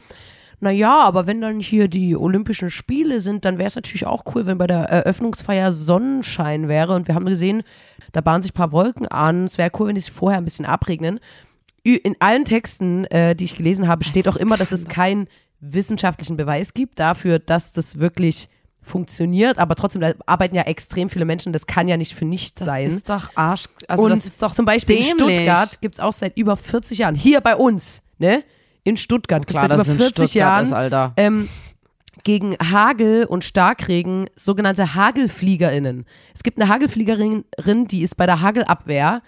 naja, 0.61 1.01
aber 1.01 1.27
wenn 1.27 1.43
dann 1.43 1.61
hier 1.61 1.89
die 1.89 2.17
Olympischen 2.17 2.71
Spiele 2.71 3.21
sind, 3.21 3.45
dann 3.45 3.59
wäre 3.59 3.67
es 3.67 3.77
natürlich 3.77 4.07
auch 4.07 4.23
cool, 4.35 4.47
wenn 4.47 4.57
bei 4.57 4.67
der 4.67 4.85
Eröffnungsfeier 4.85 5.75
Sonnenschein 5.75 6.69
wäre. 6.69 6.95
Und 6.95 7.07
wir 7.07 7.15
haben 7.15 7.27
gesehen, 7.27 7.65
da 8.13 8.23
bahnen 8.23 8.41
sich 8.41 8.53
ein 8.53 8.57
paar 8.57 8.73
Wolken 8.73 9.09
an. 9.09 9.45
Es 9.45 9.59
wäre 9.59 9.71
cool, 9.79 9.89
wenn 9.89 9.95
die 9.95 10.01
sich 10.01 10.13
vorher 10.13 10.39
ein 10.39 10.45
bisschen 10.45 10.65
abregnen. 10.65 11.21
In 11.85 12.17
allen 12.19 12.45
Texten, 12.47 13.05
äh, 13.07 13.37
die 13.37 13.45
ich 13.45 13.57
gelesen 13.57 13.89
habe, 13.89 14.05
steht 14.05 14.27
auch 14.27 14.37
immer, 14.37 14.57
dass 14.57 14.73
es 14.73 14.87
keinen 14.89 15.29
wissenschaftlichen 15.61 16.37
Beweis 16.37 16.75
gibt 16.75 16.99
dafür, 16.99 17.39
dass 17.39 17.73
das 17.73 17.99
wirklich 17.99 18.49
funktioniert, 18.85 19.59
aber 19.59 19.75
trotzdem 19.75 20.03
da 20.03 20.13
arbeiten 20.27 20.55
ja 20.55 20.63
extrem 20.63 21.09
viele 21.09 21.25
Menschen, 21.25 21.53
das 21.53 21.67
kann 21.67 21.89
ja 21.89 21.97
nicht 21.97 22.15
für 22.15 22.25
nichts 22.25 22.59
das 22.61 22.67
sein. 22.67 22.87
ist 22.87 23.09
doch 23.09 23.31
Arsch. 23.35 23.65
Also 23.89 24.05
und 24.05 24.11
das 24.11 24.27
ist 24.27 24.43
doch 24.43 24.53
zum 24.53 24.67
Beispiel 24.67 24.97
in 24.97 25.03
dämlich. 25.19 25.39
Stuttgart 25.39 25.81
gibt 25.81 25.95
es 25.95 26.01
auch 26.01 26.13
seit 26.13 26.37
über 26.37 26.57
40 26.57 26.99
Jahren, 26.99 27.15
hier 27.15 27.41
bei 27.41 27.57
uns, 27.57 28.03
ne? 28.19 28.45
In 28.83 28.99
Stuttgart 28.99 29.45
es 29.47 29.49
Klar, 29.49 29.63
seit 29.63 29.71
dass 29.71 29.87
über 29.87 29.95
es 29.95 29.95
in 29.95 29.99
40 29.99 30.15
Stuttgart 30.15 30.35
Jahren 30.35 30.65
ist, 30.67 30.73
Alter. 30.73 31.13
ähm, 31.17 31.49
gegen 32.25 32.57
Hagel 32.59 33.25
und 33.25 33.45
Starkregen 33.45 34.29
sogenannte 34.37 34.95
HagelfliegerInnen. 34.95 36.05
Es 36.35 36.43
gibt 36.43 36.61
eine 36.61 36.71
Hagelfliegerin, 36.71 37.45
die 37.89 38.03
ist 38.03 38.17
bei 38.17 38.27
der 38.27 38.41
Hagelabwehr 38.43 39.23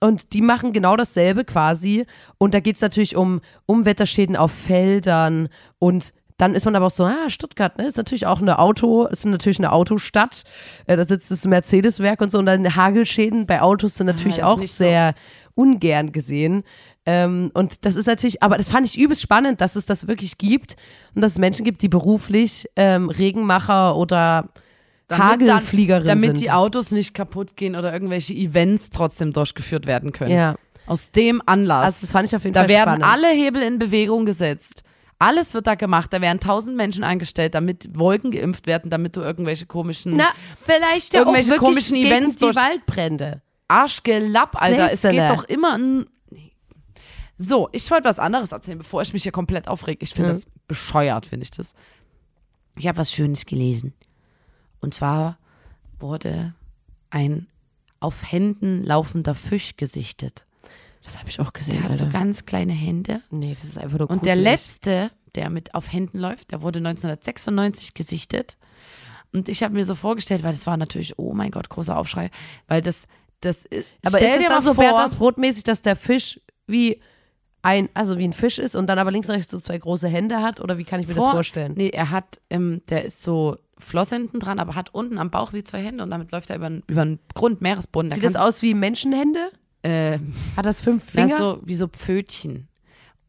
und 0.00 0.32
die 0.32 0.42
machen 0.42 0.72
genau 0.72 0.96
dasselbe 0.96 1.44
quasi. 1.44 2.06
Und 2.38 2.54
da 2.54 2.60
geht 2.60 2.76
es 2.76 2.82
natürlich 2.82 3.16
um 3.16 3.40
Umwetterschäden 3.66 4.36
auf 4.36 4.52
Feldern 4.52 5.48
und 5.78 6.12
dann 6.38 6.54
ist 6.54 6.64
man 6.64 6.74
aber 6.74 6.86
auch 6.86 6.90
so, 6.90 7.04
ah, 7.04 7.28
Stuttgart, 7.28 7.76
ne, 7.76 7.86
ist 7.86 7.98
natürlich 7.98 8.26
auch 8.26 8.40
eine 8.40 8.58
Auto, 8.58 9.04
ist 9.04 9.26
natürlich 9.26 9.58
eine 9.58 9.72
Autostadt. 9.72 10.44
Äh, 10.86 10.96
da 10.96 11.04
sitzt 11.04 11.30
das 11.30 11.46
Mercedes-Werk 11.46 12.22
und 12.22 12.32
so. 12.32 12.38
Und 12.38 12.46
dann 12.46 12.76
Hagelschäden 12.76 13.44
bei 13.46 13.60
Autos 13.60 13.96
sind 13.96 14.06
natürlich 14.06 14.42
Ah, 14.42 14.46
auch 14.46 14.56
nicht 14.58 14.72
so. 14.72 14.84
sehr 14.84 15.14
ungern 15.54 16.12
gesehen. 16.12 16.62
Ähm, 17.04 17.50
und 17.52 17.84
das 17.84 17.94
ist 17.94 18.06
natürlich, 18.06 18.42
aber 18.42 18.56
das 18.56 18.70
fand 18.70 18.86
ich 18.86 18.98
übelst 18.98 19.20
spannend, 19.20 19.60
dass 19.60 19.76
es 19.76 19.84
das 19.84 20.08
wirklich 20.08 20.38
gibt 20.38 20.76
und 21.14 21.20
dass 21.20 21.32
es 21.32 21.38
Menschen 21.38 21.62
gibt, 21.64 21.82
die 21.82 21.88
beruflich 21.88 22.66
ähm, 22.74 23.10
Regenmacher 23.10 23.96
oder 23.96 24.48
Hagelfliegerin 25.18 26.06
damit 26.06 26.36
sind. 26.36 26.40
die 26.40 26.50
Autos 26.50 26.90
nicht 26.90 27.14
kaputt 27.14 27.56
gehen 27.56 27.76
oder 27.76 27.92
irgendwelche 27.92 28.34
Events 28.34 28.90
trotzdem 28.90 29.32
durchgeführt 29.32 29.86
werden 29.86 30.12
können. 30.12 30.30
ja, 30.32 30.56
Aus 30.86 31.10
dem 31.12 31.42
Anlass. 31.46 31.84
also 31.84 31.98
das 32.02 32.12
fand 32.12 32.28
ich 32.28 32.36
auf 32.36 32.42
jeden 32.44 32.54
da 32.54 32.60
Fall 32.60 32.68
werden 32.68 33.00
spannend. 33.02 33.04
alle 33.04 33.28
Hebel 33.28 33.62
in 33.62 33.78
Bewegung 33.78 34.26
gesetzt. 34.26 34.82
Alles 35.22 35.52
wird 35.52 35.66
da 35.66 35.74
gemacht. 35.74 36.10
Da 36.14 36.22
werden 36.22 36.40
tausend 36.40 36.76
Menschen 36.78 37.04
eingestellt, 37.04 37.54
damit 37.54 37.90
Wolken 37.98 38.30
geimpft 38.30 38.66
werden, 38.66 38.90
damit 38.90 39.16
du 39.16 39.20
irgendwelche 39.20 39.66
komischen 39.66 40.16
Na, 40.16 40.28
vielleicht 40.62 41.12
ja 41.12 41.20
Irgendwelche 41.20 41.52
auch 41.54 41.58
komischen 41.58 41.96
gegen 41.96 42.08
Events 42.08 42.36
die 42.36 42.44
durch- 42.46 42.56
Waldbrände. 42.56 43.42
Arschgelapp, 43.68 44.60
Alter. 44.60 44.90
Es 44.90 45.02
geht 45.02 45.28
doch 45.28 45.44
immer. 45.44 45.74
n- 45.74 46.06
Nee. 46.30 46.52
So, 47.36 47.68
ich 47.72 47.90
wollte 47.90 48.04
was 48.08 48.18
anderes 48.18 48.52
erzählen, 48.52 48.78
bevor 48.78 49.02
ich 49.02 49.12
mich 49.12 49.22
hier 49.22 49.32
komplett 49.32 49.68
aufreg. 49.68 49.98
Ich 50.02 50.14
finde 50.14 50.30
Mhm. 50.30 50.32
das 50.32 50.46
bescheuert, 50.66 51.26
finde 51.26 51.44
ich 51.44 51.50
das. 51.50 51.74
Ich 52.78 52.86
habe 52.88 52.96
was 52.98 53.12
Schönes 53.12 53.44
gelesen. 53.44 53.92
Und 54.80 54.94
zwar 54.94 55.38
wurde 55.98 56.54
ein 57.10 57.46
auf 58.00 58.30
Händen 58.32 58.82
laufender 58.82 59.34
Fisch 59.34 59.76
gesichtet. 59.76 60.46
Das 61.04 61.18
habe 61.18 61.28
ich 61.28 61.40
auch 61.40 61.52
gesehen, 61.52 61.80
Der 61.80 61.88
hat 61.90 61.96
so 61.96 62.04
Alter. 62.06 62.18
ganz 62.18 62.46
kleine 62.46 62.72
Hände. 62.72 63.20
Nee, 63.30 63.52
das 63.54 63.64
ist 63.64 63.78
einfach 63.78 63.98
nur 63.98 64.10
Und 64.10 64.24
der 64.26 64.36
letzte, 64.36 65.10
der 65.34 65.50
mit 65.50 65.74
auf 65.74 65.92
Händen 65.92 66.18
läuft, 66.18 66.52
der 66.52 66.62
wurde 66.62 66.78
1996 66.78 67.94
gesichtet. 67.94 68.56
Und 69.32 69.48
ich 69.48 69.62
habe 69.62 69.74
mir 69.74 69.84
so 69.84 69.94
vorgestellt, 69.94 70.42
weil 70.42 70.52
das 70.52 70.66
war 70.66 70.76
natürlich, 70.76 71.18
oh 71.18 71.32
mein 71.34 71.50
Gott, 71.50 71.68
großer 71.68 71.96
Aufschrei, 71.96 72.30
weil 72.68 72.82
das, 72.82 73.06
das, 73.40 73.64
äh, 73.66 73.84
Aber 74.04 74.18
stell 74.18 74.38
ist 74.38 74.44
dir 74.44 74.48
mal 74.50 74.62
so 74.62 74.74
vor, 74.74 74.84
Berthas 74.84 75.14
Brotmäßig, 75.16 75.64
dass 75.64 75.82
der 75.82 75.96
Fisch 75.96 76.40
wie 76.66 77.00
ein, 77.62 77.88
also 77.94 78.18
wie 78.18 78.24
ein 78.24 78.32
Fisch 78.32 78.58
ist 78.58 78.74
und 78.74 78.86
dann 78.86 78.98
aber 78.98 79.10
links 79.10 79.28
und 79.28 79.34
rechts 79.36 79.50
so 79.52 79.58
zwei 79.60 79.78
große 79.78 80.08
Hände 80.08 80.40
hat? 80.42 80.60
Oder 80.60 80.78
wie 80.78 80.84
kann 80.84 81.00
ich 81.00 81.06
mir 81.06 81.14
das 81.14 81.22
vor- 81.24 81.32
vorstellen? 81.32 81.74
Nee, 81.76 81.90
er 81.90 82.10
hat, 82.10 82.40
ähm, 82.50 82.82
der 82.88 83.04
ist 83.04 83.22
so 83.22 83.56
Floss 83.80 84.10
hinten 84.10 84.40
dran, 84.40 84.58
aber 84.58 84.74
hat 84.74 84.94
unten 84.94 85.18
am 85.18 85.30
Bauch 85.30 85.52
wie 85.52 85.64
zwei 85.64 85.82
Hände 85.82 86.02
und 86.04 86.10
damit 86.10 86.32
läuft 86.32 86.50
er 86.50 86.56
über, 86.56 86.70
über 86.86 87.04
den 87.04 87.18
Grund, 87.34 87.60
Meeresboden. 87.60 88.08
Der 88.10 88.16
Sieht 88.16 88.24
das 88.24 88.36
aus 88.36 88.62
wie 88.62 88.74
Menschenhände? 88.74 89.50
Äh, 89.82 90.18
Hat 90.56 90.66
das 90.66 90.80
fünf 90.80 91.04
Finger? 91.04 91.36
so, 91.36 91.58
wie 91.62 91.74
so 91.74 91.88
Pfötchen. 91.88 92.68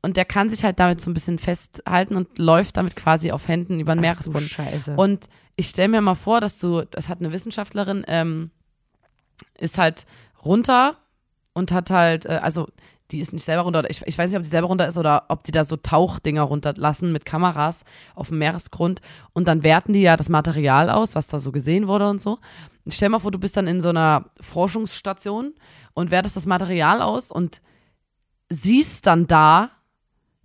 Und 0.02 0.18
der 0.18 0.26
kann 0.26 0.50
sich 0.50 0.64
halt 0.64 0.80
damit 0.80 1.00
so 1.00 1.10
ein 1.12 1.14
bisschen 1.14 1.38
festhalten 1.38 2.16
und 2.16 2.38
läuft 2.40 2.78
damit 2.78 2.96
quasi 2.96 3.32
auf 3.32 3.48
Händen 3.48 3.80
über 3.80 3.94
den 3.96 4.02
Meeresboden. 4.02 4.48
Scheiße. 4.48 4.96
Und 4.96 5.28
ich 5.56 5.68
stelle 5.68 5.90
mir 5.90 6.02
mal 6.02 6.16
vor, 6.16 6.42
dass 6.42 6.60
du, 6.60 6.84
das 6.90 7.08
hat 7.08 7.20
eine 7.20 7.32
Wissenschaftlerin, 7.32 8.04
ähm, 8.08 8.50
ist 9.60 9.78
halt 9.78 10.06
runter 10.44 10.98
und 11.54 11.72
hat 11.72 11.92
halt, 11.92 12.26
äh, 12.26 12.40
also 12.42 12.68
die 13.12 13.20
ist 13.20 13.34
nicht 13.34 13.44
selber 13.44 13.64
runter, 13.64 13.90
ich, 13.90 14.02
ich 14.06 14.18
weiß 14.18 14.30
nicht, 14.32 14.38
ob 14.38 14.44
die 14.44 14.50
selber 14.50 14.68
runter 14.68 14.88
ist 14.88 14.98
oder 14.98 15.26
ob 15.30 15.44
die 15.44 15.52
da 15.52 15.64
so 15.66 15.76
Tauchdinger 15.78 16.44
runterlassen 16.44 17.12
mit 17.12 17.26
Kameras 17.26 17.84
auf 18.16 18.30
dem 18.30 18.38
Meeresgrund 18.40 19.02
und 19.34 19.48
dann 19.48 19.64
werten 19.64 19.94
die 19.94 20.02
ja 20.02 20.18
das 20.18 20.30
Material 20.30 20.90
aus, 20.90 21.16
was 21.16 21.28
da 21.28 21.40
so 21.40 21.52
gesehen 21.52 21.88
wurde 21.88 22.10
und 22.10 22.22
so. 22.22 22.40
Und 22.86 22.94
stell 22.94 23.10
mal 23.10 23.20
vor, 23.20 23.32
du 23.32 23.38
bist 23.40 23.58
dann 23.58 23.68
in 23.68 23.82
so 23.82 23.90
einer 23.90 24.26
Forschungsstation 24.40 25.54
und 25.94 26.10
wertest 26.12 26.36
das 26.36 26.46
Material 26.46 27.02
aus 27.02 27.32
und 27.32 27.62
siehst 28.50 29.06
dann 29.08 29.28
da, 29.28 29.70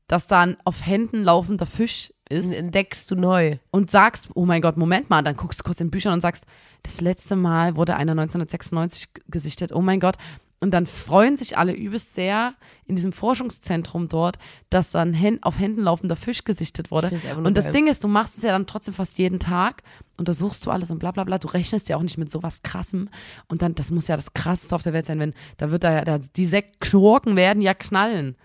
dass 0.07 0.27
da 0.27 0.41
ein 0.43 0.57
auf 0.65 0.85
Händen 0.87 1.25
laufender 1.25 1.67
Fisch 1.67 2.13
ist 2.29 2.53
entdeckst 2.53 3.09
du 3.11 3.15
neu. 3.15 3.59
und 3.71 3.89
sagst, 3.91 4.31
oh 4.35 4.45
mein 4.47 4.61
Gott, 4.61 4.77
Moment 4.77 5.09
mal, 5.11 5.23
dann 5.23 5.37
guckst 5.37 5.61
du 5.61 5.65
kurz 5.65 5.81
in 5.81 5.91
Büchern 5.93 6.13
und 6.13 6.21
sagst, 6.21 6.45
das 6.83 7.01
letzte 7.01 7.37
Mal 7.37 7.77
wurde 7.77 7.95
einer 7.95 8.13
1996 8.13 9.15
g- 9.15 9.21
gesichtet, 9.29 9.73
oh 9.73 9.81
mein 9.81 10.01
Gott. 10.01 10.17
Und 10.59 10.71
dann 10.71 10.87
freuen 10.87 11.37
sich 11.37 11.59
alle 11.59 11.75
übelst 11.75 12.15
sehr 12.15 12.55
in 12.87 12.97
diesem 12.97 13.13
Forschungszentrum 13.13 14.09
dort, 14.09 14.39
dass 14.71 14.91
dann 14.93 15.15
auf 15.43 15.59
Händen 15.59 15.83
laufender 15.83 16.17
Fisch 16.17 16.45
gesichtet 16.45 16.91
wurde. 16.91 17.11
Und 17.37 17.57
das 17.57 17.67
geil. 17.67 17.73
Ding 17.75 17.87
ist, 17.89 18.03
du 18.03 18.09
machst 18.09 18.39
es 18.39 18.43
ja 18.43 18.53
dann 18.53 18.67
trotzdem 18.67 18.95
fast 18.95 19.19
jeden 19.19 19.39
Tag, 19.39 19.83
untersuchst 20.19 20.65
du 20.65 20.71
alles 20.71 20.91
und 20.91 20.99
bla 20.99 21.11
bla 21.11 21.25
bla. 21.25 21.39
Du 21.39 21.49
rechnest 21.49 21.91
ja 21.91 21.97
auch 21.97 22.03
nicht 22.03 22.17
mit 22.17 22.31
sowas 22.31 22.63
krassem. 22.63 23.11
Und 23.49 23.61
dann, 23.61 23.75
das 23.75 23.91
muss 23.91 24.09
ja 24.09 24.17
das 24.17 24.33
krasseste 24.33 24.75
auf 24.75 24.83
der 24.83 24.95
Welt 24.95 25.05
sein, 25.05 25.19
wenn, 25.19 25.35
da 25.59 25.71
wird 25.71 25.85
da 25.85 26.03
ja, 26.03 26.19
die 26.19 26.47
Sektorken 26.47 27.37
werden 27.37 27.61
ja 27.61 27.75
knallen. 27.75 28.37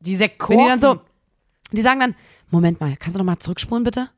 Diese 0.00 0.24
Wenn 0.24 0.58
die 0.58 0.66
dann 0.66 0.78
so, 0.80 1.00
die 1.72 1.82
sagen 1.82 2.00
dann, 2.00 2.14
Moment 2.50 2.80
mal, 2.80 2.96
kannst 2.98 3.14
du 3.14 3.18
noch 3.18 3.26
mal 3.26 3.38
zurückspulen 3.38 3.84
bitte? 3.84 4.08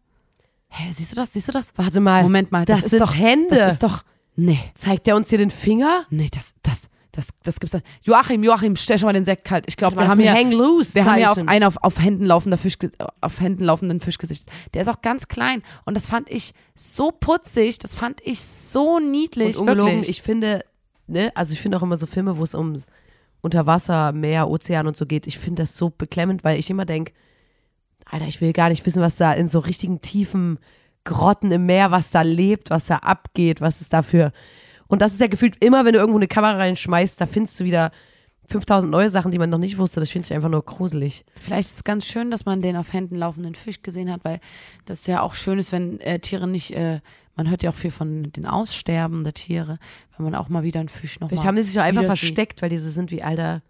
Hä, 0.69 0.91
siehst 0.91 1.13
du 1.13 1.17
das? 1.17 1.35
Siehst 1.35 1.49
du 1.49 1.53
das? 1.53 1.75
Warte 1.77 2.01
mal. 2.01 2.23
Moment 2.23 2.51
mal, 2.51 2.65
das, 2.65 2.83
das 2.83 2.93
ist 2.95 3.01
doch 3.01 3.15
Hände. 3.15 3.55
Das 3.55 3.75
ist 3.75 3.83
doch 3.83 4.05
nee, 4.37 4.59
Zeigt 4.75 5.07
der 5.07 5.17
uns 5.17 5.29
hier 5.29 5.37
den 5.39 5.51
Finger? 5.51 6.07
nee, 6.09 6.31
das 6.33 6.55
das 6.63 6.89
das 7.13 7.29
das 7.43 7.61
gibt's 7.61 7.73
dann. 7.73 7.83
Joachim, 8.03 8.43
Joachim, 8.43 8.75
stell 8.77 8.99
schon 8.99 9.07
mal 9.07 9.13
den 9.13 9.25
Sekt 9.25 9.45
kalt. 9.45 9.65
Ich 9.69 9.77
glaube, 9.77 9.97
wir 9.97 10.09
haben 10.09 10.19
hier 10.19 10.33
Hang 10.33 10.51
Loose 10.51 10.95
wir 10.95 11.05
haben 11.05 11.21
ja 11.21 11.31
auf 11.31 11.47
einen 11.47 11.65
auf, 11.65 11.77
auf 11.83 12.03
Händen 12.03 12.25
laufender 12.25 12.59
Fisch 12.59 12.77
auf 13.21 13.41
Händen 13.41 13.65
laufenden 13.65 14.01
Fisch 14.01 14.19
gesichtet. 14.19 14.53
Der 14.75 14.83
ist 14.83 14.89
auch 14.89 15.03
ganz 15.03 15.29
klein 15.29 15.63
und 15.85 15.95
das 15.95 16.07
fand 16.07 16.31
ich 16.31 16.55
so 16.75 17.13
putzig, 17.13 17.79
das 17.79 17.95
fand 17.95 18.21
ich 18.25 18.43
so 18.43 18.99
niedlich, 18.99 19.59
Und 19.59 19.69
ungelogen, 19.69 19.93
wirklich. 19.93 20.11
ich 20.11 20.23
finde, 20.23 20.65
ne, 21.07 21.31
also 21.35 21.53
ich 21.53 21.61
finde 21.61 21.79
auch 21.79 21.83
immer 21.83 21.97
so 21.97 22.07
Filme, 22.07 22.39
wo 22.39 22.43
es 22.43 22.55
um 22.55 22.75
Unterwasser, 23.43 24.13
Meer, 24.13 24.49
Ozean 24.49 24.87
und 24.87 24.97
so 24.97 25.05
geht. 25.05 25.27
Ich 25.27 25.39
finde 25.39 25.65
das 25.65 25.77
so 25.77 25.91
beklemmend, 25.91 26.45
weil 26.45 26.59
ich 26.59 26.71
immer 26.71 26.87
denke, 26.87 27.13
Alter, 28.11 28.27
ich 28.27 28.41
will 28.41 28.53
gar 28.53 28.69
nicht 28.69 28.85
wissen, 28.87 29.03
was 29.03 29.17
da 29.17 29.33
in 29.33 29.49
so 29.49 29.59
richtigen 29.59 30.01
tiefen 30.01 30.59
Grotten 31.05 31.51
im 31.51 31.67
Meer, 31.67 31.91
was 31.91 32.11
da 32.11 32.23
lebt, 32.23 32.71
was 32.71 32.87
da 32.87 32.99
abgeht, 32.99 33.61
was 33.61 33.81
es 33.81 33.89
dafür. 33.89 34.33
Und 34.93 35.01
das 35.01 35.15
ist 35.15 35.23
ja 35.23 35.27
gefühlt 35.27 35.57
immer, 35.65 35.87
wenn 35.87 35.95
du 35.95 35.99
irgendwo 35.99 36.19
eine 36.19 36.29
Kamera 36.29 36.59
reinschmeißt, 36.59 37.19
da 37.19 37.25
findest 37.25 37.59
du 37.59 37.65
wieder 37.65 37.93
5000 38.49 38.91
neue 38.91 39.09
Sachen, 39.09 39.33
die 39.33 39.39
man 39.39 39.49
noch 39.49 39.57
nicht 39.57 39.79
wusste. 39.79 40.01
Das 40.01 40.11
finde 40.11 40.27
ich 40.27 40.35
einfach 40.35 40.51
nur 40.51 40.63
gruselig. 40.63 41.25
Vielleicht 41.39 41.71
ist 41.71 41.77
es 41.77 41.85
ganz 41.85 42.05
schön, 42.05 42.31
dass 42.31 42.45
man 42.45 42.61
den 42.61 42.77
auf 42.77 42.93
Händen 42.93 43.17
laufenden 43.17 43.55
Fisch 43.55 43.81
gesehen 43.81 44.13
hat, 44.13 44.23
weil 44.23 44.39
das 44.85 45.07
ja 45.07 45.23
auch 45.23 45.35
schön 45.35 45.59
ist, 45.59 45.73
wenn 45.73 45.99
äh, 46.01 46.19
Tiere 46.19 46.47
nicht, 46.47 46.73
äh, 46.73 47.01
man 47.37 47.49
hört 47.49 47.63
ja 47.63 47.71
auch 47.71 47.75
viel 47.75 47.91
von 47.91 48.33
den 48.33 48.45
Aussterben 48.45 49.25
der 49.25 49.33
Tiere, 49.33 49.79
wenn 50.19 50.25
man 50.25 50.35
auch 50.35 50.51
mal 50.51 50.63
wieder 50.63 50.81
einen 50.81 50.91
Fisch 50.91 51.21
noch 51.21 51.29
Vielleicht 51.29 51.47
haben 51.47 51.57
die 51.57 51.63
sich 51.63 51.81
auch 51.81 51.85
einfach 51.85 52.05
versteckt, 52.05 52.61
weil 52.61 52.69
die 52.69 52.77
so 52.77 52.91
sind 52.91 53.11
wie, 53.11 53.23
Alter, 53.23 53.63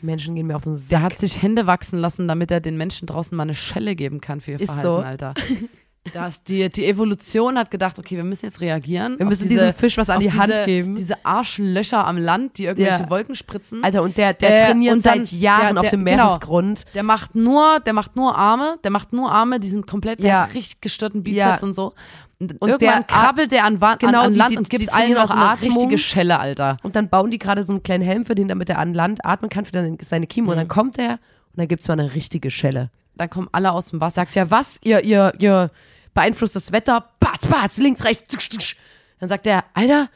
die 0.00 0.06
Menschen 0.06 0.36
gehen 0.36 0.46
mir 0.46 0.54
auf 0.54 0.62
den 0.62 0.74
Sack. 0.74 0.90
Der 0.90 1.02
hat 1.02 1.18
sich 1.18 1.42
Hände 1.42 1.66
wachsen 1.66 1.98
lassen, 1.98 2.28
damit 2.28 2.52
er 2.52 2.60
den 2.60 2.76
Menschen 2.76 3.06
draußen 3.06 3.36
mal 3.36 3.42
eine 3.42 3.54
Schelle 3.54 3.96
geben 3.96 4.20
kann 4.20 4.40
für 4.40 4.52
ihr 4.52 4.60
Ist 4.60 4.66
Verhalten, 4.66 4.86
so. 4.86 4.98
Alter. 4.98 5.34
Das, 6.14 6.42
die, 6.42 6.70
die 6.70 6.86
Evolution 6.86 7.58
hat 7.58 7.70
gedacht, 7.70 7.98
okay, 7.98 8.16
wir 8.16 8.24
müssen 8.24 8.46
jetzt 8.46 8.60
reagieren. 8.62 9.18
Wir 9.18 9.26
müssen 9.26 9.42
diese, 9.48 9.66
diesem 9.66 9.74
Fisch 9.74 9.98
was 9.98 10.08
an 10.08 10.20
die 10.20 10.32
Hand 10.32 10.50
diese, 10.50 10.64
geben. 10.64 10.94
Diese 10.94 11.22
Arschlöcher 11.24 12.06
am 12.06 12.16
Land, 12.16 12.56
die 12.56 12.64
irgendwelche 12.64 13.02
Ja. 13.02 13.10
Wolken 13.10 13.34
spritzen. 13.34 13.84
Alter, 13.84 14.02
und 14.02 14.16
der, 14.16 14.32
der 14.32 14.54
Äh, 14.62 14.66
trainiert 14.66 14.94
und 14.96 15.04
dann- 15.06 15.26
seit 15.26 15.32
Jahren 15.38 15.74
der- 15.74 15.82
auf 15.84 15.88
dem 15.90 16.04
der- 16.04 16.14
genau. 16.14 16.24
Meeresgrund. 16.26 16.84
Der 16.94 17.02
macht 17.02 17.34
nur, 17.34 17.80
der 17.80 17.92
macht 17.92 18.16
nur 18.16 18.34
Arme, 18.36 18.78
der 18.84 18.90
macht 18.90 19.12
nur 19.12 19.30
Arme, 19.30 19.60
die 19.60 19.68
sind 19.68 19.86
komplett, 19.86 20.20
der 20.22 20.28
Ja. 20.28 20.40
hat 20.44 20.54
richtig 20.54 20.80
gestörten 20.80 21.22
Bizeps 21.22 21.60
Ja. 21.60 21.66
und 21.66 21.74
so. 21.74 21.92
Und, 22.40 22.52
Und 22.62 22.68
irgendwann 22.70 22.78
der- 22.78 23.02
krabbelt 23.02 23.52
der 23.52 23.64
an, 23.64 23.80
Wa- 23.80 23.96
Genau, 23.96 24.20
an, 24.20 24.26
an 24.28 24.34
Land 24.34 24.52
die- 24.52 24.56
und 24.58 24.72
die 24.72 24.76
gibt 24.78 24.94
allen 24.94 25.12
noch 25.12 25.28
eine 25.30 25.40
Atmung. 25.50 25.72
richtige 25.72 25.98
Schelle, 25.98 26.38
Alter. 26.38 26.76
Und 26.84 26.96
dann 26.96 27.08
bauen 27.10 27.30
die 27.30 27.38
gerade 27.38 27.64
so 27.64 27.72
einen 27.72 27.82
kleinen 27.82 28.04
Helm 28.04 28.24
für 28.24 28.34
den, 28.36 28.48
damit 28.48 28.70
er 28.70 28.78
an 28.78 28.94
Land 28.94 29.24
atmen 29.26 29.50
kann 29.50 29.64
für 29.66 29.72
seine. 30.00 30.26
Und 30.26 30.44
Mhm. 30.46 30.50
dann 30.50 30.68
kommt 30.68 30.98
er 30.98 31.12
und 31.14 31.18
dann 31.56 31.68
gibt's 31.68 31.86
mal 31.88 31.98
eine 31.98 32.14
richtige 32.14 32.50
Schelle. 32.50 32.90
Dann 33.18 33.28
kommen 33.30 33.48
alle 33.52 33.72
aus 33.72 33.90
dem 33.90 34.00
Wasser. 34.00 34.22
Sagt 34.22 34.34
ja, 34.36 34.50
was? 34.50 34.80
Ihr, 34.82 35.04
ihr, 35.04 35.34
ihr 35.38 35.70
beeinflusst 36.14 36.56
das 36.56 36.72
Wetter. 36.72 37.10
Batz, 37.20 37.46
batz, 37.46 37.76
links, 37.78 38.04
rechts. 38.04 38.36
tsch, 38.36 38.48
tsch. 38.50 38.76
Dann 39.18 39.28
sagt 39.28 39.46
er, 39.46 39.64
Alter, 39.74 40.08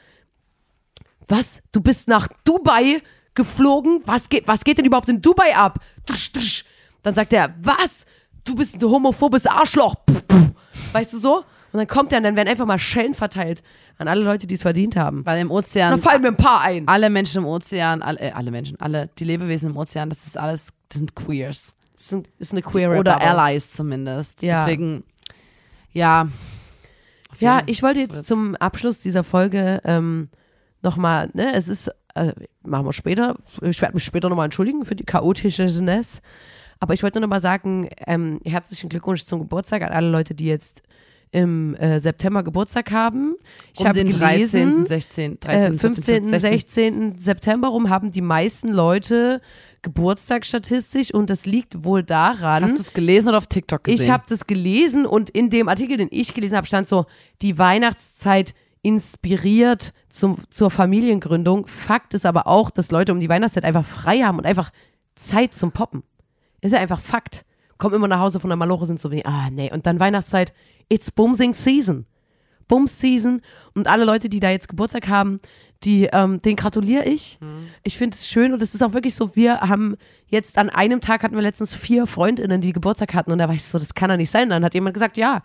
was? 1.28 1.62
Du 1.72 1.80
bist 1.80 2.08
nach 2.08 2.28
Dubai 2.44 3.02
geflogen? 3.34 4.02
Was 4.06 4.28
geht, 4.28 4.46
was 4.48 4.64
geht 4.64 4.78
denn 4.78 4.84
überhaupt 4.84 5.08
in 5.08 5.20
Dubai 5.20 5.54
ab? 5.56 5.78
Tsch, 6.06 6.32
tsch. 6.32 6.64
Dann 7.02 7.14
sagt 7.14 7.32
er, 7.32 7.54
was? 7.62 8.06
Du 8.44 8.54
bist 8.54 8.74
ein 8.76 8.88
homophobes 8.88 9.46
Arschloch. 9.46 9.94
Puh, 10.06 10.20
puh. 10.26 10.50
Weißt 10.92 11.12
du 11.12 11.18
so? 11.18 11.44
Und 11.72 11.78
dann 11.78 11.86
kommt 11.86 12.12
er 12.12 12.18
und 12.18 12.24
dann 12.24 12.36
werden 12.36 12.48
einfach 12.48 12.66
mal 12.66 12.78
Schellen 12.78 13.14
verteilt 13.14 13.62
an 13.98 14.08
alle 14.08 14.22
Leute, 14.22 14.46
die 14.46 14.54
es 14.54 14.62
verdient 14.62 14.96
haben. 14.96 15.24
Weil 15.24 15.40
im 15.40 15.50
Ozean 15.50 15.90
Dann 15.92 16.00
fallen 16.00 16.22
mir 16.22 16.28
ein 16.28 16.36
paar 16.36 16.60
ein. 16.60 16.86
alle 16.88 17.08
Menschen 17.08 17.38
im 17.38 17.46
Ozean, 17.46 18.02
alle, 18.02 18.20
äh, 18.20 18.30
alle 18.32 18.50
Menschen, 18.50 18.78
alle, 18.80 19.08
die 19.18 19.24
Lebewesen 19.24 19.70
im 19.70 19.76
Ozean, 19.76 20.08
das 20.08 20.26
ist 20.26 20.36
alles, 20.36 20.72
das 20.88 20.98
sind 20.98 21.14
Queers. 21.14 21.74
Das 22.02 22.10
ist, 22.10 22.12
ein, 22.14 22.22
ist 22.40 22.52
eine 22.52 22.62
queer 22.62 22.90
Oder 22.98 23.14
Bubble. 23.14 23.38
Allies 23.38 23.70
zumindest. 23.70 24.42
Ja. 24.42 24.64
Deswegen, 24.64 25.04
ja. 25.92 26.26
Ja, 27.38 27.62
ich 27.66 27.82
wollte 27.82 28.00
jetzt 28.00 28.24
zum 28.26 28.56
Abschluss 28.56 29.00
dieser 29.00 29.22
Folge 29.22 29.80
ähm, 29.84 30.28
nochmal, 30.82 31.30
ne, 31.32 31.54
es 31.54 31.68
ist, 31.68 31.88
äh, 32.14 32.32
machen 32.64 32.86
wir 32.86 32.92
später, 32.92 33.36
ich 33.62 33.80
werde 33.80 33.94
mich 33.94 34.04
später 34.04 34.28
nochmal 34.28 34.46
entschuldigen 34.46 34.84
für 34.84 34.96
die 34.96 35.04
chaotischness, 35.04 36.22
aber 36.80 36.94
ich 36.94 37.02
wollte 37.04 37.18
nur 37.18 37.28
nochmal 37.28 37.40
sagen, 37.40 37.88
ähm, 38.06 38.40
herzlichen 38.44 38.88
Glückwunsch 38.88 39.24
zum 39.24 39.40
Geburtstag 39.40 39.82
an 39.82 39.92
alle 39.92 40.10
Leute, 40.10 40.34
die 40.34 40.46
jetzt 40.46 40.82
im 41.30 41.74
äh, 41.76 41.98
September 42.00 42.42
Geburtstag 42.42 42.90
haben. 42.90 43.36
Ich 43.72 43.80
um 43.80 43.86
habe 43.86 43.98
den 43.98 44.10
gelesen, 44.10 44.84
13., 44.84 44.86
16., 44.86 45.40
13., 45.40 45.74
äh, 45.74 45.78
14., 45.78 45.78
15., 45.78 46.24
16. 46.24 46.40
16. 46.40 47.18
September 47.20 47.68
rum 47.68 47.88
haben 47.88 48.10
die 48.10 48.20
meisten 48.20 48.68
Leute 48.68 49.40
Geburtstag 49.82 50.46
statistisch 50.46 51.12
und 51.12 51.28
das 51.28 51.44
liegt 51.44 51.84
wohl 51.84 52.02
daran, 52.02 52.62
Hast 52.62 52.76
du 52.76 52.80
es 52.80 52.92
gelesen 52.92 53.28
oder 53.30 53.38
auf 53.38 53.46
TikTok 53.46 53.84
gesehen? 53.84 54.04
ich 54.04 54.10
habe 54.10 54.24
das 54.28 54.46
gelesen 54.46 55.06
und 55.06 55.30
in 55.30 55.50
dem 55.50 55.68
Artikel, 55.68 55.96
den 55.96 56.08
ich 56.10 56.34
gelesen 56.34 56.56
habe, 56.56 56.66
stand 56.66 56.88
so, 56.88 57.06
die 57.42 57.58
Weihnachtszeit 57.58 58.54
inspiriert 58.82 59.92
zum, 60.08 60.38
zur 60.50 60.70
Familiengründung. 60.70 61.66
Fakt 61.66 62.14
ist 62.14 62.26
aber 62.26 62.46
auch, 62.46 62.70
dass 62.70 62.90
Leute 62.90 63.12
um 63.12 63.20
die 63.20 63.28
Weihnachtszeit 63.28 63.64
einfach 63.64 63.84
frei 63.84 64.20
haben 64.20 64.38
und 64.38 64.46
einfach 64.46 64.70
Zeit 65.14 65.54
zum 65.54 65.72
Poppen. 65.72 66.02
Ist 66.60 66.72
ja 66.72 66.80
einfach 66.80 67.00
Fakt. 67.00 67.44
Kommen 67.78 67.96
immer 67.96 68.08
nach 68.08 68.20
Hause 68.20 68.38
von 68.38 68.50
der 68.50 68.56
Malore, 68.56 68.86
sind 68.86 69.00
so 69.00 69.10
wie, 69.10 69.24
ah, 69.24 69.50
nee. 69.50 69.72
Und 69.72 69.86
dann 69.86 69.98
Weihnachtszeit, 69.98 70.52
it's 70.88 71.10
Bumsing 71.10 71.54
Season. 71.54 72.06
Bums 72.68 73.00
Season. 73.00 73.42
Und 73.74 73.88
alle 73.88 74.04
Leute, 74.04 74.28
die 74.28 74.40
da 74.40 74.50
jetzt 74.50 74.68
Geburtstag 74.68 75.08
haben, 75.08 75.40
die, 75.84 76.08
ähm, 76.12 76.40
den 76.42 76.56
gratuliere 76.56 77.04
ich. 77.04 77.38
Ich 77.82 77.98
finde 77.98 78.16
es 78.16 78.28
schön 78.28 78.52
und 78.52 78.62
es 78.62 78.74
ist 78.74 78.82
auch 78.82 78.92
wirklich 78.92 79.14
so, 79.14 79.36
wir 79.36 79.60
haben 79.60 79.96
jetzt 80.26 80.58
an 80.58 80.70
einem 80.70 81.00
Tag 81.00 81.22
hatten 81.22 81.34
wir 81.34 81.42
letztens 81.42 81.74
vier 81.74 82.06
Freundinnen, 82.06 82.60
die 82.60 82.72
Geburtstag 82.72 83.14
hatten 83.14 83.32
und 83.32 83.38
da 83.38 83.48
war 83.48 83.54
ich 83.54 83.64
so, 83.64 83.78
das 83.78 83.94
kann 83.94 84.10
doch 84.10 84.16
nicht 84.16 84.30
sein. 84.30 84.48
Dann 84.48 84.64
hat 84.64 84.74
jemand 84.74 84.94
gesagt, 84.94 85.16
ja, 85.16 85.42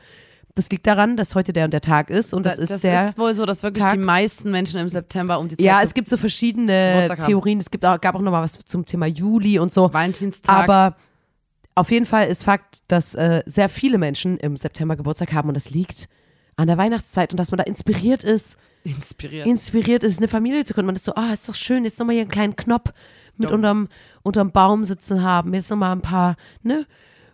das 0.56 0.69
liegt 0.71 0.88
daran, 0.88 1.17
dass 1.17 1.36
heute 1.36 1.54
der 1.54 1.65
und 1.65 1.73
der 1.73 1.82
Tag 1.82 2.10
ist 2.10 2.34
und 2.34 2.45
das, 2.45 2.58
das 2.58 2.71
ist 2.71 2.84
der. 2.84 3.08
ist 3.08 3.17
wohl 3.17 3.34
so, 3.34 3.45
dass 3.45 3.63
wirklich 3.63 3.84
Tag. 3.84 3.93
die 3.93 4.00
meisten 4.00 4.50
Menschen 4.50 4.80
im 4.80 4.89
September 4.89 5.39
um 5.39 5.47
die 5.47 5.58
Zeit 5.58 5.65
ja, 5.65 5.82
es 5.84 5.93
gibt 5.93 6.10
so 6.10 6.17
verschiedene. 6.17 7.08
Theorien. 7.26 7.60
Es 7.60 7.69
gibt 7.69 7.86
auch, 7.86 8.02
gab 8.02 8.15
auch 8.15 8.21
noch 8.21 8.32
mal 8.32 8.41
was 8.41 8.58
zum 8.60 8.86
Thema 8.86 9.06
Juli 9.06 9.60
und 9.60 9.71
so. 9.71 9.93
Valentinstag. 9.93 10.56
Aber 10.56 10.95
auf 11.76 11.91
jeden 11.91 12.06
Fall 12.06 12.28
ist 12.28 12.43
Fakt, 12.43 12.80
dass 12.88 13.13
äh, 13.13 13.43
sehr 13.45 13.69
viele 13.69 14.00
Menschen 14.00 14.38
im 14.38 14.58
September 14.58 14.95
Geburtstag 14.95 15.32
haben 15.32 15.47
und 15.47 15.54
das 15.54 15.69
liegt 15.69 16.10
an 16.56 16.67
der 16.67 16.78
Weihnachtszeit 16.78 17.32
und 17.32 17.38
dass 17.38 17.52
man 17.52 17.60
da 17.60 17.63
inspiriert 17.63 18.23
ist, 18.23 18.58
inspiriert. 18.84 19.46
inspiriert 19.48 20.04
ist, 20.04 20.18
eine 20.20 20.28
Familie 20.28 20.63
zu 20.63 20.74
gründen. 20.74 20.88
Man 20.88 20.96
ist 20.96 21.06
so, 21.06 21.13
ah, 21.16 21.34
ist 21.34 21.48
doch 21.50 21.56
schön, 21.56 21.84
jetzt 21.86 22.00
nochmal 22.00 22.13
hier 22.16 22.22
einen 22.24 22.32
kleinen 22.32 22.56
Knopf 22.56 22.92
mit 23.36 23.50
Dumm. 23.50 23.56
unterm, 23.58 23.88
unterm 24.24 24.52
Baum 24.52 24.84
sitzen 24.84 25.22
haben, 25.24 25.54
jetzt 25.54 25.70
nochmal 25.70 25.92
ein 25.92 26.02
paar, 26.02 26.36
ne? 26.63 26.86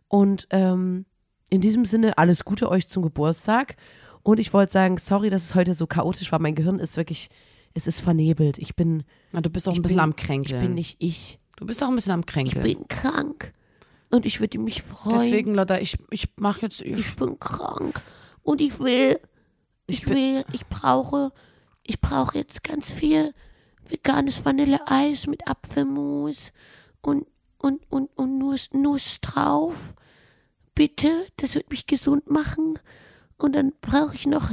Und 0.07 0.47
ähm, 0.51 1.05
in 1.49 1.61
diesem 1.61 1.85
Sinne, 1.85 2.17
alles 2.17 2.45
Gute 2.45 2.69
euch 2.69 2.87
zum 2.87 3.03
Geburtstag. 3.03 3.75
Und 4.21 4.39
ich 4.39 4.53
wollte 4.53 4.71
sagen, 4.71 4.97
sorry, 4.97 5.29
dass 5.29 5.43
es 5.43 5.55
heute 5.55 5.73
so 5.73 5.85
chaotisch 5.87 6.31
war. 6.31 6.39
Mein 6.39 6.55
Gehirn 6.55 6.79
ist 6.79 6.97
wirklich, 6.97 7.29
es 7.73 7.87
ist 7.87 7.99
vernebelt. 7.99 8.57
Ich 8.57 8.75
bin, 8.75 9.03
Na, 9.31 9.41
du 9.41 9.49
bist 9.49 9.67
auch 9.67 9.73
ich 9.73 9.79
ein 9.79 9.81
bisschen 9.81 9.97
bin- 9.97 10.03
am 10.03 10.13
ich 10.17 10.23
Kränkeln. 10.23 10.61
bin 10.61 10.73
nicht 10.75 10.97
ich. 10.99 11.39
du 11.57 11.65
bist 11.65 11.83
auch 11.83 11.89
ein 11.89 11.95
bisschen 11.95 12.13
am 12.13 12.21
Ich 12.21 12.25
Kränkeln. 12.27 12.63
bin 12.63 12.87
krank. 12.87 13.53
Und 14.11 14.25
ich 14.25 14.39
würde 14.39 14.59
mich 14.59 14.81
freuen. 14.83 15.19
Deswegen, 15.19 15.55
Lotta, 15.55 15.79
ich, 15.79 15.97
ich 16.11 16.27
mach 16.37 16.61
jetzt. 16.61 16.81
Ich, 16.81 16.99
ich 16.99 17.15
bin 17.15 17.39
krank. 17.39 18.01
Und 18.43 18.61
ich 18.61 18.79
will, 18.79 19.19
ich, 19.87 20.07
will, 20.07 20.45
ich 20.53 20.65
brauche, 20.67 21.31
ich 21.83 21.99
brauche 21.99 22.37
jetzt 22.37 22.63
ganz 22.63 22.91
viel 22.91 23.33
veganes 23.87 24.45
Vanilleeis 24.45 25.27
mit 25.27 25.47
Apfelmus 25.47 26.51
und, 27.01 27.27
und, 27.57 27.81
und, 27.91 28.09
und 28.15 28.37
Nuss, 28.37 28.69
Nuss 28.73 29.19
drauf. 29.21 29.95
Bitte, 30.75 31.27
das 31.37 31.55
wird 31.55 31.69
mich 31.69 31.85
gesund 31.85 32.29
machen. 32.29 32.79
Und 33.37 33.55
dann 33.55 33.73
brauche 33.81 34.15
ich 34.15 34.25
noch, 34.25 34.49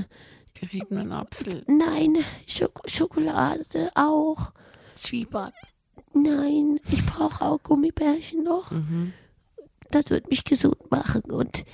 geriebenen 0.55 1.12
Apfel. 1.12 1.64
nein, 1.66 2.19
Schok 2.47 2.83
Schokolade 2.87 3.90
auch. 3.95 4.53
Zwieback. 4.95 5.55
Nein, 6.12 6.81
ich 6.90 7.07
brauche 7.07 7.45
auch 7.45 7.62
Gummibärchen 7.62 8.43
noch. 8.43 8.73
Das 9.90 10.11
wird 10.11 10.29
mich 10.29 10.45
gesund 10.45 10.90
machen. 10.90 11.23
Und 11.31 11.64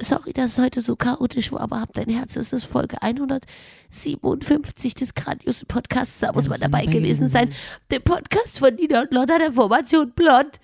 sorry, 0.00 0.32
dass 0.32 0.52
es 0.52 0.58
heute 0.58 0.80
so 0.80 0.96
chaotisch 0.96 1.52
war, 1.52 1.60
aber 1.60 1.80
habt 1.80 1.96
dein 1.96 2.08
Herz, 2.08 2.36
es 2.36 2.52
ist 2.52 2.64
Folge 2.64 3.02
157 3.02 4.94
des 4.94 5.14
grandiosen 5.14 5.66
Podcasts. 5.66 6.20
Da 6.20 6.32
muss 6.32 6.48
man 6.48 6.60
dabei 6.60 6.86
gewesen 6.86 7.28
sein. 7.28 7.52
Der 7.90 8.00
Podcast 8.00 8.58
von 8.58 8.74
Nina 8.74 9.02
und 9.02 9.12
Lotta 9.12 9.38
der 9.38 9.52
Formation 9.52 10.12
Blond. 10.12 10.60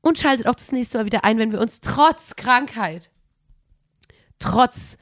Und 0.00 0.18
schaltet 0.18 0.48
auch 0.48 0.54
das 0.56 0.72
nächste 0.72 0.98
Mal 0.98 1.06
wieder 1.06 1.24
ein, 1.24 1.38
wenn 1.38 1.52
wir 1.52 1.60
uns 1.60 1.80
trotz 1.80 2.34
Krankheit, 2.34 3.08
trotz 4.40 4.98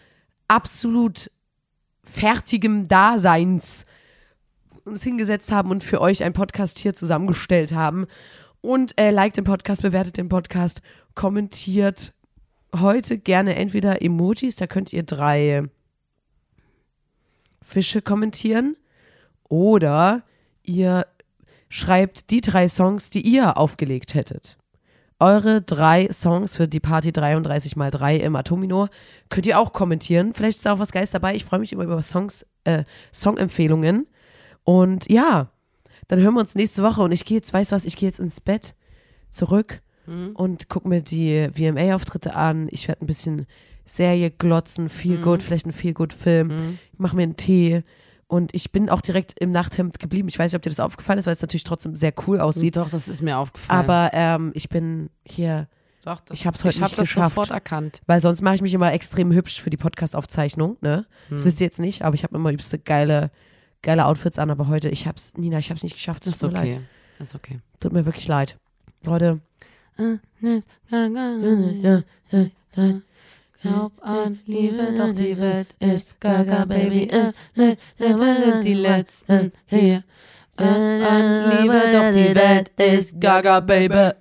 absolut 0.47 1.31
fertigem 2.05 2.87
Daseins 2.87 3.87
uns 4.85 5.03
hingesetzt 5.03 5.53
haben 5.53 5.71
und 5.71 5.85
für 5.85 6.01
euch 6.01 6.23
einen 6.23 6.35
Podcast 6.35 6.79
hier 6.79 6.93
zusammengestellt 6.93 7.73
haben. 7.73 8.07
Und 8.61 8.99
äh, 8.99 9.11
liked 9.11 9.39
den 9.39 9.45
Podcast, 9.45 9.81
bewertet 9.81 10.19
den 10.19 10.29
Podcast, 10.29 10.83
kommentiert 11.15 12.13
heute 12.75 13.19
gerne 13.19 13.57
entweder 13.57 14.03
Emojis, 14.03 14.57
da 14.57 14.67
könnt 14.67 14.93
ihr 14.93 15.03
drei 15.03 15.65
Fische 17.63 18.03
kommentieren, 18.03 18.77
oder 19.49 20.21
ihr 20.63 21.07
schreibt 21.69 22.31
die 22.31 22.41
drei 22.41 22.69
Songs, 22.69 23.11
die 23.11 23.21
ihr 23.21 23.57
aufgelegt 23.57 24.15
hättet. 24.15 24.57
Eure 25.19 25.61
drei 25.61 26.09
Songs 26.11 26.57
für 26.57 26.67
die 26.67 26.81
Party 26.81 27.13
33 27.13 27.77
mal 27.77 27.91
3 27.91 28.17
im 28.17 28.37
Atomino 28.37 28.89
könnt 29.29 29.47
ihr 29.47 29.59
auch 29.59 29.75
kommentieren. 29.75 30.33
Vielleicht 30.33 30.57
ist 30.57 30.67
da 30.67 30.73
auch 30.73 30.79
was 30.79 30.93
Geiles 30.93 31.11
dabei. 31.11 31.35
Ich 31.35 31.45
freue 31.45 31.61
mich 31.61 31.73
immer 31.73 31.85
über 31.85 32.01
Songs, 32.01 32.47
äh, 32.65 32.85
Songempfehlungen. 33.13 34.07
Und 34.65 35.11
ja, 35.11 35.51
dann 36.09 36.21
hören 36.21 36.35
wir 36.35 36.41
uns 36.41 36.55
nächste 36.55 36.83
Woche 36.83 37.03
und 37.03 37.13
ich 37.13 37.27
gehe 37.27 37.37
jetzt, 37.37 37.53
weißt 37.53 37.71
du 37.71 37.77
was, 37.77 37.85
ich 37.85 37.97
gehe 37.97 38.09
jetzt 38.09 38.19
ins 38.19 38.41
Bett 38.41 38.75
zurück 39.31 39.83
und 40.07 40.69
gucke 40.69 40.89
mir 40.89 41.03
die 41.03 41.49
VMA-Auftritte 41.53 42.35
an. 42.35 42.69
Ich 42.71 42.89
werde 42.89 43.05
ein 43.05 43.07
bisschen 43.07 43.47
Serie 43.85 44.31
glotzen, 44.31 44.89
Feel 44.89 45.19
Good, 45.21 45.43
vielleicht 45.43 45.67
einen 45.67 45.73
Feel 45.73 45.95
Good 45.95 46.13
Film. 46.13 46.79
Ich 46.93 46.99
mache 46.99 47.15
mir 47.17 47.23
einen 47.23 47.37
Tee 47.37 47.83
und 48.27 48.55
ich 48.55 48.71
bin 48.73 48.89
auch 48.89 49.01
direkt 49.01 49.39
im 49.41 49.51
Nachthemd 49.51 49.99
geblieben. 49.99 50.29
Ich 50.29 50.39
weiß 50.39 50.51
nicht, 50.53 50.57
ob 50.57 50.63
dir 50.63 50.71
das 50.71 50.81
aufgefallen 50.81 51.19
ist, 51.19 51.27
weil 51.27 51.33
es 51.33 51.43
natürlich 51.43 51.65
trotzdem 51.65 51.95
sehr 51.97 52.13
cool 52.27 52.41
aussieht. 52.41 52.77
Doch, 52.77 52.89
das 52.89 53.09
ist 53.09 53.23
mir 53.23 53.37
aufgefallen. 53.39 53.81
Aber 53.89 54.11
ähm, 54.13 54.53
ich 54.55 54.69
bin 54.69 55.11
hier, 55.25 55.67
Doch, 56.05 56.21
das, 56.21 56.39
ich 56.39 56.47
hab's 56.47 56.65
heute 56.65 56.77
ich 56.77 56.83
hab 56.83 56.91
nicht 56.91 56.99
das 56.99 57.09
geschafft. 57.09 57.35
sofort 57.35 57.51
erkannt. 57.51 58.01
weil 58.07 58.21
sonst 58.21 58.43
mache 58.43 58.55
ich 58.57 58.63
mich 58.63 58.75
immer 58.75 58.93
extrem 58.93 59.33
hübsch 59.33 59.61
für 59.61 59.71
die 59.71 59.77
Podcast-Aufzeichnung. 59.77 60.77
Ne? 60.81 61.07
Das 61.29 61.45
wisst 61.45 61.61
ihr 61.61 61.67
jetzt 61.67 61.81
nicht, 61.81 62.03
aber 62.03 62.15
ich 62.15 62.23
habe 62.23 62.37
immer 62.37 62.51
übelste 62.51 62.79
geile, 62.79 63.31
geile 63.83 64.07
Outfits 64.07 64.39
an. 64.39 64.51
Aber 64.51 64.69
heute, 64.69 64.89
ich 64.89 65.07
hab's, 65.09 65.35
Nina, 65.37 65.59
ich 65.59 65.71
hab's 65.71 65.83
nicht 65.83 65.95
geschafft. 65.95 66.27
Es 66.27 66.35
Ist 66.35 66.39
tut 66.41 66.53
mir 66.53 66.59
leid. 66.59 66.69
okay. 66.69 66.81
Ist 67.19 67.35
okay. 67.35 67.59
Tut 67.81 67.93
mir 67.93 68.07
wirklich 68.07 68.29
leid. 68.29 68.57
Leute, 69.05 69.41
Glaub 73.63 73.93
an 74.01 74.39
Liebe, 74.47 74.95
doch 74.97 75.13
die 75.13 75.39
Welt 75.39 75.69
ist 75.79 76.19
gaga, 76.19 76.65
Baby. 76.65 77.11
Äh, 77.11 77.33
äh, 77.57 77.73
äh, 77.99 78.17
wir 78.17 78.37
sind 78.37 78.65
die 78.65 78.75
Letzten 78.75 79.53
hier. 79.67 80.03
An 80.57 81.51
Liebe, 81.51 81.81
doch 81.93 82.11
die 82.11 82.35
Welt 82.35 82.73
ist 82.79 83.21
gaga, 83.21 83.61
Baby. 83.61 84.13